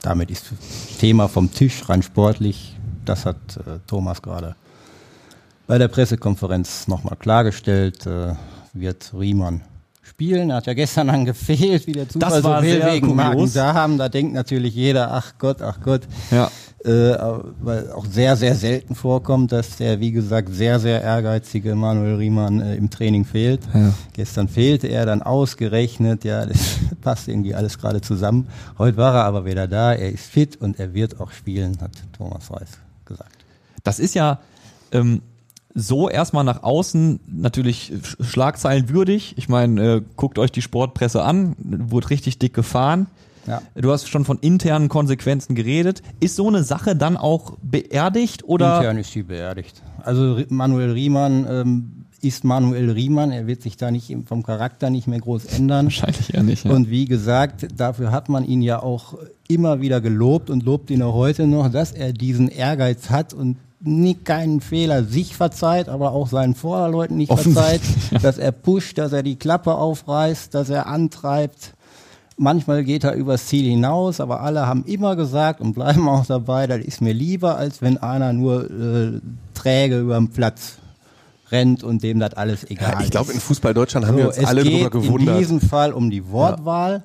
damit 0.00 0.30
ist 0.30 0.52
das 0.52 0.96
Thema 0.96 1.28
vom 1.28 1.52
Tisch 1.52 1.86
rein 1.86 2.02
sportlich. 2.02 2.78
Das 3.04 3.26
hat 3.26 3.36
äh, 3.58 3.78
Thomas 3.86 4.22
gerade 4.22 4.56
bei 5.66 5.76
der 5.76 5.88
Pressekonferenz 5.88 6.88
nochmal 6.88 7.16
klargestellt, 7.18 8.06
äh, 8.06 8.32
wird 8.72 9.12
Riemann 9.12 9.60
spielen. 10.14 10.50
Er 10.50 10.56
hat 10.56 10.66
ja 10.66 10.74
gestern 10.74 11.08
dann 11.08 11.24
gefehlt, 11.24 11.88
wie 11.88 11.92
der 11.92 12.08
Zufall 12.08 12.30
Das 12.30 12.44
war 12.44 12.60
so 12.60 12.66
will, 12.66 12.84
wegen 12.86 13.08
kurios. 13.08 13.16
Magen-Darm. 13.16 13.98
Da 13.98 14.08
denkt 14.08 14.32
natürlich 14.32 14.74
jeder, 14.74 15.12
ach 15.12 15.34
Gott, 15.38 15.60
ach 15.60 15.80
Gott. 15.82 16.02
Ja. 16.30 16.50
Äh, 16.84 17.16
weil 17.62 17.90
auch 17.90 18.06
sehr, 18.06 18.36
sehr 18.36 18.54
selten 18.54 18.94
vorkommt, 18.94 19.50
dass 19.50 19.76
der, 19.76 19.98
wie 19.98 20.12
gesagt, 20.12 20.50
sehr, 20.54 20.78
sehr 20.78 21.02
ehrgeizige 21.02 21.74
Manuel 21.74 22.16
Riemann 22.16 22.60
äh, 22.60 22.76
im 22.76 22.90
Training 22.90 23.24
fehlt. 23.24 23.62
Ja. 23.74 23.92
Gestern 24.12 24.46
fehlte 24.48 24.86
er 24.86 25.04
dann 25.04 25.22
ausgerechnet, 25.22 26.24
ja, 26.24 26.46
das 26.46 26.76
passt 27.00 27.26
irgendwie 27.26 27.54
alles 27.54 27.78
gerade 27.78 28.00
zusammen. 28.00 28.46
Heute 28.78 28.96
war 28.96 29.14
er 29.14 29.24
aber 29.24 29.44
wieder 29.46 29.66
da, 29.66 29.94
er 29.94 30.12
ist 30.12 30.26
fit 30.26 30.56
und 30.60 30.78
er 30.78 30.94
wird 30.94 31.18
auch 31.20 31.32
spielen, 31.32 31.76
hat 31.80 31.90
Thomas 32.16 32.52
Reis 32.52 32.78
gesagt. 33.04 33.44
Das 33.82 33.98
ist 33.98 34.14
ja 34.14 34.38
ähm, 34.92 35.22
so 35.74 36.08
erstmal 36.08 36.44
nach 36.44 36.62
außen 36.62 37.20
natürlich 37.26 37.92
sch- 37.92 38.24
schlagzeilenwürdig. 38.24 39.34
Ich 39.36 39.48
meine, 39.48 39.82
äh, 39.96 40.02
guckt 40.16 40.38
euch 40.38 40.52
die 40.52 40.62
Sportpresse 40.62 41.22
an, 41.22 41.56
wurde 41.58 42.10
richtig 42.10 42.38
dick 42.38 42.54
gefahren. 42.54 43.06
Ja. 43.46 43.60
Du 43.74 43.90
hast 43.92 44.08
schon 44.08 44.24
von 44.24 44.38
internen 44.38 44.88
Konsequenzen 44.88 45.54
geredet. 45.54 46.02
Ist 46.20 46.36
so 46.36 46.48
eine 46.48 46.62
Sache 46.62 46.96
dann 46.96 47.16
auch 47.16 47.56
beerdigt 47.62 48.44
oder? 48.44 48.78
Intern 48.78 48.98
ist 48.98 49.12
sie 49.12 49.22
beerdigt. 49.22 49.82
Also 50.02 50.40
Manuel 50.48 50.92
Riemann 50.92 51.46
ähm, 51.50 51.92
ist 52.22 52.44
Manuel 52.44 52.90
Riemann, 52.90 53.32
er 53.32 53.46
wird 53.46 53.60
sich 53.60 53.76
da 53.76 53.90
nicht 53.90 54.16
vom 54.26 54.42
Charakter 54.44 54.88
nicht 54.88 55.06
mehr 55.08 55.20
groß 55.20 55.44
ändern. 55.46 55.86
Wahrscheinlich 55.86 56.32
eher 56.32 56.42
nicht. 56.42 56.64
Ja. 56.64 56.70
Und 56.70 56.88
wie 56.88 57.04
gesagt, 57.04 57.66
dafür 57.76 58.12
hat 58.12 58.30
man 58.30 58.44
ihn 58.46 58.62
ja 58.62 58.82
auch 58.82 59.14
immer 59.46 59.82
wieder 59.82 60.00
gelobt 60.00 60.48
und 60.48 60.62
lobt 60.62 60.88
ihn 60.90 61.02
auch 61.02 61.12
heute 61.14 61.46
noch, 61.46 61.70
dass 61.70 61.92
er 61.92 62.14
diesen 62.14 62.48
Ehrgeiz 62.48 63.10
hat 63.10 63.34
und 63.34 63.58
nie 63.86 64.14
keinen 64.14 64.60
Fehler 64.60 65.04
sich 65.04 65.36
verzeiht, 65.36 65.88
aber 65.88 66.12
auch 66.12 66.28
seinen 66.28 66.54
Vorderleuten 66.54 67.16
nicht 67.16 67.32
verzeiht, 67.32 67.82
dass 68.22 68.38
er 68.38 68.52
pusht, 68.52 68.98
dass 68.98 69.12
er 69.12 69.22
die 69.22 69.36
Klappe 69.36 69.74
aufreißt, 69.74 70.54
dass 70.54 70.70
er 70.70 70.86
antreibt. 70.86 71.74
Manchmal 72.36 72.82
geht 72.82 73.04
er 73.04 73.14
übers 73.14 73.46
Ziel 73.46 73.68
hinaus, 73.68 74.20
aber 74.20 74.40
alle 74.40 74.66
haben 74.66 74.84
immer 74.86 75.14
gesagt 75.14 75.60
und 75.60 75.74
bleiben 75.74 76.08
auch 76.08 76.26
dabei, 76.26 76.66
das 76.66 76.80
ist 76.80 77.00
mir 77.00 77.12
lieber, 77.12 77.56
als 77.56 77.80
wenn 77.80 77.98
einer 77.98 78.32
nur 78.32 78.64
äh, 78.64 79.20
träge 79.54 80.00
über 80.00 80.16
den 80.16 80.30
Platz 80.30 80.78
rennt 81.52 81.84
und 81.84 82.02
dem 82.02 82.18
das 82.18 82.34
alles 82.34 82.68
egal 82.68 82.94
ja, 82.94 83.00
ich 83.02 83.10
glaube, 83.10 83.28
ist. 83.28 83.34
in 83.34 83.40
Fußball 83.40 83.74
Deutschland 83.74 84.06
haben 84.06 84.16
wir 84.16 84.28
uns 84.28 84.38
es 84.38 84.44
alle 84.44 84.62
geht 84.62 84.72
drüber 84.72 84.90
gewundert. 84.90 85.34
in 85.34 85.38
diesem 85.40 85.60
Fall 85.60 85.92
um 85.92 86.10
die 86.10 86.28
Wortwahl 86.30 87.02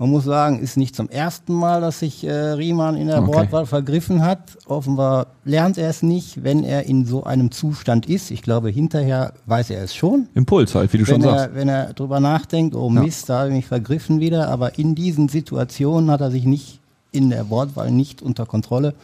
Man 0.00 0.10
muss 0.10 0.22
sagen, 0.24 0.60
ist 0.60 0.76
nicht 0.76 0.94
zum 0.94 1.08
ersten 1.08 1.52
Mal, 1.52 1.80
dass 1.80 1.98
sich 1.98 2.22
äh, 2.24 2.30
Riemann 2.32 2.96
in 2.96 3.08
der 3.08 3.20
Okay. 3.20 3.34
Wortwahl 3.34 3.66
vergriffen 3.66 4.22
hat. 4.22 4.56
Offenbar 4.66 5.26
lernt 5.44 5.76
er 5.76 5.88
es 5.90 6.02
nicht, 6.04 6.44
wenn 6.44 6.62
er 6.62 6.84
in 6.86 7.04
so 7.04 7.24
einem 7.24 7.50
Zustand 7.50 8.06
ist. 8.06 8.30
Ich 8.30 8.42
glaube, 8.42 8.70
hinterher 8.70 9.32
weiß 9.46 9.70
er 9.70 9.82
es 9.82 9.96
schon. 9.96 10.28
Impuls 10.34 10.74
halt, 10.76 10.92
wie 10.92 10.98
du 10.98 11.04
schon 11.04 11.16
Wenn 11.16 11.22
sagst. 11.22 11.46
er, 11.46 11.54
wenn 11.56 11.68
er 11.68 11.92
drüber 11.94 12.20
nachdenkt, 12.20 12.76
oh 12.76 12.88
Mist, 12.88 13.28
da 13.28 13.40
habe 13.40 13.48
ich 13.48 13.56
mich 13.56 13.66
vergriffen 13.66 14.20
wieder. 14.20 14.48
Aber 14.50 14.78
in 14.78 14.94
diesen 14.94 15.28
Situationen 15.28 16.12
hat 16.12 16.20
er 16.20 16.30
sich 16.30 16.44
nicht 16.44 16.78
in 17.10 17.30
der 17.30 17.50
Wortwahl 17.50 17.90
nicht 17.90 18.22
unter 18.22 18.46
Kontrolle. 18.46 18.94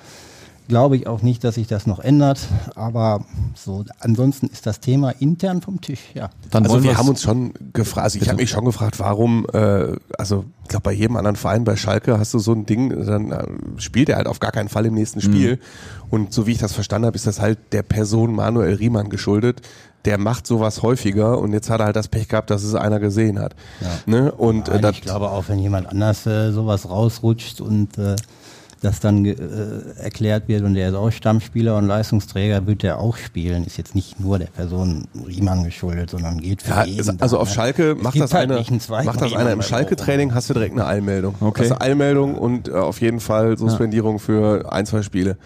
Glaube 0.66 0.96
ich 0.96 1.06
auch 1.06 1.20
nicht, 1.20 1.44
dass 1.44 1.56
sich 1.56 1.66
das 1.66 1.86
noch 1.86 1.98
ändert. 1.98 2.40
Aber 2.74 3.24
so, 3.54 3.84
ansonsten 4.00 4.46
ist 4.46 4.66
das 4.66 4.80
Thema 4.80 5.10
intern 5.10 5.60
vom 5.60 5.80
Tisch, 5.80 6.00
ja. 6.14 6.30
Dann 6.50 6.64
Also 6.64 6.82
wir 6.82 6.96
haben 6.96 7.08
uns 7.08 7.22
schon 7.22 7.52
gefragt, 7.72 8.04
also 8.04 8.18
ich 8.18 8.28
habe 8.28 8.38
mich 8.40 8.50
schon 8.50 8.64
gefragt, 8.64 8.98
warum, 8.98 9.46
äh, 9.52 9.96
also 10.16 10.46
ich 10.62 10.68
glaube 10.68 10.84
bei 10.84 10.92
jedem 10.92 11.16
anderen 11.16 11.36
Verein, 11.36 11.64
bei 11.64 11.76
Schalke 11.76 12.18
hast 12.18 12.32
du 12.32 12.38
so 12.38 12.52
ein 12.52 12.64
Ding, 12.64 13.04
dann 13.04 13.30
äh, 13.30 13.46
spielt 13.76 14.08
er 14.08 14.16
halt 14.16 14.26
auf 14.26 14.40
gar 14.40 14.52
keinen 14.52 14.70
Fall 14.70 14.86
im 14.86 14.94
nächsten 14.94 15.20
Spiel. 15.20 15.58
Und 16.10 16.32
so 16.32 16.46
wie 16.46 16.52
ich 16.52 16.58
das 16.58 16.72
verstanden 16.72 17.06
habe, 17.06 17.16
ist 17.16 17.26
das 17.26 17.40
halt 17.40 17.58
der 17.72 17.82
Person 17.82 18.34
Manuel 18.34 18.74
Riemann 18.74 19.10
geschuldet. 19.10 19.60
Der 20.06 20.18
macht 20.18 20.46
sowas 20.46 20.82
häufiger 20.82 21.38
und 21.38 21.52
jetzt 21.52 21.70
hat 21.70 21.80
er 21.80 21.86
halt 21.86 21.96
das 21.96 22.08
Pech 22.08 22.28
gehabt, 22.28 22.50
dass 22.50 22.62
es 22.62 22.74
einer 22.74 23.00
gesehen 23.00 23.38
hat. 23.38 23.54
Ne? 24.06 24.32
Und 24.32 24.68
äh, 24.68 24.72
Nein, 24.72 24.82
das, 24.82 24.96
ich 24.96 25.02
glaube 25.02 25.30
auch, 25.30 25.44
wenn 25.48 25.58
jemand 25.58 25.88
anders 25.88 26.26
äh, 26.26 26.52
sowas 26.52 26.88
rausrutscht 26.88 27.60
und 27.60 27.96
äh, 27.98 28.16
das 28.84 29.00
dann 29.00 29.24
äh, 29.24 29.34
erklärt 29.98 30.48
wird 30.48 30.62
und 30.62 30.74
der 30.74 30.90
ist 30.90 30.94
auch 30.94 31.10
Stammspieler 31.10 31.76
und 31.76 31.86
Leistungsträger, 31.86 32.66
wird 32.66 32.82
der 32.82 32.98
auch 32.98 33.16
spielen. 33.16 33.64
Ist 33.64 33.78
jetzt 33.78 33.94
nicht 33.94 34.20
nur 34.20 34.38
der 34.38 34.46
Person 34.46 35.06
Riemann 35.26 35.64
geschuldet, 35.64 36.10
sondern 36.10 36.40
geht 36.40 36.62
für 36.62 36.70
Ja, 36.70 36.84
jeden. 36.84 37.20
also 37.20 37.36
da, 37.36 37.42
auf 37.42 37.48
ne? 37.48 37.54
Schalke 37.54 37.94
macht 37.94 38.20
das, 38.20 38.34
halt 38.34 38.50
zweiten 38.80 39.06
macht 39.06 39.20
das 39.20 39.32
einer 39.32 39.52
im 39.52 39.62
Schalke-Training, 39.62 40.34
hast 40.34 40.50
du 40.50 40.54
direkt 40.54 40.72
eine 40.72 40.86
Eilmeldung. 40.86 41.34
Okay. 41.40 41.62
Hast 41.62 41.70
du 41.70 41.80
Eilmeldung 41.80 42.36
und 42.36 42.68
äh, 42.68 42.72
auf 42.72 43.00
jeden 43.00 43.20
Fall 43.20 43.56
Suspendierung 43.56 44.18
für 44.18 44.70
ein, 44.72 44.86
zwei 44.86 45.02
Spiele. 45.02 45.36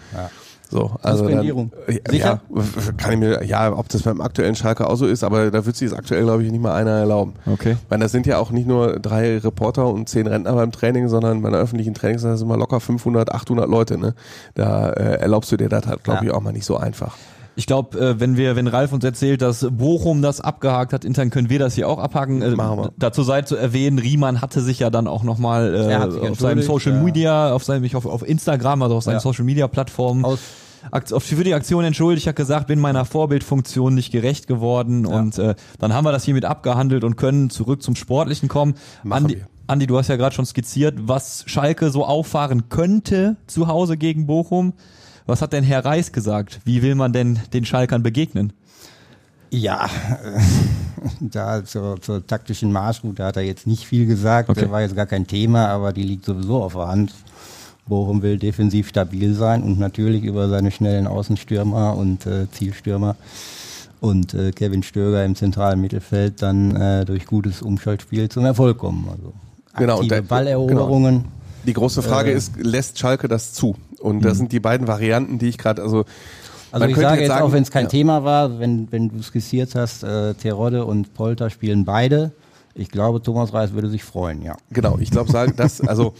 So, 0.71 0.91
also 1.01 1.23
Suspendierung. 1.23 1.71
Dann, 1.87 1.95
ja, 1.95 2.11
Sicher? 2.11 2.41
ja, 2.55 2.61
kann 2.97 3.13
ich 3.13 3.17
mir, 3.19 3.43
ja, 3.43 3.71
ob 3.75 3.89
das 3.89 4.03
beim 4.03 4.21
aktuellen 4.21 4.53
Schalke 4.55 4.87
auch 4.87 4.95
so 4.97 5.07
ist, 5.07 5.23
aber 5.23 5.49
da 5.49 5.65
wird 5.65 5.75
sich 5.75 5.89
das 5.89 5.97
aktuell, 5.97 6.23
glaube 6.23 6.43
ich, 6.43 6.51
nicht 6.51 6.61
mal 6.61 6.75
einer 6.75 6.91
erlauben. 6.91 7.33
Okay. 7.47 7.75
Weil 7.89 7.99
das 7.99 8.11
sind 8.11 8.27
ja 8.27 8.37
auch 8.37 8.51
nicht 8.51 8.67
nur 8.67 8.99
drei 8.99 9.39
Reporter 9.39 9.87
und 9.87 10.07
zehn 10.09 10.27
Rentner 10.27 10.53
beim 10.53 10.71
Training, 10.71 11.07
sondern 11.09 11.41
bei 11.41 11.47
einer 11.49 11.57
öffentlichen 11.57 11.95
Trainings 11.95 12.21
sind 12.21 12.31
das 12.31 12.41
immer 12.43 12.55
locker 12.55 12.79
500, 12.79 13.31
800 13.31 13.67
Leute, 13.67 13.97
ne? 13.97 14.13
Da 14.53 14.89
äh, 14.91 15.15
erlaubst 15.19 15.51
du 15.51 15.57
dir 15.57 15.69
das 15.69 15.87
halt, 15.87 16.03
glaube 16.03 16.25
Ja. 16.25 16.31
ich, 16.31 16.37
auch 16.37 16.41
mal 16.41 16.53
nicht 16.53 16.65
so 16.65 16.77
einfach. 16.77 17.17
Ich 17.59 17.67
glaube, 17.67 17.99
äh, 17.99 18.19
wenn 18.21 18.37
wir, 18.37 18.55
wenn 18.55 18.67
Ralf 18.67 18.93
uns 18.93 19.03
erzählt, 19.03 19.41
dass 19.41 19.67
Bochum 19.69 20.21
das 20.21 20.39
abgehakt 20.39 20.93
hat, 20.93 21.03
intern 21.03 21.29
können 21.29 21.49
wir 21.49 21.59
das 21.59 21.75
hier 21.75 21.89
auch 21.89 21.99
abhaken. 21.99 22.41
Äh, 22.41 22.51
Machen 22.51 22.77
wir. 22.77 22.91
Dazu 22.97 23.21
sei 23.21 23.41
zu 23.41 23.57
erwähnen, 23.57 23.99
Riemann 23.99 24.39
hatte 24.41 24.61
sich 24.61 24.79
ja 24.79 24.89
dann 24.89 25.07
auch 25.07 25.23
nochmal 25.23 25.75
äh, 25.75 26.29
auf 26.29 26.39
seinem 26.39 26.61
Social 26.63 26.93
ja. 26.93 27.03
Media, 27.03 27.51
auf 27.53 27.65
seinem, 27.65 27.83
ich 27.83 27.95
hoffe, 27.95 28.09
auf 28.09 28.25
Instagram, 28.25 28.81
also 28.81 28.95
auf 28.95 29.03
seinen 29.03 29.15
Ja. 29.15 29.19
Social 29.19 29.43
Media 29.43 29.67
Plattformen 29.67 30.23
Aus- 30.23 30.39
auf- 31.11 31.21
für 31.23 31.43
die 31.43 31.53
Aktion 31.53 31.83
entschuldigt, 31.83 32.27
hat 32.27 32.37
gesagt, 32.37 32.67
bin 32.67 32.79
meiner 32.79 33.03
Vorbildfunktion 33.03 33.93
nicht 33.93 34.13
gerecht 34.13 34.47
geworden 34.47 35.05
und 35.05 35.37
äh, 35.37 35.55
dann 35.79 35.93
haben 35.93 36.05
wir 36.05 36.13
das 36.13 36.23
hiermit 36.23 36.45
abgehandelt 36.45 37.03
und 37.03 37.17
können 37.17 37.49
zurück 37.49 37.83
zum 37.83 37.97
Sportlichen 37.97 38.47
kommen. 38.47 38.75
Machen 39.03 39.25
Andi, 39.25 39.35
wir. 39.35 39.47
Andi, 39.67 39.85
du 39.85 39.97
hast 39.97 40.07
ja 40.07 40.15
gerade 40.15 40.33
schon 40.33 40.45
skizziert, 40.45 40.95
was 41.01 41.43
Schalke 41.45 41.89
so 41.89 42.05
auffahren 42.05 42.69
könnte 42.69 43.35
zu 43.47 43.67
Hause 43.67 43.97
gegen 43.97 44.27
Bochum. 44.27 44.71
Was 45.29 45.41
hat 45.43 45.53
denn 45.53 45.63
Herr 45.63 45.85
Reis 45.85 46.11
gesagt? 46.11 46.59
Wie 46.65 46.81
will 46.81 46.95
man 46.95 47.13
denn 47.13 47.39
den 47.53 47.63
Schalkern 47.63 48.01
begegnen? 48.01 48.51
Ja, 49.51 49.85
äh, 49.85 50.39
da 51.19 51.63
zur, 51.63 52.01
zur 52.01 52.25
taktischen 52.25 52.71
Marschroute 52.71 53.23
hat 53.23 53.37
er 53.37 53.43
jetzt 53.43 53.67
nicht 53.67 53.85
viel 53.85 54.05
gesagt. 54.07 54.49
Okay. 54.49 54.61
Der 54.61 54.71
war 54.71 54.81
jetzt 54.81 54.95
gar 54.95 55.05
kein 55.05 55.27
Thema, 55.27 55.67
aber 55.67 55.93
die 55.93 56.01
liegt 56.03 56.25
sowieso 56.25 56.63
auf 56.63 56.73
der 56.73 56.87
Hand. 56.87 57.13
Bochum 57.87 58.21
will 58.23 58.37
defensiv 58.37 58.89
stabil 58.89 59.33
sein 59.35 59.61
und 59.63 59.79
natürlich 59.79 60.23
über 60.23 60.49
seine 60.49 60.71
schnellen 60.71 61.05
Außenstürmer 61.07 61.95
und 61.95 62.25
äh, 62.25 62.47
Zielstürmer 62.51 63.15
und 64.01 64.33
äh, 64.33 64.51
Kevin 64.51 64.81
Stöger 64.83 65.23
im 65.25 65.35
zentralen 65.35 65.79
Mittelfeld 65.81 66.41
dann 66.41 66.75
äh, 66.75 67.05
durch 67.05 67.25
gutes 67.27 67.61
Umschaltspiel 67.61 68.29
zum 68.29 68.45
Erfolg 68.45 68.77
kommen. 68.79 69.07
Also 69.11 69.33
Genau, 69.77 69.93
und 69.99 70.05
aktive 70.05 70.15
der- 70.15 70.21
Balleroberungen. 70.23 71.25
Die 71.65 71.73
große 71.73 72.01
Frage 72.01 72.31
Äh. 72.31 72.35
ist, 72.37 72.53
lässt 72.57 72.97
Schalke 72.97 73.27
das 73.27 73.53
zu? 73.53 73.75
Und 73.99 74.23
das 74.23 74.37
sind 74.37 74.51
die 74.51 74.59
beiden 74.59 74.87
Varianten, 74.87 75.39
die 75.39 75.49
ich 75.49 75.57
gerade, 75.57 75.81
also, 75.81 76.05
Also 76.71 76.87
ich 76.87 76.95
sage 76.95 77.21
jetzt 77.21 77.29
sagen- 77.29 77.43
auch, 77.43 77.51
wenn 77.51 77.63
es 77.63 77.71
kein 77.71 77.83
ja. 77.85 77.89
Thema 77.89 78.23
war, 78.23 78.59
wenn, 78.59 78.91
wenn 78.91 79.09
du 79.09 79.21
skizziert 79.21 79.75
hast, 79.75 80.03
äh, 80.03 80.33
Terodde 80.35 80.85
und 80.85 81.13
Polter 81.13 81.49
spielen 81.49 81.85
beide. 81.85 82.31
Ich 82.75 82.89
glaube, 82.89 83.21
Thomas 83.21 83.53
Reis 83.53 83.73
würde 83.73 83.89
sich 83.89 84.03
freuen, 84.03 84.41
ja. 84.41 84.55
Genau, 84.71 84.97
ich 84.99 85.11
glaube, 85.11 85.31
sagen, 85.31 85.53
das, 85.57 85.81
also, 85.87 86.13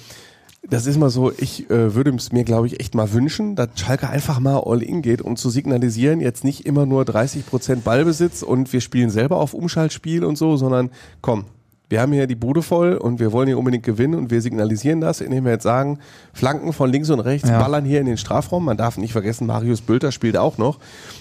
das 0.68 0.86
ist 0.88 0.98
mal 0.98 1.10
so, 1.10 1.32
ich 1.32 1.70
äh, 1.70 1.96
würde 1.96 2.14
es 2.16 2.32
mir, 2.34 2.44
glaube 2.44 2.68
ich, 2.68 2.80
echt 2.82 2.94
mal 2.96 3.14
wünschen, 3.14 3.56
dass 3.56 3.70
Schalke 3.76 4.10
einfach 4.10 4.40
mal 4.40 4.58
all 4.66 4.84
in 4.84 5.02
geht, 5.02 5.22
um 5.22 5.38
zu 5.38 5.50
signalisieren, 5.50 6.20
jetzt 6.20 6.44
nicht 6.44 6.66
immer 6.66 6.86
nur 6.86 7.06
30 7.06 7.46
Prozent 7.46 7.84
Ballbesitz 7.86 8.44
und 8.44 8.74
wir 8.74 8.82
spielen 8.82 9.10
selber 9.10 9.38
auf 9.38 9.54
Umschaltspiel 9.54 10.26
und 10.26 10.38
so, 10.38 10.58
sondern 10.58 10.90
komm, 11.22 11.46
wir 11.90 12.02
haben 12.02 12.14
hier 12.14 12.28
die 12.28 12.36
Bude 12.36 12.62
voll 12.62 12.94
und 12.94 13.20
wir 13.20 13.32
wollen 13.32 13.48
hier 13.48 13.58
unbedingt 13.58 13.84
gewinnen 13.84 14.14
und 14.14 14.30
wir 14.30 14.42
signalisieren 14.42 15.02
das, 15.02 15.22
indem 15.22 15.46
wir 15.46 15.54
jetzt 15.54 15.64
sagen, 15.64 15.98
Flanken 16.34 16.72
von 16.72 16.92
links 16.92 17.10
und 17.10 17.20
rechts, 17.20 17.50
Ja. 17.50 17.60
ballern 17.60 17.84
hier 17.84 18.00
in 18.00 18.06
den 18.06 18.18
Strafraum. 18.18 18.64
Man 18.66 18.78
darf 18.78 18.98
nicht 18.98 19.12
vergessen, 19.12 19.48
Marius 19.48 19.82
Bülter 19.82 20.12
spielt 20.12 20.38
auch 20.38 20.60
noch. 20.60 20.78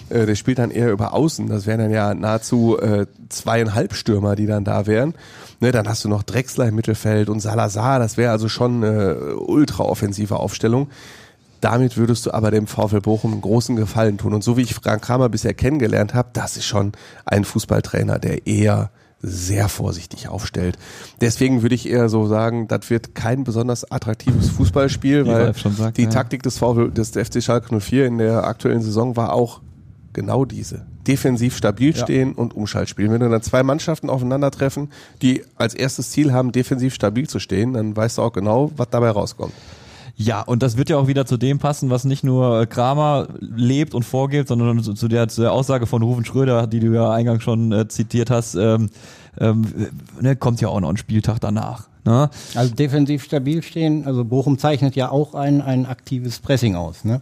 Äh, 0.09 0.27
der 0.27 0.35
spielt 0.35 0.59
dann 0.59 0.69
eher 0.69 0.91
über 0.91 1.13
Außen. 1.13 1.47
Das 1.49 1.65
wären 1.65 1.79
dann 1.79 1.91
ja 1.91 2.13
nahezu 2.13 2.77
äh, 2.79 3.07
zweieinhalb 3.29 3.93
Stürmer, 3.93 4.35
die 4.35 4.45
dann 4.45 4.63
da 4.63 4.85
wären. 4.85 5.15
Ne, 5.59 5.71
dann 5.71 5.87
hast 5.89 6.05
du 6.05 6.09
noch 6.09 6.23
Drexler 6.23 6.67
im 6.67 6.75
Mittelfeld 6.75 7.29
und 7.29 7.39
Salazar. 7.39 7.97
Das 7.99 8.15
wäre 8.15 8.31
also 8.31 8.47
schon 8.47 8.83
eine 8.83 9.35
ultra 9.37 9.83
offensive 9.83 10.37
Aufstellung. 10.37 10.87
Damit 11.61 11.97
würdest 11.97 12.25
du 12.25 12.31
aber 12.31 12.51
dem 12.51 12.67
VfL 12.67 13.01
Bochum 13.01 13.33
einen 13.33 13.41
großen 13.41 13.75
Gefallen 13.75 14.17
tun. 14.17 14.33
Und 14.33 14.43
so 14.43 14.55
wie 14.55 14.61
ich 14.61 14.75
Frank 14.75 15.01
Kramer 15.01 15.27
bisher 15.27 15.53
kennengelernt 15.53 16.13
habe, 16.13 16.29
das 16.31 16.55
ist 16.55 16.65
schon 16.65 16.93
ein 17.25 17.43
Fußballtrainer, 17.43 18.19
der 18.19 18.47
eher 18.47 18.91
sehr 19.21 19.67
vorsichtig 19.67 20.27
aufstellt. 20.29 20.77
Deswegen 21.19 21.61
würde 21.61 21.75
ich 21.75 21.89
eher 21.89 22.09
so 22.09 22.27
sagen, 22.27 22.67
das 22.67 22.89
wird 22.89 23.15
kein 23.15 23.43
besonders 23.43 23.89
attraktives 23.91 24.49
Fußballspiel, 24.49 25.27
weil 25.27 25.53
sagt, 25.53 25.97
die 25.97 26.03
ja. 26.03 26.09
Taktik 26.09 26.43
des, 26.43 26.57
VfL, 26.57 26.91
des 26.91 27.11
FC 27.11 27.43
Schalke 27.43 27.77
04 27.79 28.05
in 28.05 28.17
der 28.17 28.45
aktuellen 28.45 28.81
Saison 28.81 29.15
war 29.17 29.33
auch 29.33 29.61
genau 30.13 30.45
diese. 30.45 30.85
Defensiv 31.07 31.57
stabil 31.57 31.95
stehen 31.95 32.33
und 32.33 32.55
Umschaltspielen. 32.55 33.11
Wenn 33.11 33.21
du 33.21 33.29
dann 33.29 33.41
zwei 33.41 33.63
Mannschaften 33.63 34.09
aufeinandertreffen, 34.09 34.89
die 35.21 35.43
als 35.55 35.73
erstes 35.73 36.11
Ziel 36.11 36.33
haben, 36.33 36.51
defensiv 36.51 36.93
stabil 36.93 37.27
zu 37.27 37.39
stehen, 37.39 37.73
dann 37.73 37.95
weißt 37.95 38.17
du 38.17 38.21
auch 38.21 38.33
genau, 38.33 38.71
was 38.77 38.89
dabei 38.89 39.09
rauskommt. 39.09 39.53
Ja, 40.21 40.41
und 40.41 40.61
das 40.63 40.75
wird 40.75 40.89
ja 40.89 40.97
auch 40.97 41.07
wieder 41.07 41.25
zu 41.25 41.37
dem 41.37 41.59
passen, 41.59 41.89
was 41.89 42.03
nicht 42.03 42.25
nur 42.25 42.59
äh, 42.59 42.65
Kramer 42.65 43.29
lebt 43.39 43.93
und 43.93 44.03
vorgibt, 44.03 44.49
sondern 44.49 44.83
zu, 44.83 45.07
der, 45.07 45.29
zu 45.29 45.41
der 45.43 45.53
Aussage 45.53 45.85
von 45.85 46.03
Rufen 46.03 46.25
Schröder, 46.25 46.67
die 46.67 46.81
du 46.81 46.93
ja 46.93 47.09
eingangs 47.09 47.41
schon 47.41 47.71
äh, 47.71 47.87
zitiert 47.87 48.29
hast, 48.29 48.55
ähm, 48.55 48.89
ähm, 49.39 49.65
ne, 50.19 50.35
kommt 50.35 50.59
ja 50.59 50.67
auch 50.67 50.81
noch 50.81 50.89
ein 50.89 50.97
Spieltag 50.97 51.39
danach. 51.39 51.87
Ne? 52.03 52.29
Also 52.53 52.75
defensiv 52.75 53.23
stabil 53.23 53.63
stehen, 53.63 54.05
also 54.05 54.25
Bochum 54.25 54.57
zeichnet 54.57 54.97
ja 54.97 55.09
auch 55.09 55.35
ein, 55.35 55.61
ein 55.61 55.85
aktives 55.85 56.39
Pressing 56.39 56.75
aus. 56.75 57.05
Ne? 57.05 57.21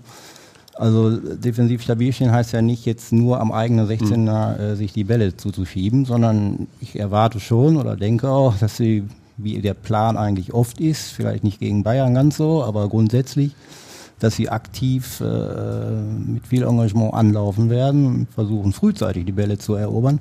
Also 0.73 1.17
defensiv 1.17 1.83
stabil 1.83 2.11
stehen 2.11 2.31
heißt 2.31 2.51
ja 2.53 2.63
nicht 2.63 2.87
jetzt 2.87 3.13
nur 3.13 3.39
am 3.39 3.51
eigenen 3.51 3.87
16er 3.87 4.57
äh, 4.57 4.75
sich 4.75 4.91
die 4.91 5.03
Bälle 5.03 5.37
zuzuschieben, 5.37 6.05
sondern 6.05 6.65
ich 6.81 6.97
erwarte 6.99 7.39
schon 7.39 7.77
oder 7.77 7.95
denke 7.95 8.27
auch, 8.29 8.57
dass 8.57 8.75
sie, 8.75 9.03
wie 9.37 9.61
der 9.61 9.73
Plan 9.73 10.17
eigentlich 10.17 10.53
oft 10.53 10.79
ist, 10.79 11.11
vielleicht 11.11 11.43
nicht 11.43 11.59
gegen 11.59 11.83
Bayern 11.83 12.13
ganz 12.13 12.37
so, 12.37 12.63
aber 12.63 12.89
grundsätzlich, 12.89 13.55
dass 14.19 14.35
sie 14.35 14.49
aktiv 14.49 15.21
äh, 15.21 15.91
mit 16.25 16.47
viel 16.47 16.63
Engagement 16.63 17.13
anlaufen 17.13 17.69
werden 17.69 18.05
und 18.07 18.33
versuchen 18.33 18.73
frühzeitig 18.73 19.25
die 19.25 19.31
Bälle 19.31 19.57
zu 19.57 19.75
erobern. 19.75 20.19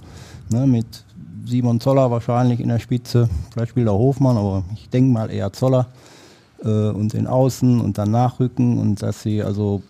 Ne, 0.51 0.67
mit 0.67 1.05
Simon 1.47 1.81
Zoller 1.81 2.11
wahrscheinlich 2.11 2.61
in 2.61 2.69
der 2.69 2.79
Spitze, 2.79 3.29
vielleicht 3.53 3.71
spielt 3.71 3.89
auch 3.89 3.99
Hofmann, 3.99 4.37
aber 4.37 4.65
ich 4.75 4.91
denke 4.91 5.13
mal 5.13 5.31
eher 5.31 5.53
Zoller 5.53 5.89
äh, 6.63 6.69
und 6.69 7.15
den 7.15 7.27
Außen 7.27 7.81
und 7.81 7.99
dann 7.99 8.11
nachrücken 8.11 8.79
und 8.79 9.03
dass 9.03 9.23
sie 9.23 9.43
also 9.43 9.83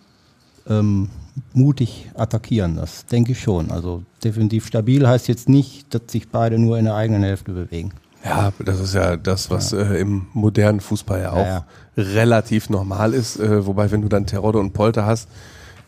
ähm, 0.69 1.09
mutig 1.53 2.09
attackieren. 2.15 2.75
Das 2.75 3.05
denke 3.05 3.33
ich 3.33 3.41
schon. 3.41 3.71
Also 3.71 4.03
defensiv 4.23 4.67
stabil 4.67 5.07
heißt 5.07 5.27
jetzt 5.27 5.49
nicht, 5.49 5.93
dass 5.93 6.03
sich 6.07 6.29
beide 6.29 6.59
nur 6.59 6.77
in 6.77 6.85
der 6.85 6.95
eigenen 6.95 7.23
Hälfte 7.23 7.51
bewegen. 7.51 7.91
Ja, 8.25 8.51
das 8.65 8.79
ist 8.79 8.93
ja 8.93 9.15
das, 9.15 9.49
was 9.49 9.73
äh, 9.73 9.83
im 9.99 10.27
modernen 10.33 10.79
Fußball 10.81 11.21
ja 11.21 11.31
auch 11.33 11.45
Ja, 11.45 11.65
relativ 11.95 12.69
normal 12.69 13.13
ist. 13.13 13.39
Äh, 13.39 13.65
wobei, 13.65 13.91
wenn 13.91 14.01
du 14.01 14.09
dann 14.09 14.25
Terodde 14.25 14.59
und 14.59 14.73
Polter 14.73 15.05
hast, 15.05 15.29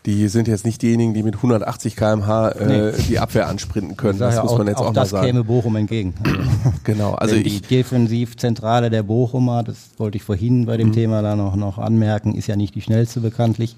die 0.06 0.28
sind 0.28 0.48
jetzt 0.48 0.64
nicht 0.64 0.80
diejenigen, 0.80 1.12
die 1.12 1.22
mit 1.22 1.34
180 1.36 1.94
km/h 1.94 2.48
äh, 2.52 2.66
Nee. 2.92 2.92
die 3.08 3.18
Abwehr 3.18 3.48
ansprinten 3.48 3.98
können. 3.98 4.18
Das 4.18 4.42
muss 4.42 4.56
man 4.56 4.66
jetzt 4.68 4.78
auch, 4.78 4.86
mal 4.86 4.92
das 4.94 5.10
sagen. 5.10 5.26
käme 5.26 5.44
Bochum 5.44 5.76
entgegen. 5.76 6.14
Also, 6.24 6.72
Genau, 6.84 7.12
also 7.14 7.34
Denn 7.34 7.44
ich, 7.46 7.62
die 7.62 7.68
Defensivzentrale 7.76 8.88
der 8.90 9.02
Bochumer, 9.02 9.62
das 9.62 9.76
wollte 9.98 10.16
ich 10.16 10.22
vorhin 10.22 10.66
bei 10.66 10.76
dem 10.78 10.88
Mhm. 10.88 10.92
Thema 10.92 11.22
da 11.22 11.36
noch, 11.36 11.56
noch 11.56 11.78
anmerken, 11.78 12.34
ist 12.34 12.46
ja 12.46 12.56
nicht 12.56 12.74
die 12.74 12.80
schnellste 12.82 13.20
bekanntlich. 13.20 13.76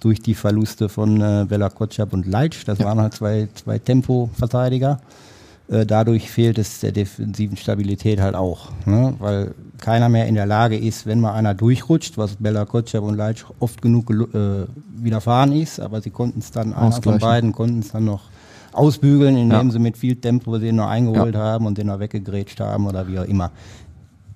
Durch 0.00 0.20
die 0.20 0.34
Verluste 0.34 0.88
von 0.88 1.20
äh, 1.20 1.46
Bella 1.48 1.68
Kotschap 1.68 2.12
und 2.12 2.26
Leitsch, 2.26 2.62
das 2.66 2.78
waren 2.80 2.98
halt 3.00 3.14
zwei, 3.14 3.48
zwei 3.54 3.78
Tempo-Verteidiger. 3.78 5.00
Äh, 5.70 5.86
dadurch 5.86 6.30
fehlt 6.30 6.58
es 6.58 6.80
der 6.80 6.90
defensiven 6.92 7.56
Stabilität 7.56 8.20
halt 8.20 8.34
auch. 8.34 8.70
Ne? 8.86 9.14
Weil 9.20 9.54
keiner 9.78 10.08
mehr 10.08 10.26
in 10.26 10.34
der 10.34 10.46
Lage 10.46 10.76
ist, 10.76 11.06
wenn 11.06 11.20
mal 11.20 11.32
einer 11.34 11.54
durchrutscht, 11.54 12.18
was 12.18 12.36
Bella 12.36 12.64
Kotschab 12.64 13.04
und 13.04 13.16
Leitsch 13.16 13.44
oft 13.60 13.80
genug 13.80 14.10
äh, 14.10 14.66
widerfahren 14.96 15.52
ist, 15.52 15.78
aber 15.80 16.00
sie 16.00 16.10
konnten 16.10 16.40
es 16.40 16.50
dann, 16.50 16.74
einer 16.74 16.92
von 17.00 17.18
beiden 17.18 17.52
konnten 17.52 17.78
es 17.80 17.92
dann 17.92 18.04
noch 18.04 18.22
ausbügeln, 18.72 19.36
indem 19.36 19.66
Ja. 19.68 19.72
sie 19.72 19.78
mit 19.78 19.96
viel 19.96 20.16
Tempo 20.16 20.58
den 20.58 20.76
noch 20.76 20.88
eingeholt 20.88 21.36
haben 21.36 21.66
und 21.66 21.78
den 21.78 21.86
noch 21.86 22.00
weggegrätscht 22.00 22.60
haben 22.60 22.86
oder 22.86 23.06
wie 23.08 23.18
auch 23.18 23.24
immer. 23.24 23.50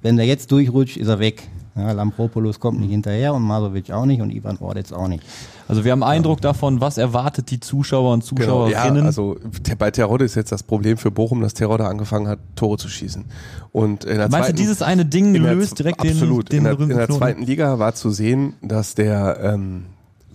Wenn 0.03 0.17
der 0.17 0.27
jetzt 0.27 0.51
durchrutscht, 0.53 0.97
ist 0.97 1.09
er 1.09 1.19
weg. 1.19 1.43
Ja, 1.77 1.91
Lampropoulos 1.93 2.61
kommt 2.61 2.79
nicht 2.81 2.91
hinterher 2.91 3.35
und 3.35 3.43
Masovic 3.43 3.91
auch 3.91 4.07
nicht 4.07 4.21
und 4.23 4.31
Ivan 4.31 4.59
Ordetz 4.59 4.93
auch 4.93 5.09
nicht. 5.09 5.25
Also 5.67 5.85
wir 5.85 5.93
haben 5.93 6.03
Eindruck 6.03 6.41
davon, 6.41 6.81
was 6.81 6.99
erwartet 6.99 7.51
die 7.51 7.61
Zuschauer 7.61 8.13
und 8.13 8.29
Genau, 8.29 8.69
ja, 8.69 8.79
Zuschauerinnen. 8.79 9.07
also 9.07 9.37
bei 9.79 9.91
Terodde 9.91 10.25
ist 10.25 10.35
jetzt 10.35 10.53
das 10.53 10.63
Problem 10.63 10.97
für 10.99 11.11
Bochum, 11.11 11.41
dass 11.41 11.55
Terodde 11.55 11.87
angefangen 11.87 12.29
hat, 12.29 12.39
Tore 12.57 12.77
zu 12.79 12.89
schießen. 12.89 13.25
Und 13.73 14.05
in 14.05 14.19
der 14.19 14.29
Meinst 14.29 14.35
du, 14.35 14.39
zweiten, 14.39 14.57
dieses 14.57 14.83
eine 14.83 15.07
Ding 15.07 15.35
löst 15.35 15.79
direkt 15.79 16.01
absolut. 16.01 16.53
den, 16.53 16.65
den 16.65 16.73
in, 16.73 16.79
der, 16.79 16.91
in 16.91 16.97
der 16.97 17.09
zweiten 17.09 17.43
Liga 17.43 17.79
war 17.79 17.95
zu 17.95 18.11
sehen, 18.11 18.55
dass 18.63 18.95
der 18.95 19.39
ähm, 19.43 19.87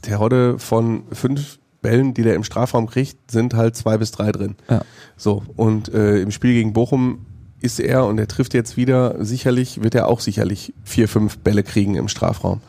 Terodde 0.01 0.57
von 0.59 1.03
fünf 1.11 1.59
Bällen, 1.81 2.13
die 2.13 2.23
der 2.23 2.35
im 2.35 2.43
Strafraum 2.43 2.87
kriegt, 2.87 3.31
sind 3.31 3.53
halt 3.53 3.75
zwei 3.75 3.97
bis 3.97 4.11
drei 4.11 4.31
drin. 4.31 4.55
Ja. 4.69 4.81
So, 5.15 5.43
und 5.55 5.93
äh, 5.93 6.19
im 6.21 6.31
Spiel 6.31 6.53
gegen 6.53 6.73
Bochum 6.73 7.25
ist 7.61 7.79
er, 7.79 8.05
und 8.05 8.17
er 8.17 8.27
trifft 8.27 8.53
jetzt 8.53 8.77
wieder, 8.77 9.23
sicherlich, 9.23 9.83
wird 9.83 9.95
er 9.95 10.07
auch 10.07 10.19
sicherlich 10.19 10.73
vier, 10.83 11.07
fünf 11.07 11.39
Bälle 11.39 11.63
kriegen 11.63 11.95
im 11.95 12.07
Strafraum. 12.07 12.61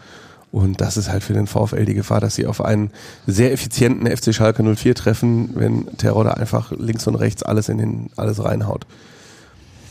Und 0.52 0.80
das 0.80 0.96
ist 0.96 1.10
halt 1.10 1.22
für 1.22 1.32
den 1.32 1.46
VfL 1.46 1.84
die 1.84 1.94
Gefahr, 1.94 2.20
dass 2.20 2.34
sie 2.34 2.46
auf 2.46 2.64
einen 2.64 2.90
sehr 3.26 3.52
effizienten 3.52 4.06
FC 4.06 4.34
Schalke 4.34 4.62
04 4.62 4.94
treffen, 4.94 5.50
wenn 5.54 5.96
Terodde 5.96 6.36
einfach 6.36 6.72
links 6.76 7.06
und 7.06 7.14
rechts 7.14 7.42
alles 7.42 7.68
in 7.68 7.78
den, 7.78 8.10
alles 8.16 8.42
reinhaut. 8.42 8.86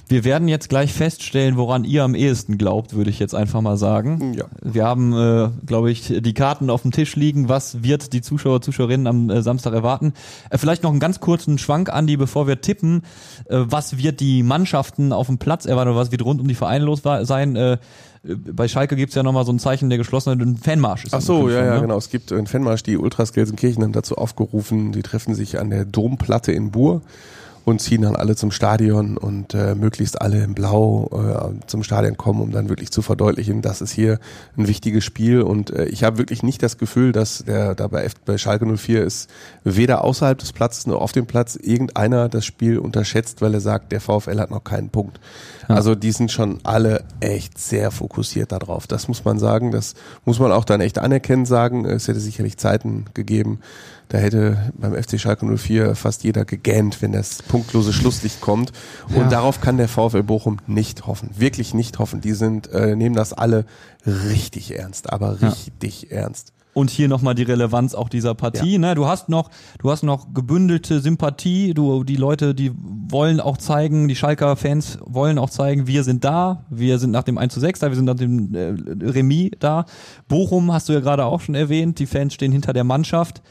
Wir 0.10 0.24
werden 0.24 0.48
jetzt 0.48 0.70
gleich 0.70 0.92
feststellen, 0.92 1.56
woran 1.56 1.84
ihr 1.84 2.04
am 2.04 2.16
ehesten 2.16 2.58
glaubt, 2.58 2.96
würde 2.96 3.12
ich 3.12 3.20
jetzt 3.20 3.36
einfach 3.36 3.62
mal 3.62 3.78
sagen. 3.78 4.34
Ja. 4.34 4.46
Wir 4.60 4.84
haben, 4.84 5.14
äh, 5.14 5.50
glaube 5.68 5.92
ich, 5.92 6.08
die 6.08 6.34
Karten 6.34 6.72
auf 6.72 6.82
dem 6.82 6.90
Tisch 6.90 7.16
liegen. 7.16 7.48
Was 7.48 7.84
wird 7.84 8.12
die 8.12 8.22
Zuschauer, 8.22 8.60
Zuschauerinnen 8.62 9.06
am 9.06 9.30
äh, 9.30 9.44
Samstag 9.44 9.72
erwarten? 9.74 10.14
Äh, 10.50 10.58
vielleicht 10.58 10.82
noch 10.82 10.90
einen 10.90 11.00
ganz 11.00 11.20
kurzen 11.20 11.60
Schwank, 11.60 11.94
Andi, 11.94 12.18
bevor 12.18 12.48
wir 12.48 12.60
tippen. 12.60 13.04
Äh, 13.46 13.60
was 13.66 14.00
wird 14.00 14.20
die 14.20 14.42
Mannschaften 14.42 15.14
auf 15.14 15.28
dem 15.28 15.38
Platz 15.38 15.68
erwarten 15.68 15.92
oder 15.92 16.00
was 16.00 16.12
wird 16.12 16.26
rund 16.26 16.42
um 16.42 16.48
die 16.48 16.56
Vereine 16.56 16.86
los 16.86 17.04
sein? 17.04 17.78
Äh, 18.24 18.36
bei 18.36 18.68
Schalke 18.68 18.96
gibt's 18.96 19.16
ja 19.16 19.24
nochmal 19.24 19.46
so 19.46 19.52
ein 19.52 19.60
Zeichen 19.60 19.90
der 19.90 19.98
geschlossenen 19.98 20.58
Fanmarsch. 20.58 21.06
ist 21.06 21.14
Ach 21.14 21.22
so, 21.22 21.50
ja, 21.50 21.64
ja, 21.64 21.76
ne? 21.76 21.82
genau. 21.82 21.98
Es 21.98 22.10
gibt 22.10 22.32
in 22.32 22.48
Fanmarsch 22.48 22.84
die 22.84 22.98
Ultras 22.98 23.34
Gelsenkirchen 23.34 23.84
haben 23.84 23.94
dazu 23.94 24.16
aufgerufen, 24.16 24.92
die 24.92 25.02
treffen 25.02 25.36
sich 25.36 25.60
an 25.60 25.70
der 25.70 25.86
Domplatte 25.86 26.52
in 26.52 26.72
Buhr 26.72 27.02
und 27.70 27.80
ziehen 27.80 28.02
dann 28.02 28.16
alle 28.16 28.36
zum 28.36 28.52
Stadion 28.52 29.18
und 29.18 29.54
äh, 29.54 29.76
möglichst 29.76 30.22
alle 30.22 30.44
in 30.44 30.54
Blau 30.56 31.10
äh, 31.12 31.68
zum 31.68 31.84
Stadion 31.84 32.18
kommen, 32.18 32.42
um 32.42 32.52
dann 32.52 32.70
wirklich 32.70 32.92
zu 32.92 33.02
verdeutlichen, 33.02 33.62
das 33.62 33.82
ist 33.82 33.92
hier 33.92 34.20
ein 34.58 34.68
wichtiges 34.68 35.04
Spiel 35.06 35.42
und 35.42 35.70
äh, 35.70 35.86
ich 35.86 36.04
habe 36.04 36.18
wirklich 36.18 36.44
nicht 36.44 36.64
das 36.64 36.78
Gefühl, 36.78 37.12
dass 37.12 37.44
der 37.46 37.76
da 37.76 37.88
bei, 37.88 38.04
F 38.04 38.16
bei 38.26 38.38
Schalke 38.38 38.66
04 38.66 39.04
ist 39.04 39.30
weder 39.64 40.04
außerhalb 40.04 40.38
des 40.38 40.52
Platzes 40.52 40.88
noch 40.88 41.00
auf 41.00 41.12
dem 41.12 41.26
Platz 41.26 41.56
irgendeiner 41.56 42.28
das 42.30 42.46
Spiel 42.46 42.80
unterschätzt, 42.80 43.42
weil 43.42 43.54
er 43.54 43.62
sagt, 43.62 43.92
der 43.92 44.02
VfL 44.02 44.40
hat 44.40 44.52
noch 44.52 44.64
keinen 44.64 44.90
Punkt. 44.90 45.20
Also 45.76 45.94
die 45.96 46.12
sind 46.12 46.32
schon 46.32 46.60
alle 46.64 47.04
echt 47.20 47.58
sehr 47.60 47.92
fokussiert 47.92 48.52
darauf. 48.52 48.88
Das 48.88 49.08
muss 49.08 49.24
man 49.24 49.38
sagen. 49.40 49.72
Das 49.72 49.94
muss 50.26 50.40
man 50.40 50.52
auch 50.52 50.66
dann 50.66 50.82
echt 50.82 50.98
anerkennen 50.98 51.46
sagen. 51.46 51.86
Es 51.86 52.08
hätte 52.08 52.20
sicherlich 52.20 52.58
Zeiten 52.58 53.06
gegeben. 53.14 53.60
Da 54.08 54.18
hätte 54.18 54.72
beim 54.74 54.96
FC 54.96 55.20
Schalke 55.20 55.46
04 55.46 55.94
fast 55.94 56.24
jeder 56.24 56.44
gegähnt, 56.44 57.02
wenn 57.04 57.12
das 57.12 57.44
punktlose 57.44 57.94
Schlusslicht 57.94 58.42
kommt. 58.42 58.72
Und 59.14 59.32
darauf 59.32 59.62
kann 59.62 59.78
der 59.78 59.88
VfL 59.88 60.24
Bochum 60.24 60.58
nicht 60.66 61.06
hoffen. 61.06 61.30
Wirklich 61.38 61.76
nicht 61.76 62.00
hoffen. 62.00 62.20
Die 62.20 62.34
sind, 62.34 62.72
äh, 62.72 62.96
nehmen 62.96 63.16
das 63.16 63.34
alle 63.34 63.66
richtig 64.06 64.76
ernst, 64.78 65.14
aber 65.14 65.38
Ja. 65.40 65.50
richtig 65.50 66.12
ernst. 66.12 66.54
Und 66.74 66.92
hier 66.92 67.08
nochmal 67.08 67.34
die 67.36 67.44
Relevanz 67.44 67.96
auch 67.96 68.10
dieser 68.10 68.36
Partie. 68.36 68.78
Ne? 68.78 68.94
Du 68.94 69.08
hast 69.08 69.28
noch, 69.28 69.50
du 69.80 69.90
hast 69.90 70.04
noch 70.04 70.34
gebündelte 70.34 71.00
Sympathie. 71.00 71.74
Du, 71.74 72.04
die 72.04 72.16
Leute, 72.16 72.54
die 72.54 72.72
wollen 72.76 73.40
auch 73.40 73.58
zeigen, 73.58 74.08
die 74.08 74.16
Schalker 74.16 74.56
Fans 74.56 75.00
wollen 75.02 75.40
auch 75.40 75.50
zeigen, 75.50 75.88
wir 75.88 76.04
sind 76.04 76.24
da. 76.24 76.66
Wir 76.70 77.00
sind 77.00 77.12
nach 77.12 77.24
dem 77.24 77.38
1 77.38 77.54
zu 77.54 77.60
6 77.60 77.80
da, 77.80 77.90
wir 77.90 77.96
sind 77.96 78.06
nach 78.06 78.16
dem 78.16 78.54
äh, 78.54 78.76
Remis 79.04 79.52
da. 79.60 79.86
Bochum 80.28 80.72
hast 80.72 80.90
du 80.90 80.94
ja 80.94 81.00
gerade 81.00 81.26
auch 81.26 81.42
schon 81.42 81.56
erwähnt. 81.56 81.98
Die 81.98 82.06
Fans 82.06 82.36
stehen 82.36 82.52
hinter 82.52 82.72
der 82.72 82.84
Mannschaft. 82.84 83.42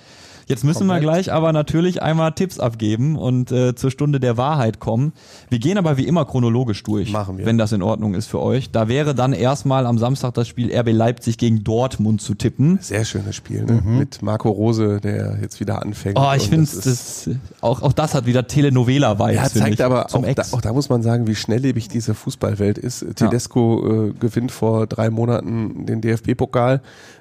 Jetzt 0.49 0.65
müssen 0.65 0.87
wir 0.87 0.95
Komplett. 0.95 1.03
gleich 1.03 1.33
aber 1.33 1.53
natürlich 1.53 2.03
einmal 2.03 2.33
Tipps 2.33 2.59
abgeben 2.59 3.17
und 3.17 3.53
äh, 3.53 3.75
zur 3.75 3.91
Stunde 3.91 4.19
der 4.19 4.37
Wahrheit 4.39 4.81
kommen. 4.81 5.13
Wir 5.51 5.59
gehen 5.59 5.77
aber 5.77 5.99
wie 5.99 6.07
immer 6.07 6.25
chronologisch 6.25 6.83
durch, 6.83 7.13
Machen 7.13 7.37
wir. 7.37 7.45
wenn 7.45 7.59
das 7.59 7.73
in 7.73 7.83
Ordnung 7.83 8.15
ist 8.15 8.27
für 8.27 8.41
euch. 8.41 8.71
Da 8.71 8.89
wäre 8.89 9.15
dann 9.15 9.35
erstmal 9.35 9.85
am 9.87 9.99
Samstag 9.99 10.33
das 10.35 10.49
Spiel 10.49 10.75
RB 10.75 10.91
Leipzig 10.93 11.37
gegen 11.37 11.65
Dortmund 11.65 12.23
zu 12.23 12.35
tippen. 12.35 12.79
Sehr 12.81 13.05
schönes 13.05 13.37
Spiel, 13.37 13.65
ne? 13.65 13.83
Mit 13.85 14.23
Marco 14.23 14.49
Rose, 14.49 15.01
der 15.03 15.39
jetzt 15.43 15.61
wieder 15.61 15.83
anfängt. 15.83 16.19
Oh, 16.19 16.33
ich 16.35 16.49
finde 16.49 16.65
das 16.65 16.81
das, 16.81 17.31
auch, 17.61 17.83
auch 17.83 17.93
das 17.93 18.15
hat 18.15 18.25
wieder 18.25 18.47
Telenovela-Vibes. 18.47 19.35
Ja, 19.55 19.61
zeigt 19.61 19.75
ich, 19.75 19.85
aber 19.85 20.07
auch 20.07 20.25
da, 20.35 20.43
auch 20.53 20.61
da 20.63 20.73
muss 20.73 20.89
man 20.89 21.03
sagen, 21.03 21.27
wie 21.27 21.35
schnelllebig 21.35 21.89
diese 21.89 22.15
Fußballwelt 22.15 22.79
ist. 22.79 23.05
Tedesco 23.17 24.09
äh, 24.09 24.13
gewinnt 24.19 24.51
vor 24.51 24.87
drei 24.87 25.11
Monaten 25.11 25.85
den 25.87 26.01
DFB-Pokal, 26.01 26.81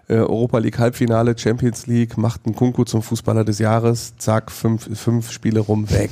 äh, 0.09 0.15
Europa 0.15 0.57
League 0.59 0.79
Halbfinale, 0.79 1.37
Champions 1.37 1.85
League, 1.87 2.17
macht 2.17 2.45
einen 2.45 2.55
Kunku 2.55 2.85
zum 2.85 3.01
Fußballer 3.01 3.43
des 3.43 3.59
Jahres, 3.59 4.13
zack, 4.17 4.51
fünf, 4.51 4.89
fünf 4.97 5.31
Spiele 5.31 5.59
rum, 5.59 5.89
weg. 5.91 6.09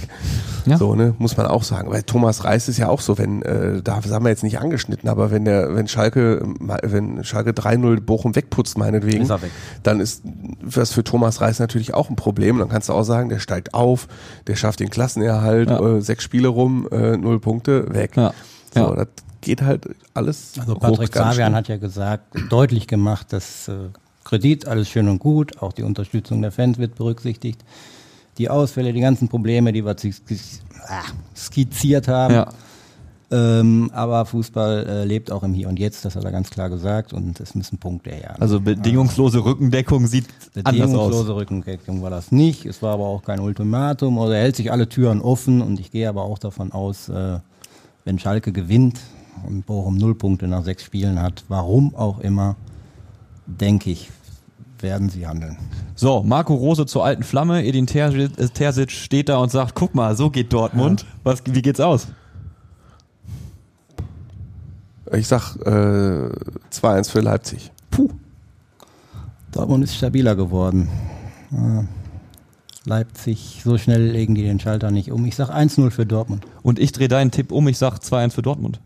Ja. 0.66 0.78
So, 0.78 0.96
ne, 0.96 1.14
muss 1.18 1.38
man 1.38 1.46
auch 1.48 1.64
sagen. 1.64 1.90
Weil 1.92 2.04
Thomas 2.04 2.44
Reis 2.44 2.68
ist 2.68 2.78
ja 2.78 2.90
auch 2.90 3.00
so, 3.00 3.18
wenn, 3.18 3.42
äh, 3.44 3.82
da 3.82 3.96
haben 4.04 4.24
wir 4.26 4.30
jetzt 4.32 4.44
nicht 4.44 4.60
angeschnitten, 4.60 5.08
aber 5.08 5.32
wenn 5.32 5.46
der, 5.46 5.76
wenn 5.76 5.88
Schalke, 5.88 6.46
wenn 6.84 7.24
Schalke 7.24 7.52
3-0 7.52 8.02
Bochum 8.02 8.36
wegputzt, 8.36 8.78
meinetwegen, 8.78 9.24
Ist 9.24 9.30
weg. 9.30 9.52
dann 9.84 10.00
ist 10.02 10.24
das 10.76 10.92
für 10.92 11.04
Thomas 11.04 11.40
Reis 11.40 11.60
natürlich 11.60 11.94
auch 11.94 12.10
ein 12.10 12.16
Problem. 12.18 12.58
Dann 12.60 12.70
kannst 12.70 12.90
du 12.90 12.94
auch 12.94 13.04
sagen, 13.04 13.30
der 13.30 13.40
steigt 13.40 13.74
auf, 13.74 14.08
der 14.48 14.56
schafft 14.56 14.80
den 14.82 14.90
Klassenerhalt, 14.90 15.70
Ja. 15.70 15.80
äh, 15.80 16.02
sechs 16.02 16.24
Spiele 16.24 16.48
rum, 16.50 16.88
äh, 16.92 17.16
null 17.16 17.40
Punkte, 17.40 17.94
weg. 17.94 18.12
Ja. 18.18 18.34
So, 18.74 18.80
Ja. 18.82 18.96
das 18.96 19.08
geht 19.46 19.62
halt 19.62 19.88
alles. 20.14 20.54
Also 20.60 20.76
Patrick 20.76 21.14
Savian 21.14 21.56
hat 21.56 21.70
ja 21.70 21.78
gesagt, 21.78 22.36
deutlich 22.50 22.88
gemacht, 22.88 23.32
dass 23.32 23.70
äh, 23.70 23.76
Kredit 24.26 24.68
alles 24.68 24.90
schön 24.90 25.08
und 25.08 25.20
gut, 25.20 25.62
auch 25.62 25.72
die 25.72 25.84
Unterstützung 25.84 26.42
der 26.42 26.52
Fans 26.52 26.78
wird 26.78 26.96
berücksichtigt. 26.96 27.64
Die 28.38 28.50
Ausfälle, 28.50 28.92
die 28.92 29.00
ganzen 29.00 29.30
Probleme, 29.30 29.72
die 29.72 29.86
wir 29.86 29.96
ah, 29.96 31.04
skizziert 31.34 32.10
haben. 32.10 32.34
Ja. 32.34 32.50
Ähm, 33.32 33.90
aber 33.94 34.26
Fußball 34.26 34.86
äh, 34.88 35.06
lebt 35.06 35.32
auch 35.32 35.44
im 35.44 35.54
Hier 35.54 35.70
und 35.70 35.80
Jetzt, 35.80 36.06
das 36.06 36.16
hat 36.16 36.24
er 36.24 36.32
ganz 36.32 36.50
klar 36.50 36.70
gesagt 36.70 37.14
und 37.14 37.40
es 37.40 37.56
müssen 37.56 37.78
Punkte 37.78 38.12
her. 38.12 38.36
Also 38.40 38.60
bedingungslose 38.60 39.44
Rückendeckung 39.44 40.06
sieht 40.06 40.26
anders 40.64 40.68
aus. 40.68 40.92
Bedingungslose 40.92 41.36
Rückendeckung 41.36 42.02
war 42.02 42.10
das 42.10 42.32
nicht. 42.32 42.66
Es 42.66 42.82
war 42.82 42.94
aber 42.94 43.06
auch 43.06 43.24
kein 43.24 43.40
Ultimatum 43.40 44.18
oder 44.18 44.36
er 44.36 44.44
hält 44.44 44.56
sich 44.56 44.72
alle 44.72 44.90
Türen 44.90 45.22
offen 45.22 45.62
und 45.62 45.80
ich 45.80 45.92
gehe 45.92 46.08
aber 46.08 46.24
auch 46.24 46.38
davon 46.38 46.72
aus, 46.72 47.10
äh, 47.10 47.40
wenn 48.04 48.20
Schalke 48.20 48.52
gewinnt 48.52 49.00
und 49.46 49.66
Bochum 49.66 49.98
null 49.98 50.16
Punkte 50.16 50.48
nach 50.48 50.64
sechs 50.64 50.84
Spielen 50.84 51.22
hat, 51.22 51.44
warum 51.48 51.96
auch 51.96 52.20
immer, 52.20 52.56
denke 53.46 53.92
ich, 53.92 54.10
werden 54.80 55.10
sie 55.10 55.28
handeln. 55.28 55.58
So, 55.96 56.24
Marco 56.24 56.54
Rose 56.54 56.86
zur 56.86 57.06
alten 57.06 57.24
Flamme, 57.24 57.66
Edin 57.66 57.88
Terzic, 57.88 58.88
äh, 58.88 58.90
steht 58.90 59.30
da 59.30 59.38
und 59.38 59.52
sagt, 59.52 59.76
guck 59.76 59.96
mal, 59.96 60.16
so 60.16 60.30
geht 60.30 60.54
Dortmund. 60.54 61.06
Was, 61.24 61.42
wie 61.46 61.62
geht's 61.62 61.80
aus? 61.80 62.08
Ich 65.14 65.28
sag 65.28 65.56
äh, 65.58 66.30
2-1 66.72 67.10
für 67.10 67.22
Leipzig. 67.22 67.72
Puh. 67.92 68.10
Dortmund 69.52 69.84
ist 69.84 69.96
stabiler 69.96 70.36
geworden. 70.36 70.90
Äh, 71.52 71.84
Leipzig, 72.88 73.62
so 73.64 73.78
schnell 73.78 74.12
legen 74.12 74.36
die 74.36 74.44
den 74.44 74.60
Schalter 74.60 74.92
nicht 74.92 75.12
um. 75.12 75.26
Ich 75.26 75.36
sag 75.36 75.50
1-0 75.50 75.90
für 75.92 76.06
Dortmund. 76.06 76.46
Und 76.62 76.80
ich 76.80 76.92
drehe 76.92 77.08
deinen 77.08 77.32
Tipp 77.32 77.52
um, 77.52 77.68
ich 77.68 77.78
sag 77.78 77.98
2-1 77.98 78.32
für 78.32 78.42
Dortmund. 78.42 78.80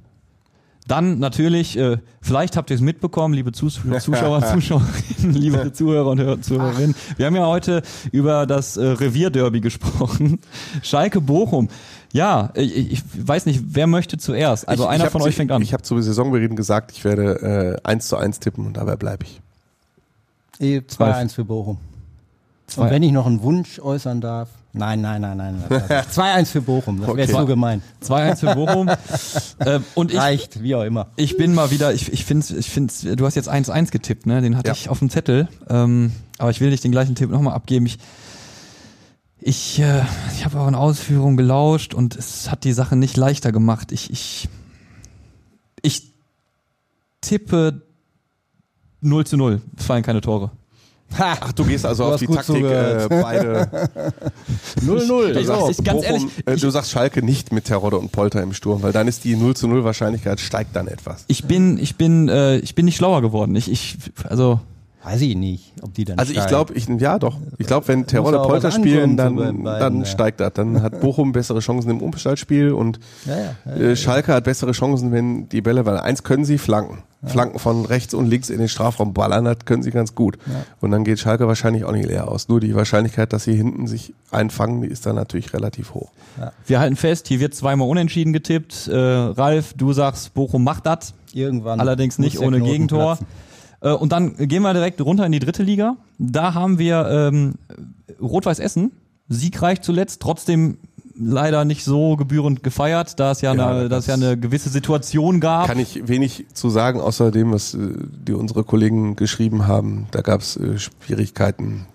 Dann 0.90 1.20
natürlich, 1.20 1.78
äh, 1.78 1.98
vielleicht 2.22 2.58
habt 2.58 2.70
ihr 2.72 2.76
es 2.76 2.82
mitbekommen, 2.82 3.34
liebe 3.34 3.52
Zus 3.52 3.80
Zuschauer, 4.02 4.44
Zuschauerinnen, 4.54 5.34
liebe 5.36 5.72
Zuhörer 5.72 6.10
und 6.10 6.20
Hör 6.20 6.42
Zuhörerinnen. 6.42 6.96
Wir 7.16 7.28
haben 7.28 7.36
ja 7.36 7.46
heute 7.46 7.82
über 8.12 8.46
das 8.46 8.76
äh, 8.76 8.84
Revierderby 8.86 9.62
gesprochen. 9.62 10.40
Schalke 10.82 11.22
Bochum. 11.22 11.70
Ja, 12.12 12.50
ich, 12.56 12.76
ich 12.94 13.04
weiß 13.16 13.46
nicht, 13.46 13.62
wer 13.68 13.86
möchte 13.86 14.18
zuerst? 14.18 14.68
Also 14.68 14.86
ich, 14.86 14.90
einer 14.90 15.06
ich 15.06 15.10
von 15.12 15.22
zu- 15.22 15.28
euch 15.28 15.36
fängt 15.36 15.52
an. 15.52 15.62
Ich 15.62 15.74
habe 15.74 15.84
zu 15.84 16.02
Saisonbeginn 16.02 16.56
gesagt, 16.56 16.92
ich 16.92 17.04
werde 17.04 17.78
äh, 17.84 17.88
1 17.88 18.08
zu 18.08 18.18
1 18.18 18.40
tippen 18.40 18.66
und 18.66 18.78
dabei 18.78 18.96
bleibe 18.96 19.26
ich. 19.26 19.40
Eh, 20.60 20.80
2-1 20.80 21.34
für 21.36 21.46
Bochum. 21.46 21.78
Zwei- 22.68 22.82
Und 22.86 22.90
wenn 22.92 23.04
ich 23.04 23.12
noch 23.12 23.28
einen 23.28 23.44
Wunsch 23.44 23.80
äußern 23.80 24.22
darf. 24.22 24.50
Nein, 24.72 25.02
nein, 25.02 25.22
nein, 25.22 25.36
nein. 25.38 25.64
das 25.68 25.90
war's. 25.90 26.18
2-1 26.18 26.46
für 26.52 26.62
Bochum. 26.62 26.98
Das 27.00 27.08
wäre 27.08 27.22
Okay. 27.24 27.32
so 27.32 27.46
gemein. 27.46 27.82
2-1 28.04 28.36
für 28.38 28.56
Bochum. 28.56 28.88
äh, 29.60 29.80
und 29.96 30.12
ich, 30.12 30.18
Reicht, 30.20 30.62
wie 30.62 30.76
auch 30.76 30.84
immer. 30.84 31.08
Ich 31.16 31.38
bin 31.38 31.56
mal 31.56 31.72
wieder, 31.72 31.92
ich, 31.94 32.14
ich 32.14 32.24
finde, 32.24 32.46
ich 32.56 32.70
find's, 32.70 33.02
du 33.02 33.26
hast 33.26 33.34
jetzt 33.36 33.50
1-1 33.50 33.90
getippt, 33.92 34.28
ne? 34.28 34.42
Den 34.42 34.56
hatte 34.58 34.68
Ja. 34.68 34.74
ich 34.74 34.88
auf 34.90 35.00
dem 35.00 35.10
Zettel. 35.10 35.48
Ähm, 35.70 36.12
aber 36.38 36.52
ich 36.52 36.62
will 36.62 36.70
nicht 36.70 36.84
den 36.84 36.92
gleichen 36.92 37.16
Tipp 37.16 37.32
nochmal 37.32 37.56
abgeben. 37.56 37.88
Ich, 37.88 37.98
ich, 39.42 39.80
äh, 39.80 40.04
ich 40.36 40.46
habe 40.46 40.58
euren 40.60 40.76
Ausführungen 40.76 41.36
gelauscht 41.36 41.94
und 41.96 42.16
es 42.16 42.52
hat 42.52 42.64
die 42.64 42.74
Sache 42.74 42.96
nicht 42.96 43.18
leichter 43.18 43.52
gemacht. 43.52 43.92
Ich, 43.92 44.12
ich, 44.12 44.50
ich 45.82 46.14
tippe 47.22 47.82
0 49.02 49.26
zu 49.26 49.36
0. 49.38 49.62
Es 49.78 49.86
fallen 49.86 50.04
keine 50.04 50.22
Tore. 50.22 50.52
Ach, 51.18 51.52
du 51.54 51.66
gehst 51.66 51.86
also 51.86 52.06
Du 52.06 52.14
auf 52.14 52.20
die 52.20 52.28
Taktik, 52.28 52.64
äh, 52.64 53.08
beide. 53.10 53.68
0-0. 54.86 55.36
Ich 55.38 55.48
sagst, 55.48 55.76
sag- 55.78 55.86
ganz 55.86 56.04
ehrlich, 56.06 56.24
äh, 56.46 56.56
du 56.56 56.70
sagst 56.70 56.92
Schalke 56.92 57.24
nicht 57.24 57.52
mit 57.52 57.66
Terodde 57.66 57.98
und 57.98 58.12
Polter 58.12 58.42
im 58.44 58.54
Sturm, 58.54 58.84
weil 58.84 58.92
dann 58.92 59.08
ist 59.08 59.24
die 59.24 59.36
0 59.36 59.56
zu 59.56 59.68
0 59.68 59.84
Wahrscheinlichkeit 59.84 60.40
steigt 60.40 60.76
dann 60.76 60.88
etwas. 60.88 61.26
Ich 61.28 61.46
bin, 61.46 61.78
ich 61.78 61.96
bin, 61.96 62.30
äh, 62.30 62.58
ich 62.58 62.76
bin 62.76 62.86
nicht 62.86 62.98
schlauer 62.98 63.22
geworden. 63.22 63.56
Ich, 63.56 63.72
ich, 63.72 63.98
also 64.28 64.60
Weiß 65.10 65.22
ich 65.22 65.36
nicht, 65.36 65.74
ob 65.82 65.92
die 65.96 66.06
dann 66.06 66.20
Also 66.20 66.32
ich 66.32 66.38
steigen. 66.38 66.50
glaube, 66.50 66.74
ich, 66.76 66.88
ja 66.88 67.18
doch. 67.18 67.38
Ich 67.58 67.66
glaube, 67.66 67.88
wenn 67.88 68.06
auch 68.06 68.48
Polter 68.48 68.70
spielen, 68.70 69.18
dann, 69.18 69.38
beiden, 69.38 69.64
dann 69.64 70.00
ja. 70.00 70.06
steigt 70.06 70.40
das. 70.40 70.54
Dann 70.54 70.84
hat 70.84 71.02
Bochum 71.02 71.32
bessere 71.32 71.62
Chancen 71.62 71.90
im 71.90 72.02
Umschaltspiel 72.02 72.74
und 72.74 73.00
Ja, 73.26 73.36
ja, 73.36 73.56
ja, 73.66 73.72
äh, 73.72 73.96
Schalke 73.96 74.36
hat 74.36 74.44
bessere 74.44 74.72
Chancen, 74.72 75.12
wenn 75.12 75.50
die 75.50 75.62
Bälle, 75.62 75.88
weil 75.88 75.98
eins 75.98 76.22
können 76.22 76.46
sie 76.46 76.60
flanken. 76.60 77.00
Flanken 77.26 77.58
von 77.60 77.86
rechts 77.86 78.14
und 78.14 78.28
links 78.28 78.50
in 78.50 78.60
den 78.60 78.70
Strafraum 78.70 79.14
ballern, 79.14 79.46
das 79.46 79.66
können 79.66 79.84
sie 79.84 79.92
ganz 79.92 80.14
gut. 80.16 80.38
Und 80.80 80.92
dann 80.92 81.04
geht 81.04 81.20
Schalke 81.20 81.48
wahrscheinlich 81.48 81.84
auch 81.86 81.92
nicht 81.92 82.08
leer 82.08 82.30
aus. 82.30 82.48
Nur 82.48 82.60
die 82.60 82.76
Wahrscheinlichkeit, 82.76 83.34
dass 83.34 83.44
sie 83.44 83.56
hinten 83.56 83.88
sich 83.88 84.14
einfangen, 84.32 84.82
die 84.84 84.88
ist 84.88 85.08
dann 85.08 85.16
natürlich 85.16 85.54
relativ 85.54 85.96
hoch. 85.96 86.12
wir 86.68 86.80
halten 86.80 86.96
fest, 86.96 87.28
hier 87.28 87.40
wird 87.40 87.56
zweimal 87.56 87.90
unentschieden 87.90 88.32
getippt. 88.32 88.88
Äh, 88.88 88.96
Ralf, 88.96 89.74
du 89.76 89.92
sagst, 89.92 90.36
Bochum 90.36 90.64
macht 90.64 90.86
das. 90.86 91.14
Irgendwann 91.34 91.80
Allerdings 91.80 92.20
nicht 92.20 92.40
ohne 92.40 92.62
Gegentor. 92.62 93.18
platzen. 93.18 93.49
Äh, 93.82 93.92
und 93.92 94.12
dann 94.12 94.36
gehen 94.36 94.64
wir 94.64 94.74
direkt 94.74 95.02
runter 95.02 95.26
in 95.26 95.32
die 95.32 95.40
dritte 95.40 95.64
Liga. 95.64 95.98
Da 96.18 96.54
haben 96.54 96.80
wir 96.80 97.08
ähm, 97.10 97.56
Rot-Weiß 98.22 98.60
Essen, 98.60 98.92
siegreich 99.28 99.82
zuletzt, 99.82 100.22
trotzdem 100.22 100.78
leider 101.20 101.66
nicht 101.66 101.84
so 101.84 102.16
gebührend 102.16 102.64
gefeiert, 102.64 103.20
da 103.20 103.32
es 103.32 103.42
ja, 103.42 103.54
Ja, 103.54 103.70
eine, 103.70 103.96
es 103.96 104.08
ja 104.08 104.14
eine 104.14 104.38
gewisse 104.38 104.70
Situation 104.70 105.40
gab. 105.40 105.68
Kann 105.68 105.80
ich 105.80 106.08
wenig 106.08 106.46
zu 106.54 106.70
sagen, 106.70 107.02
außer 107.02 107.32
dem, 107.32 107.52
was 107.52 107.74
äh, 107.74 107.80
die 108.28 108.34
unsere 108.34 108.64
Kollegen 108.64 109.16
geschrieben 109.16 109.68
haben. 109.68 110.08
Da 110.12 110.22
gab 110.22 110.42
es 110.42 110.56
äh, 110.56 110.80
Schwierigkeiten 110.80 111.86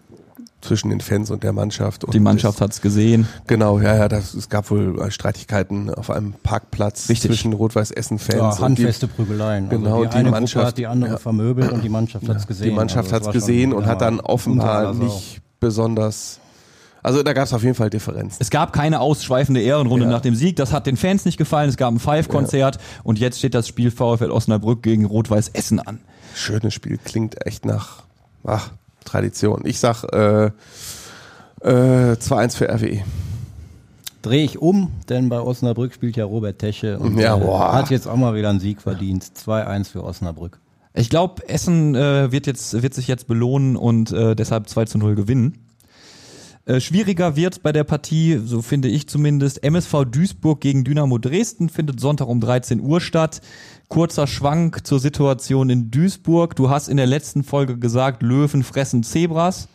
zwischen 0.64 0.90
den 0.90 1.00
Fans 1.00 1.30
und 1.30 1.42
der 1.42 1.52
Mannschaft. 1.52 2.04
Und 2.04 2.14
Die 2.14 2.20
Mannschaft 2.20 2.60
hat's 2.60 2.80
gesehen. 2.80 3.28
Genau, 3.46 3.78
ja, 3.78 3.96
ja, 3.96 4.08
das, 4.08 4.34
es 4.34 4.48
gab 4.48 4.70
wohl 4.70 5.00
äh, 5.00 5.10
Streitigkeiten 5.10 5.92
auf 5.92 6.10
einem 6.10 6.32
Parkplatz 6.42 7.08
Richtig. 7.08 7.30
zwischen 7.30 7.52
Rot-Weiß-Essen-Fans 7.52 8.34
Ja, 8.38 8.48
und 8.48 8.58
die, 8.58 8.62
handfeste 8.62 9.06
Prügeleien. 9.08 9.68
Genau, 9.68 9.92
also 9.98 10.04
die, 10.04 10.10
die 10.10 10.16
eine 10.16 10.30
Mannschaft- 10.30 10.54
Gruppe 10.54 10.66
hat 10.68 10.78
die 10.78 10.86
andere 10.86 11.10
ja. 11.12 11.18
vermöbelt 11.18 11.70
und 11.72 11.84
die 11.84 11.88
Mannschaft 11.88 12.28
hat's 12.28 12.46
gesehen. 12.46 12.70
die 12.70 12.74
Mannschaft 12.74 13.04
Also 13.04 13.08
es 13.08 13.12
hat's 13.14 13.26
war 13.26 13.32
gesehen 13.32 13.70
schon, 13.70 13.78
und 13.78 13.84
ja, 13.84 13.90
hat 13.90 14.00
dann 14.00 14.20
offenbar 14.20 14.94
Sau. 14.94 15.04
nicht 15.04 15.40
besonders. 15.60 16.40
Also 17.02 17.22
da 17.22 17.34
gab 17.34 17.44
es 17.44 17.52
auf 17.52 17.62
jeden 17.62 17.74
Fall 17.74 17.90
Differenzen. 17.90 18.38
Es 18.40 18.48
gab 18.48 18.72
keine 18.72 19.00
ausschweifende 19.00 19.60
Ehrenrunde 19.60 20.06
Ja. 20.06 20.12
nach 20.12 20.22
dem 20.22 20.34
Sieg. 20.34 20.56
Das 20.56 20.72
hat 20.72 20.86
den 20.86 20.96
Fans 20.96 21.26
nicht 21.26 21.36
gefallen. 21.36 21.68
Es 21.68 21.76
gab 21.76 21.92
ein 21.92 21.98
Five-Konzert 21.98 22.78
und 23.02 23.18
jetzt 23.18 23.38
steht 23.38 23.54
das 23.54 23.68
Spiel 23.68 23.90
VfL 23.90 24.30
Osnabrück 24.30 24.82
gegen 24.82 25.04
Rot-Weiß 25.04 25.48
Essen 25.50 25.80
an. 25.80 26.00
Schönes 26.34 26.72
Spiel, 26.72 26.98
klingt 27.04 27.46
echt 27.46 27.66
nach 27.66 28.04
ach, 28.46 28.70
Tradition. 29.04 29.62
Ich 29.64 29.78
sag 29.78 30.04
äh, 30.12 30.46
äh, 31.60 32.16
2-1 32.16 32.56
für. 32.56 32.68
RWE. 32.68 33.02
Drehe 34.22 34.44
ich 34.44 34.58
um, 34.58 34.90
denn 35.10 35.28
bei 35.28 35.38
Osnabrück 35.40 35.92
spielt 35.92 36.16
ja 36.16 36.24
Robert 36.24 36.58
Tesche 36.58 36.98
und 36.98 37.18
Ja, 37.18 37.36
äh, 37.36 37.40
boah. 37.40 37.72
hat 37.74 37.90
jetzt 37.90 38.06
auch 38.06 38.16
mal 38.16 38.34
wieder 38.34 38.48
einen 38.50 38.60
Sieg 38.60 38.80
verdient. 38.80 39.24
2-1 39.24 39.90
für 39.90 40.02
Osnabrück. 40.02 40.58
Ich 40.94 41.10
glaube, 41.10 41.46
Essen 41.48 41.94
äh, 41.94 42.30
wird, 42.32 42.46
jetzt, 42.46 42.80
wird 42.82 42.94
sich 42.94 43.08
jetzt 43.08 43.26
belohnen 43.26 43.76
und 43.76 44.12
äh, 44.12 44.34
deshalb 44.34 44.68
2 44.68 44.84
zu 44.86 44.98
0 44.98 45.14
gewinnen. 45.16 45.58
Äh, 46.66 46.80
schwieriger 46.80 47.36
wird 47.36 47.62
bei 47.62 47.72
der 47.72 47.84
Partie, 47.84 48.40
so 48.42 48.62
finde 48.62 48.88
ich 48.88 49.06
zumindest, 49.06 49.62
MSV 49.62 50.06
Duisburg 50.10 50.62
gegen 50.62 50.82
Dynamo 50.82 51.18
Dresden 51.18 51.68
findet 51.68 52.00
Sonntag 52.00 52.26
um 52.26 52.40
13 52.40 52.80
Uhr 52.80 53.02
statt. 53.02 53.42
Kurzer 53.88 54.26
Schwank 54.26 54.86
zur 54.86 54.98
Situation 54.98 55.68
in 55.68 55.90
Duisburg. 55.90 56.56
Du 56.56 56.70
hast 56.70 56.88
in 56.88 56.96
der 56.96 57.06
letzten 57.06 57.44
Folge 57.44 57.78
gesagt, 57.78 58.22
Löwen 58.22 58.62
fressen 58.62 59.02
Zebras. 59.02 59.68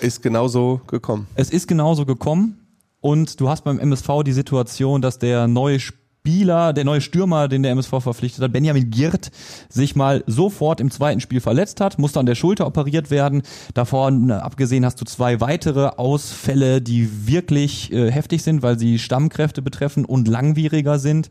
Ist 0.00 0.20
genauso 0.20 0.80
gekommen. 0.88 1.28
Es 1.36 1.50
ist 1.50 1.68
genauso 1.68 2.04
gekommen 2.04 2.58
und 3.00 3.40
du 3.40 3.48
hast 3.48 3.62
beim 3.62 3.78
MSV 3.78 4.24
die 4.24 4.32
Situation, 4.32 5.00
dass 5.00 5.20
der 5.20 5.46
neue 5.46 5.78
Spieler, 5.78 6.07
der 6.36 6.84
neue 6.84 7.00
Stürmer, 7.00 7.48
den 7.48 7.62
der 7.62 7.72
MSV 7.72 7.90
verpflichtet 8.00 8.42
hat, 8.44 8.52
Benjamin 8.52 8.90
Girt, 8.90 9.30
sich 9.68 9.96
mal 9.96 10.22
sofort 10.26 10.80
im 10.80 10.90
zweiten 10.90 11.20
Spiel 11.20 11.40
verletzt 11.40 11.80
hat, 11.80 11.98
musste 11.98 12.20
an 12.20 12.26
der 12.26 12.34
Schulter 12.34 12.66
operiert 12.66 13.10
werden. 13.10 13.42
Davon 13.74 14.30
äh, 14.30 14.34
abgesehen 14.34 14.84
hast 14.84 15.00
du 15.00 15.04
zwei 15.04 15.40
weitere 15.40 15.86
Ausfälle, 15.96 16.82
die 16.82 17.26
wirklich 17.26 17.92
äh, 17.92 18.10
heftig 18.12 18.42
sind, 18.42 18.62
weil 18.62 18.78
sie 18.78 18.98
Stammkräfte 18.98 19.62
betreffen 19.62 20.04
und 20.04 20.28
langwieriger 20.28 20.98
sind. 20.98 21.30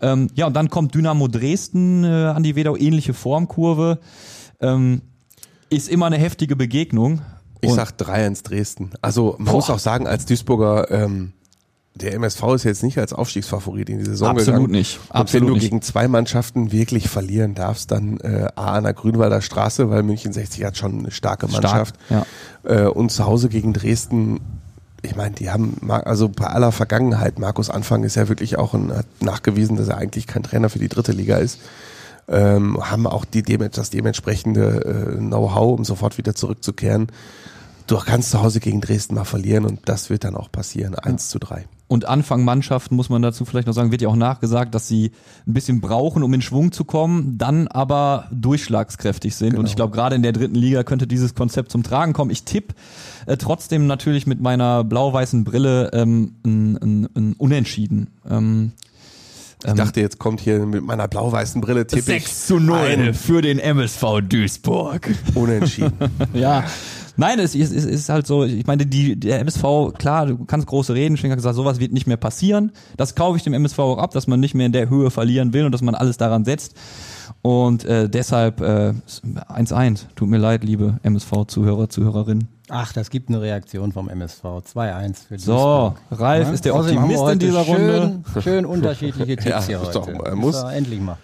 Ähm, 0.00 0.28
ja, 0.34 0.46
und 0.46 0.54
dann 0.54 0.68
kommt 0.70 0.94
Dynamo 0.94 1.26
Dresden 1.28 2.04
äh, 2.04 2.06
an 2.06 2.42
die 2.42 2.54
Wedau 2.54 2.76
ähnliche 2.76 3.14
Formkurve. 3.14 3.98
Ähm, 4.60 5.02
ist 5.70 5.88
immer 5.88 6.06
eine 6.06 6.18
heftige 6.18 6.54
Begegnung. 6.56 7.20
Ich 7.60 7.70
Und- 7.70 7.76
sag 7.76 7.90
3-1 7.98 8.44
Dresden. 8.44 8.90
Also 9.02 9.34
man 9.38 9.52
muss 9.54 9.68
auch 9.68 9.80
sagen, 9.80 10.06
als 10.06 10.26
Duisburger, 10.26 10.90
ähm, 10.90 11.32
der 11.98 12.14
MSV 12.14 12.42
ist 12.54 12.64
jetzt 12.64 12.82
nicht 12.82 12.98
als 12.98 13.12
Aufstiegsfavorit 13.12 13.90
in 13.90 13.98
die 13.98 14.04
Saison 14.04 14.28
Absolut 14.30 14.46
gegangen. 14.46 14.70
nicht. 14.72 14.98
Und 15.08 15.14
Absolut 15.14 15.42
wenn 15.42 15.48
du 15.48 15.54
nicht. 15.54 15.62
gegen 15.64 15.82
zwei 15.82 16.08
Mannschaften 16.08 16.72
wirklich 16.72 17.08
verlieren 17.08 17.54
darfst, 17.54 17.90
dann 17.90 18.18
äh, 18.20 18.48
A 18.56 18.74
an 18.74 18.84
der 18.84 18.94
Grünwalder 18.94 19.42
Straße, 19.42 19.90
weil 19.90 20.02
München 20.02 20.32
60 20.32 20.64
hat 20.64 20.76
schon 20.76 20.98
eine 21.00 21.10
starke 21.10 21.48
Stark, 21.48 21.62
Mannschaft. 21.62 21.94
ja. 22.10 22.24
Äh, 22.64 22.86
und 22.88 23.10
zu 23.10 23.26
Hause 23.26 23.48
gegen 23.48 23.72
Dresden, 23.72 24.40
ich 25.02 25.14
meine, 25.14 25.34
die 25.34 25.50
haben, 25.50 25.76
also 25.88 26.28
bei 26.28 26.46
aller 26.46 26.72
Vergangenheit, 26.72 27.38
Markus 27.38 27.70
Anfang 27.70 28.02
ist 28.04 28.16
ja 28.16 28.28
wirklich 28.28 28.58
auch 28.58 28.74
ein, 28.74 28.92
hat 28.92 29.06
nachgewiesen, 29.20 29.76
dass 29.76 29.88
er 29.88 29.98
eigentlich 29.98 30.26
kein 30.26 30.42
Trainer 30.42 30.70
für 30.70 30.78
die 30.78 30.88
dritte 30.88 31.12
Liga 31.12 31.36
ist. 31.36 31.60
Ähm, 32.30 32.78
haben 32.90 33.06
auch 33.06 33.24
die, 33.24 33.42
das 33.42 33.90
dementsprechende 33.90 35.16
äh, 35.16 35.18
Know-how, 35.18 35.78
um 35.78 35.84
sofort 35.84 36.18
wieder 36.18 36.34
zurückzukehren. 36.34 37.08
Du 37.88 37.96
kannst 37.96 38.30
zu 38.30 38.42
Hause 38.42 38.60
gegen 38.60 38.80
Dresden 38.80 39.14
mal 39.14 39.24
verlieren 39.24 39.64
und 39.64 39.80
das 39.86 40.10
wird 40.10 40.24
dann 40.24 40.36
auch 40.36 40.52
passieren. 40.52 40.94
1 40.94 41.30
zu 41.30 41.38
3. 41.38 41.66
Und 41.88 42.04
Anfang 42.04 42.44
Mannschaften 42.44 42.96
muss 42.96 43.08
man 43.08 43.22
dazu 43.22 43.46
vielleicht 43.46 43.66
noch 43.66 43.72
sagen, 43.72 43.90
wird 43.90 44.02
ja 44.02 44.08
auch 44.08 44.16
nachgesagt, 44.16 44.74
dass 44.74 44.86
sie 44.88 45.10
ein 45.46 45.54
bisschen 45.54 45.80
brauchen, 45.80 46.22
um 46.22 46.34
in 46.34 46.42
Schwung 46.42 46.70
zu 46.70 46.84
kommen, 46.84 47.38
dann 47.38 47.66
aber 47.66 48.28
durchschlagskräftig 48.30 49.34
sind. 49.34 49.56
Und 49.56 49.66
ich 49.66 49.74
glaube, 49.74 49.94
gerade 49.94 50.14
in 50.14 50.22
der 50.22 50.32
dritten 50.32 50.54
Liga 50.54 50.82
könnte 50.84 51.06
dieses 51.06 51.34
Konzept 51.34 51.72
zum 51.72 51.82
Tragen 51.82 52.12
kommen. 52.12 52.30
Ich 52.30 52.44
tippe 52.44 52.74
äh, 53.24 53.38
trotzdem 53.38 53.86
natürlich 53.86 54.26
mit 54.26 54.38
meiner 54.38 54.84
blau-weißen 54.84 55.44
Brille 55.44 55.90
ähm, 55.94 56.34
ein, 56.44 56.76
ein, 56.76 57.08
ein 57.16 57.32
Unentschieden. 57.38 58.08
Ähm, 58.28 58.72
Ich 59.64 59.72
dachte, 59.72 60.02
jetzt 60.02 60.18
kommt 60.18 60.40
hier 60.42 60.66
mit 60.66 60.84
meiner 60.84 61.08
blau-weißen 61.08 61.62
Brille 61.62 61.86
tippe 61.86 62.16
ich 62.16 62.26
ein 62.52 63.14
für 63.14 63.40
den 63.40 63.58
MSV 63.58 64.20
Duisburg. 64.28 65.08
Unentschieden. 65.34 65.94
Ja. 66.34 66.64
Nein, 67.20 67.40
es 67.40 67.54
ist, 67.56 67.72
es 67.74 67.84
ist 67.84 68.08
halt 68.08 68.26
so, 68.28 68.44
ich 68.44 68.66
meine, 68.66 68.86
die, 68.86 69.18
der 69.18 69.40
MSV, 69.40 69.92
klar, 69.98 70.26
du 70.26 70.44
kannst 70.44 70.68
große 70.68 70.94
Reden, 70.94 71.16
Schenker 71.16 71.32
hat 71.32 71.38
gesagt, 71.38 71.56
sowas 71.56 71.80
wird 71.80 71.92
nicht 71.92 72.06
mehr 72.06 72.16
passieren. 72.16 72.70
Das 72.96 73.16
kaufe 73.16 73.36
ich 73.36 73.42
dem 73.42 73.54
MSV 73.54 73.78
auch 73.80 73.98
ab, 73.98 74.12
dass 74.12 74.28
man 74.28 74.38
nicht 74.38 74.54
mehr 74.54 74.66
in 74.66 74.72
der 74.72 74.88
Höhe 74.88 75.10
verlieren 75.10 75.52
will 75.52 75.64
und 75.64 75.72
dass 75.72 75.82
man 75.82 75.96
alles 75.96 76.16
daran 76.16 76.44
setzt. 76.44 76.74
Und 77.42 77.84
äh, 77.84 78.08
deshalb 78.08 78.60
äh, 78.60 78.92
1-1. 79.52 80.02
Tut 80.14 80.28
mir 80.28 80.38
leid, 80.38 80.62
liebe 80.62 80.98
MSV-Zuhörer, 81.02 81.88
Zuhörerinnen. 81.88 82.48
Ach, 82.68 82.92
das 82.92 83.10
gibt 83.10 83.28
eine 83.30 83.40
Reaktion 83.40 83.92
vom 83.92 84.08
MSV. 84.08 84.42
2-1 84.44 85.14
für 85.28 85.38
So. 85.38 85.94
Ralf 86.10 86.46
Ja? 86.48 86.52
ist 86.54 86.64
der 86.64 86.74
Optimist 86.76 87.10
in 87.14 87.18
heute 87.18 87.38
dieser 87.38 87.60
Runde. 87.62 88.20
schön, 88.32 88.42
Schön 88.42 88.64
unterschiedliche 88.66 89.36
Tipps 89.36 89.44
Ja, 89.44 89.62
hier 89.64 89.82
ist 89.82 89.94
heute. 89.96 90.12
doch, 90.12 90.24
äh, 90.26 90.34
muss. 90.34 90.62
endlich 90.62 91.00
mal. 91.00 91.16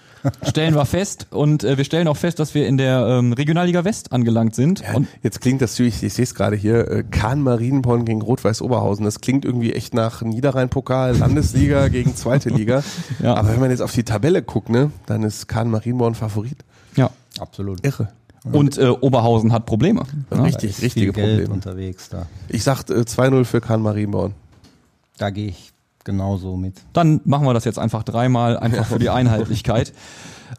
Stellen 0.42 0.74
wir 0.74 0.84
fest. 0.86 1.26
Und 1.30 1.64
äh, 1.64 1.76
wir 1.76 1.84
stellen 1.84 2.08
auch 2.08 2.16
fest, 2.16 2.38
dass 2.38 2.54
wir 2.54 2.66
in 2.66 2.76
der 2.76 3.06
ähm, 3.06 3.32
Regionalliga 3.32 3.84
West 3.84 4.12
angelangt 4.12 4.54
sind. 4.54 4.80
Ja, 4.80 4.94
Und 4.94 5.08
jetzt 5.22 5.40
klingt 5.40 5.60
das 5.62 5.72
natürlich, 5.72 6.02
ich 6.02 6.12
sehe 6.14 6.22
es 6.22 6.34
gerade 6.34 6.56
hier, 6.56 6.90
äh, 6.90 7.04
Kahn 7.10 7.42
Marienborn 7.42 8.04
gegen 8.04 8.22
Rot-Weiß 8.22 8.62
Oberhausen. 8.62 9.04
Das 9.04 9.20
klingt 9.20 9.44
irgendwie 9.44 9.72
echt 9.72 9.94
nach 9.94 10.22
Niederrhein-Pokal, 10.22 11.16
Landesliga 11.16 11.88
gegen 11.88 12.16
zweite 12.16 12.48
Liga. 12.48 12.82
Ja. 13.22 13.34
Aber 13.34 13.50
wenn 13.50 13.60
man 13.60 13.70
jetzt 13.70 13.80
auf 13.82 13.92
die 13.92 14.04
Tabelle 14.04 14.42
guckt, 14.42 14.70
ne, 14.70 14.90
dann 15.06 15.22
ist 15.22 15.48
Kahn 15.48 15.70
Marienborn 15.70 16.14
Favorit. 16.14 16.64
ja. 16.96 17.10
Absolut. 17.40 17.84
Irre. 17.84 18.08
Und 18.52 18.78
äh, 18.78 18.86
Oberhausen 18.88 19.52
hat 19.52 19.66
Probleme. 19.66 20.04
Ja. 20.30 20.42
Richtig, 20.42 20.70
Ist 20.70 20.82
richtige 20.82 21.06
viel 21.06 21.12
Geld 21.14 21.30
Probleme. 21.38 21.54
unterwegs 21.54 22.08
da. 22.10 22.26
Ich 22.48 22.62
sag 22.62 22.88
äh, 22.90 23.00
2-0 23.00 23.44
für 23.44 23.60
Kahn 23.60 23.80
Marienborn. 23.82 24.34
Da 25.18 25.30
gehe 25.30 25.48
ich 25.48 25.72
genauso 26.04 26.56
mit. 26.56 26.74
Dann 26.92 27.20
machen 27.24 27.46
wir 27.46 27.54
das 27.54 27.64
jetzt 27.64 27.78
einfach 27.78 28.02
dreimal, 28.02 28.58
einfach 28.58 28.86
für 28.86 28.98
die 28.98 29.10
Einheitlichkeit. 29.10 29.92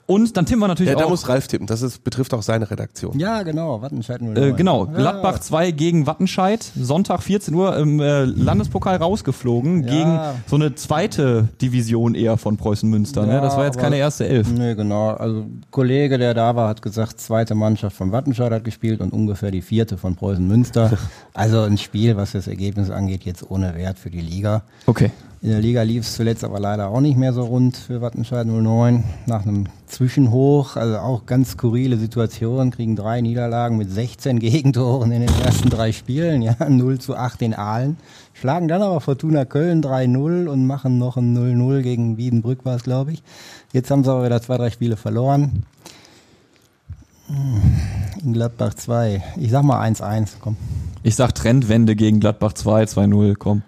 Und 0.07 0.35
dann 0.35 0.45
tippen 0.45 0.59
wir 0.59 0.67
natürlich 0.67 0.91
Ja, 0.91 0.99
da 0.99 1.05
auch. 1.05 1.09
muss 1.09 1.29
Ralf 1.29 1.47
tippen. 1.47 1.67
Das 1.67 1.81
ist, 1.81 2.03
betrifft 2.03 2.33
auch 2.33 2.41
seine 2.41 2.69
Redaktion. 2.69 3.17
Ja, 3.17 3.43
genau. 3.43 3.81
Wattenscheid 3.81 4.21
09. 4.21 4.35
Äh, 4.35 4.53
genau, 4.53 4.85
Ja. 4.87 4.91
Gladbach 4.91 5.39
2 5.39 5.71
gegen 5.71 6.05
Wattenscheid, 6.05 6.63
Sonntag 6.79 7.21
14 7.23 7.53
Uhr 7.53 7.75
im 7.77 7.99
äh, 7.99 8.25
Landespokal 8.25 8.97
rausgeflogen 8.97 9.83
Ja. 9.83 9.89
gegen 9.89 10.19
so 10.47 10.57
eine 10.57 10.75
zweite 10.75 11.47
Division 11.61 12.13
eher 12.13 12.37
von 12.37 12.57
Preußen 12.57 12.89
Münster. 12.89 13.25
ne? 13.25 13.33
Ja, 13.33 13.41
Das 13.41 13.55
war 13.57 13.65
jetzt 13.65 13.75
aber- 13.77 13.83
keine 13.83 13.97
erste 13.97 14.27
Elf. 14.27 14.51
Nee, 14.51 14.75
genau. 14.75 15.09
Also 15.11 15.41
ein 15.41 15.61
Kollege, 15.71 16.17
der 16.17 16.33
da 16.33 16.55
war, 16.55 16.67
hat 16.67 16.81
gesagt, 16.81 17.19
zweite 17.21 17.55
Mannschaft 17.55 17.95
von 17.95 18.11
Wattenscheid 18.11 18.51
hat 18.51 18.63
gespielt 18.63 19.01
und 19.01 19.13
ungefähr 19.13 19.49
die 19.51 19.61
vierte 19.61 19.97
von 19.97 20.15
Preußen 20.15 20.45
Münster. 20.45 20.97
also 21.33 21.61
ein 21.61 21.77
Spiel, 21.77 22.17
was 22.17 22.33
das 22.33 22.47
Ergebnis 22.47 22.89
angeht, 22.91 23.23
jetzt 23.23 23.49
ohne 23.49 23.73
Wert 23.75 23.97
für 23.97 24.09
die 24.11 24.21
Liga. 24.21 24.63
Okay. 24.87 25.11
In 25.45 25.51
der 25.51 25.61
Liga 25.61 25.83
lief 25.83 26.07
es 26.07 26.15
zuletzt 26.15 26.43
aber 26.43 26.59
leider 26.59 26.87
auch 26.87 27.01
nicht 27.01 27.19
mehr 27.19 27.31
so 27.31 27.43
rund 27.43 27.77
für 27.77 28.01
Wattenscheid 28.01 28.47
09. 28.47 29.03
Nach 29.27 29.45
einem 29.45 29.65
Zwischenhoch, 29.85 30.75
also 30.75 30.97
auch 30.97 31.27
ganz 31.27 31.51
skurrile 31.51 31.97
Situation, 31.97 32.71
kriegen 32.71 32.95
drei 32.95 33.21
Niederlagen 33.21 33.77
mit 33.77 33.91
16 33.91 34.39
Gegentoren 34.39 35.11
in 35.11 35.21
den 35.21 35.41
ersten 35.43 35.69
drei 35.69 35.91
Spielen, 35.91 36.41
ja, 36.41 36.55
0 36.67 36.97
zu 36.97 37.15
8 37.15 37.43
in 37.43 37.53
Aalen. 37.53 37.97
Schlagen 38.33 38.67
dann 38.67 38.81
aber 38.81 38.99
Fortuna 39.01 39.45
Köln 39.45 39.83
3-0 39.83 40.47
und 40.47 40.65
machen 40.65 40.97
noch 40.97 41.15
ein 41.15 41.37
0-0 41.37 41.83
gegen 41.83 42.17
Wiedenbrück 42.17 42.65
war 42.65 42.77
es, 42.77 42.81
glaube 42.81 43.11
ich. 43.11 43.21
Jetzt 43.71 43.91
haben 43.91 44.03
sie 44.03 44.09
aber 44.09 44.25
wieder 44.25 44.41
zwei, 44.41 44.57
drei 44.57 44.71
Spiele 44.71 44.97
verloren. 44.97 45.61
In 48.23 48.33
Gladbach 48.33 48.73
2. 48.73 49.23
Ich 49.37 49.51
sag 49.51 49.61
mal 49.61 49.79
1-1, 49.87 50.37
komm. 50.39 50.57
Ich 51.03 51.15
sag 51.15 51.35
Trendwende 51.35 51.95
gegen 51.95 52.19
Gladbach 52.19 52.53
2, 52.53 52.85
2-0, 52.85 53.35
komm. 53.37 53.61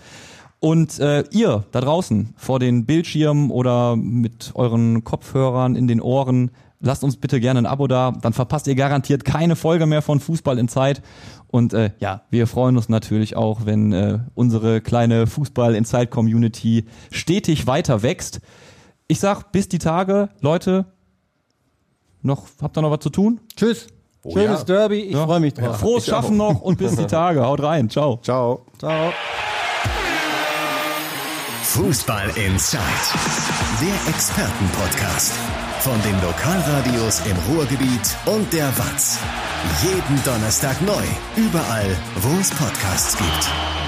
Und 0.67 0.99
äh, 0.99 1.23
ihr 1.31 1.63
da 1.71 1.81
draußen 1.81 2.35
vor 2.37 2.59
den 2.59 2.87
Bildschirmen 2.87 3.53
oder 3.53 3.95
mit 3.95 4.51
euren 4.57 5.05
Kopfhörern 5.05 5.77
in 5.77 5.87
den 5.87 6.01
Ohren, 6.01 6.51
lasst 6.81 7.05
uns 7.05 7.19
bitte 7.19 7.39
gerne 7.39 7.61
ein 7.61 7.67
Abo 7.67 7.87
da. 7.87 8.11
Dann 8.21 8.33
verpasst 8.33 8.67
ihr 8.67 8.75
garantiert 8.75 9.25
keine 9.25 9.55
Folge 9.55 9.87
mehr 9.87 10.03
von 10.03 10.19
Fußball 10.19 10.59
in 10.59 10.67
Zeit. 10.67 11.03
Und 11.47 11.73
äh, 11.73 11.93
ja, 12.01 12.23
wir 12.31 12.49
freuen 12.49 12.77
uns 12.77 12.89
natürlich 12.89 13.37
auch, 13.37 13.61
wenn 13.65 13.93
äh, 13.93 14.19
unsere 14.35 14.81
kleine 14.81 15.29
Fußball 15.29 15.77
in 15.77 15.85
Zeit 15.85 16.11
Community 16.11 16.87
stetig 17.13 17.69
weiter 17.69 18.03
wächst. 18.03 18.41
Ich 19.07 19.21
sag 19.21 19.53
bis 19.53 19.69
die 19.69 19.79
Tage, 19.79 20.31
Leute. 20.41 20.87
Noch 22.23 22.49
habt 22.61 22.77
ihr 22.77 22.83
noch 22.83 22.91
was 22.91 22.99
zu 22.99 23.11
tun? 23.11 23.39
Tschüss. 23.55 23.87
Schönes 24.25 24.63
ja. 24.63 24.65
Derby. 24.65 24.99
Ich 25.03 25.17
freue 25.17 25.39
mich 25.39 25.55
drauf. 25.55 25.79
Frohes 25.79 26.07
Schaffen 26.07 26.37
noch 26.37 26.61
und 26.61 26.77
bis 26.77 26.97
die 26.97 27.07
Tage. 27.07 27.47
Haut 27.47 27.63
rein. 27.63 27.89
Ciao. 27.89 28.19
Ciao. 28.21 28.67
Ciao. 28.81 29.13
Fußball 31.77 32.31
Inside, 32.39 32.81
der 33.83 34.09
Expertenpodcast 34.09 35.35
von 35.81 36.01
den 36.01 36.19
Lokalradios 36.23 37.21
im 37.27 37.37
Ruhrgebiet 37.53 38.17
und 38.25 38.51
der 38.51 38.67
Watz. 38.79 39.19
Jeden 39.83 40.25
Donnerstag 40.25 40.81
neu, 40.81 41.05
überall, 41.37 41.95
wo 42.23 42.41
es 42.41 42.51
Podcasts 42.53 43.19
gibt. 43.19 43.86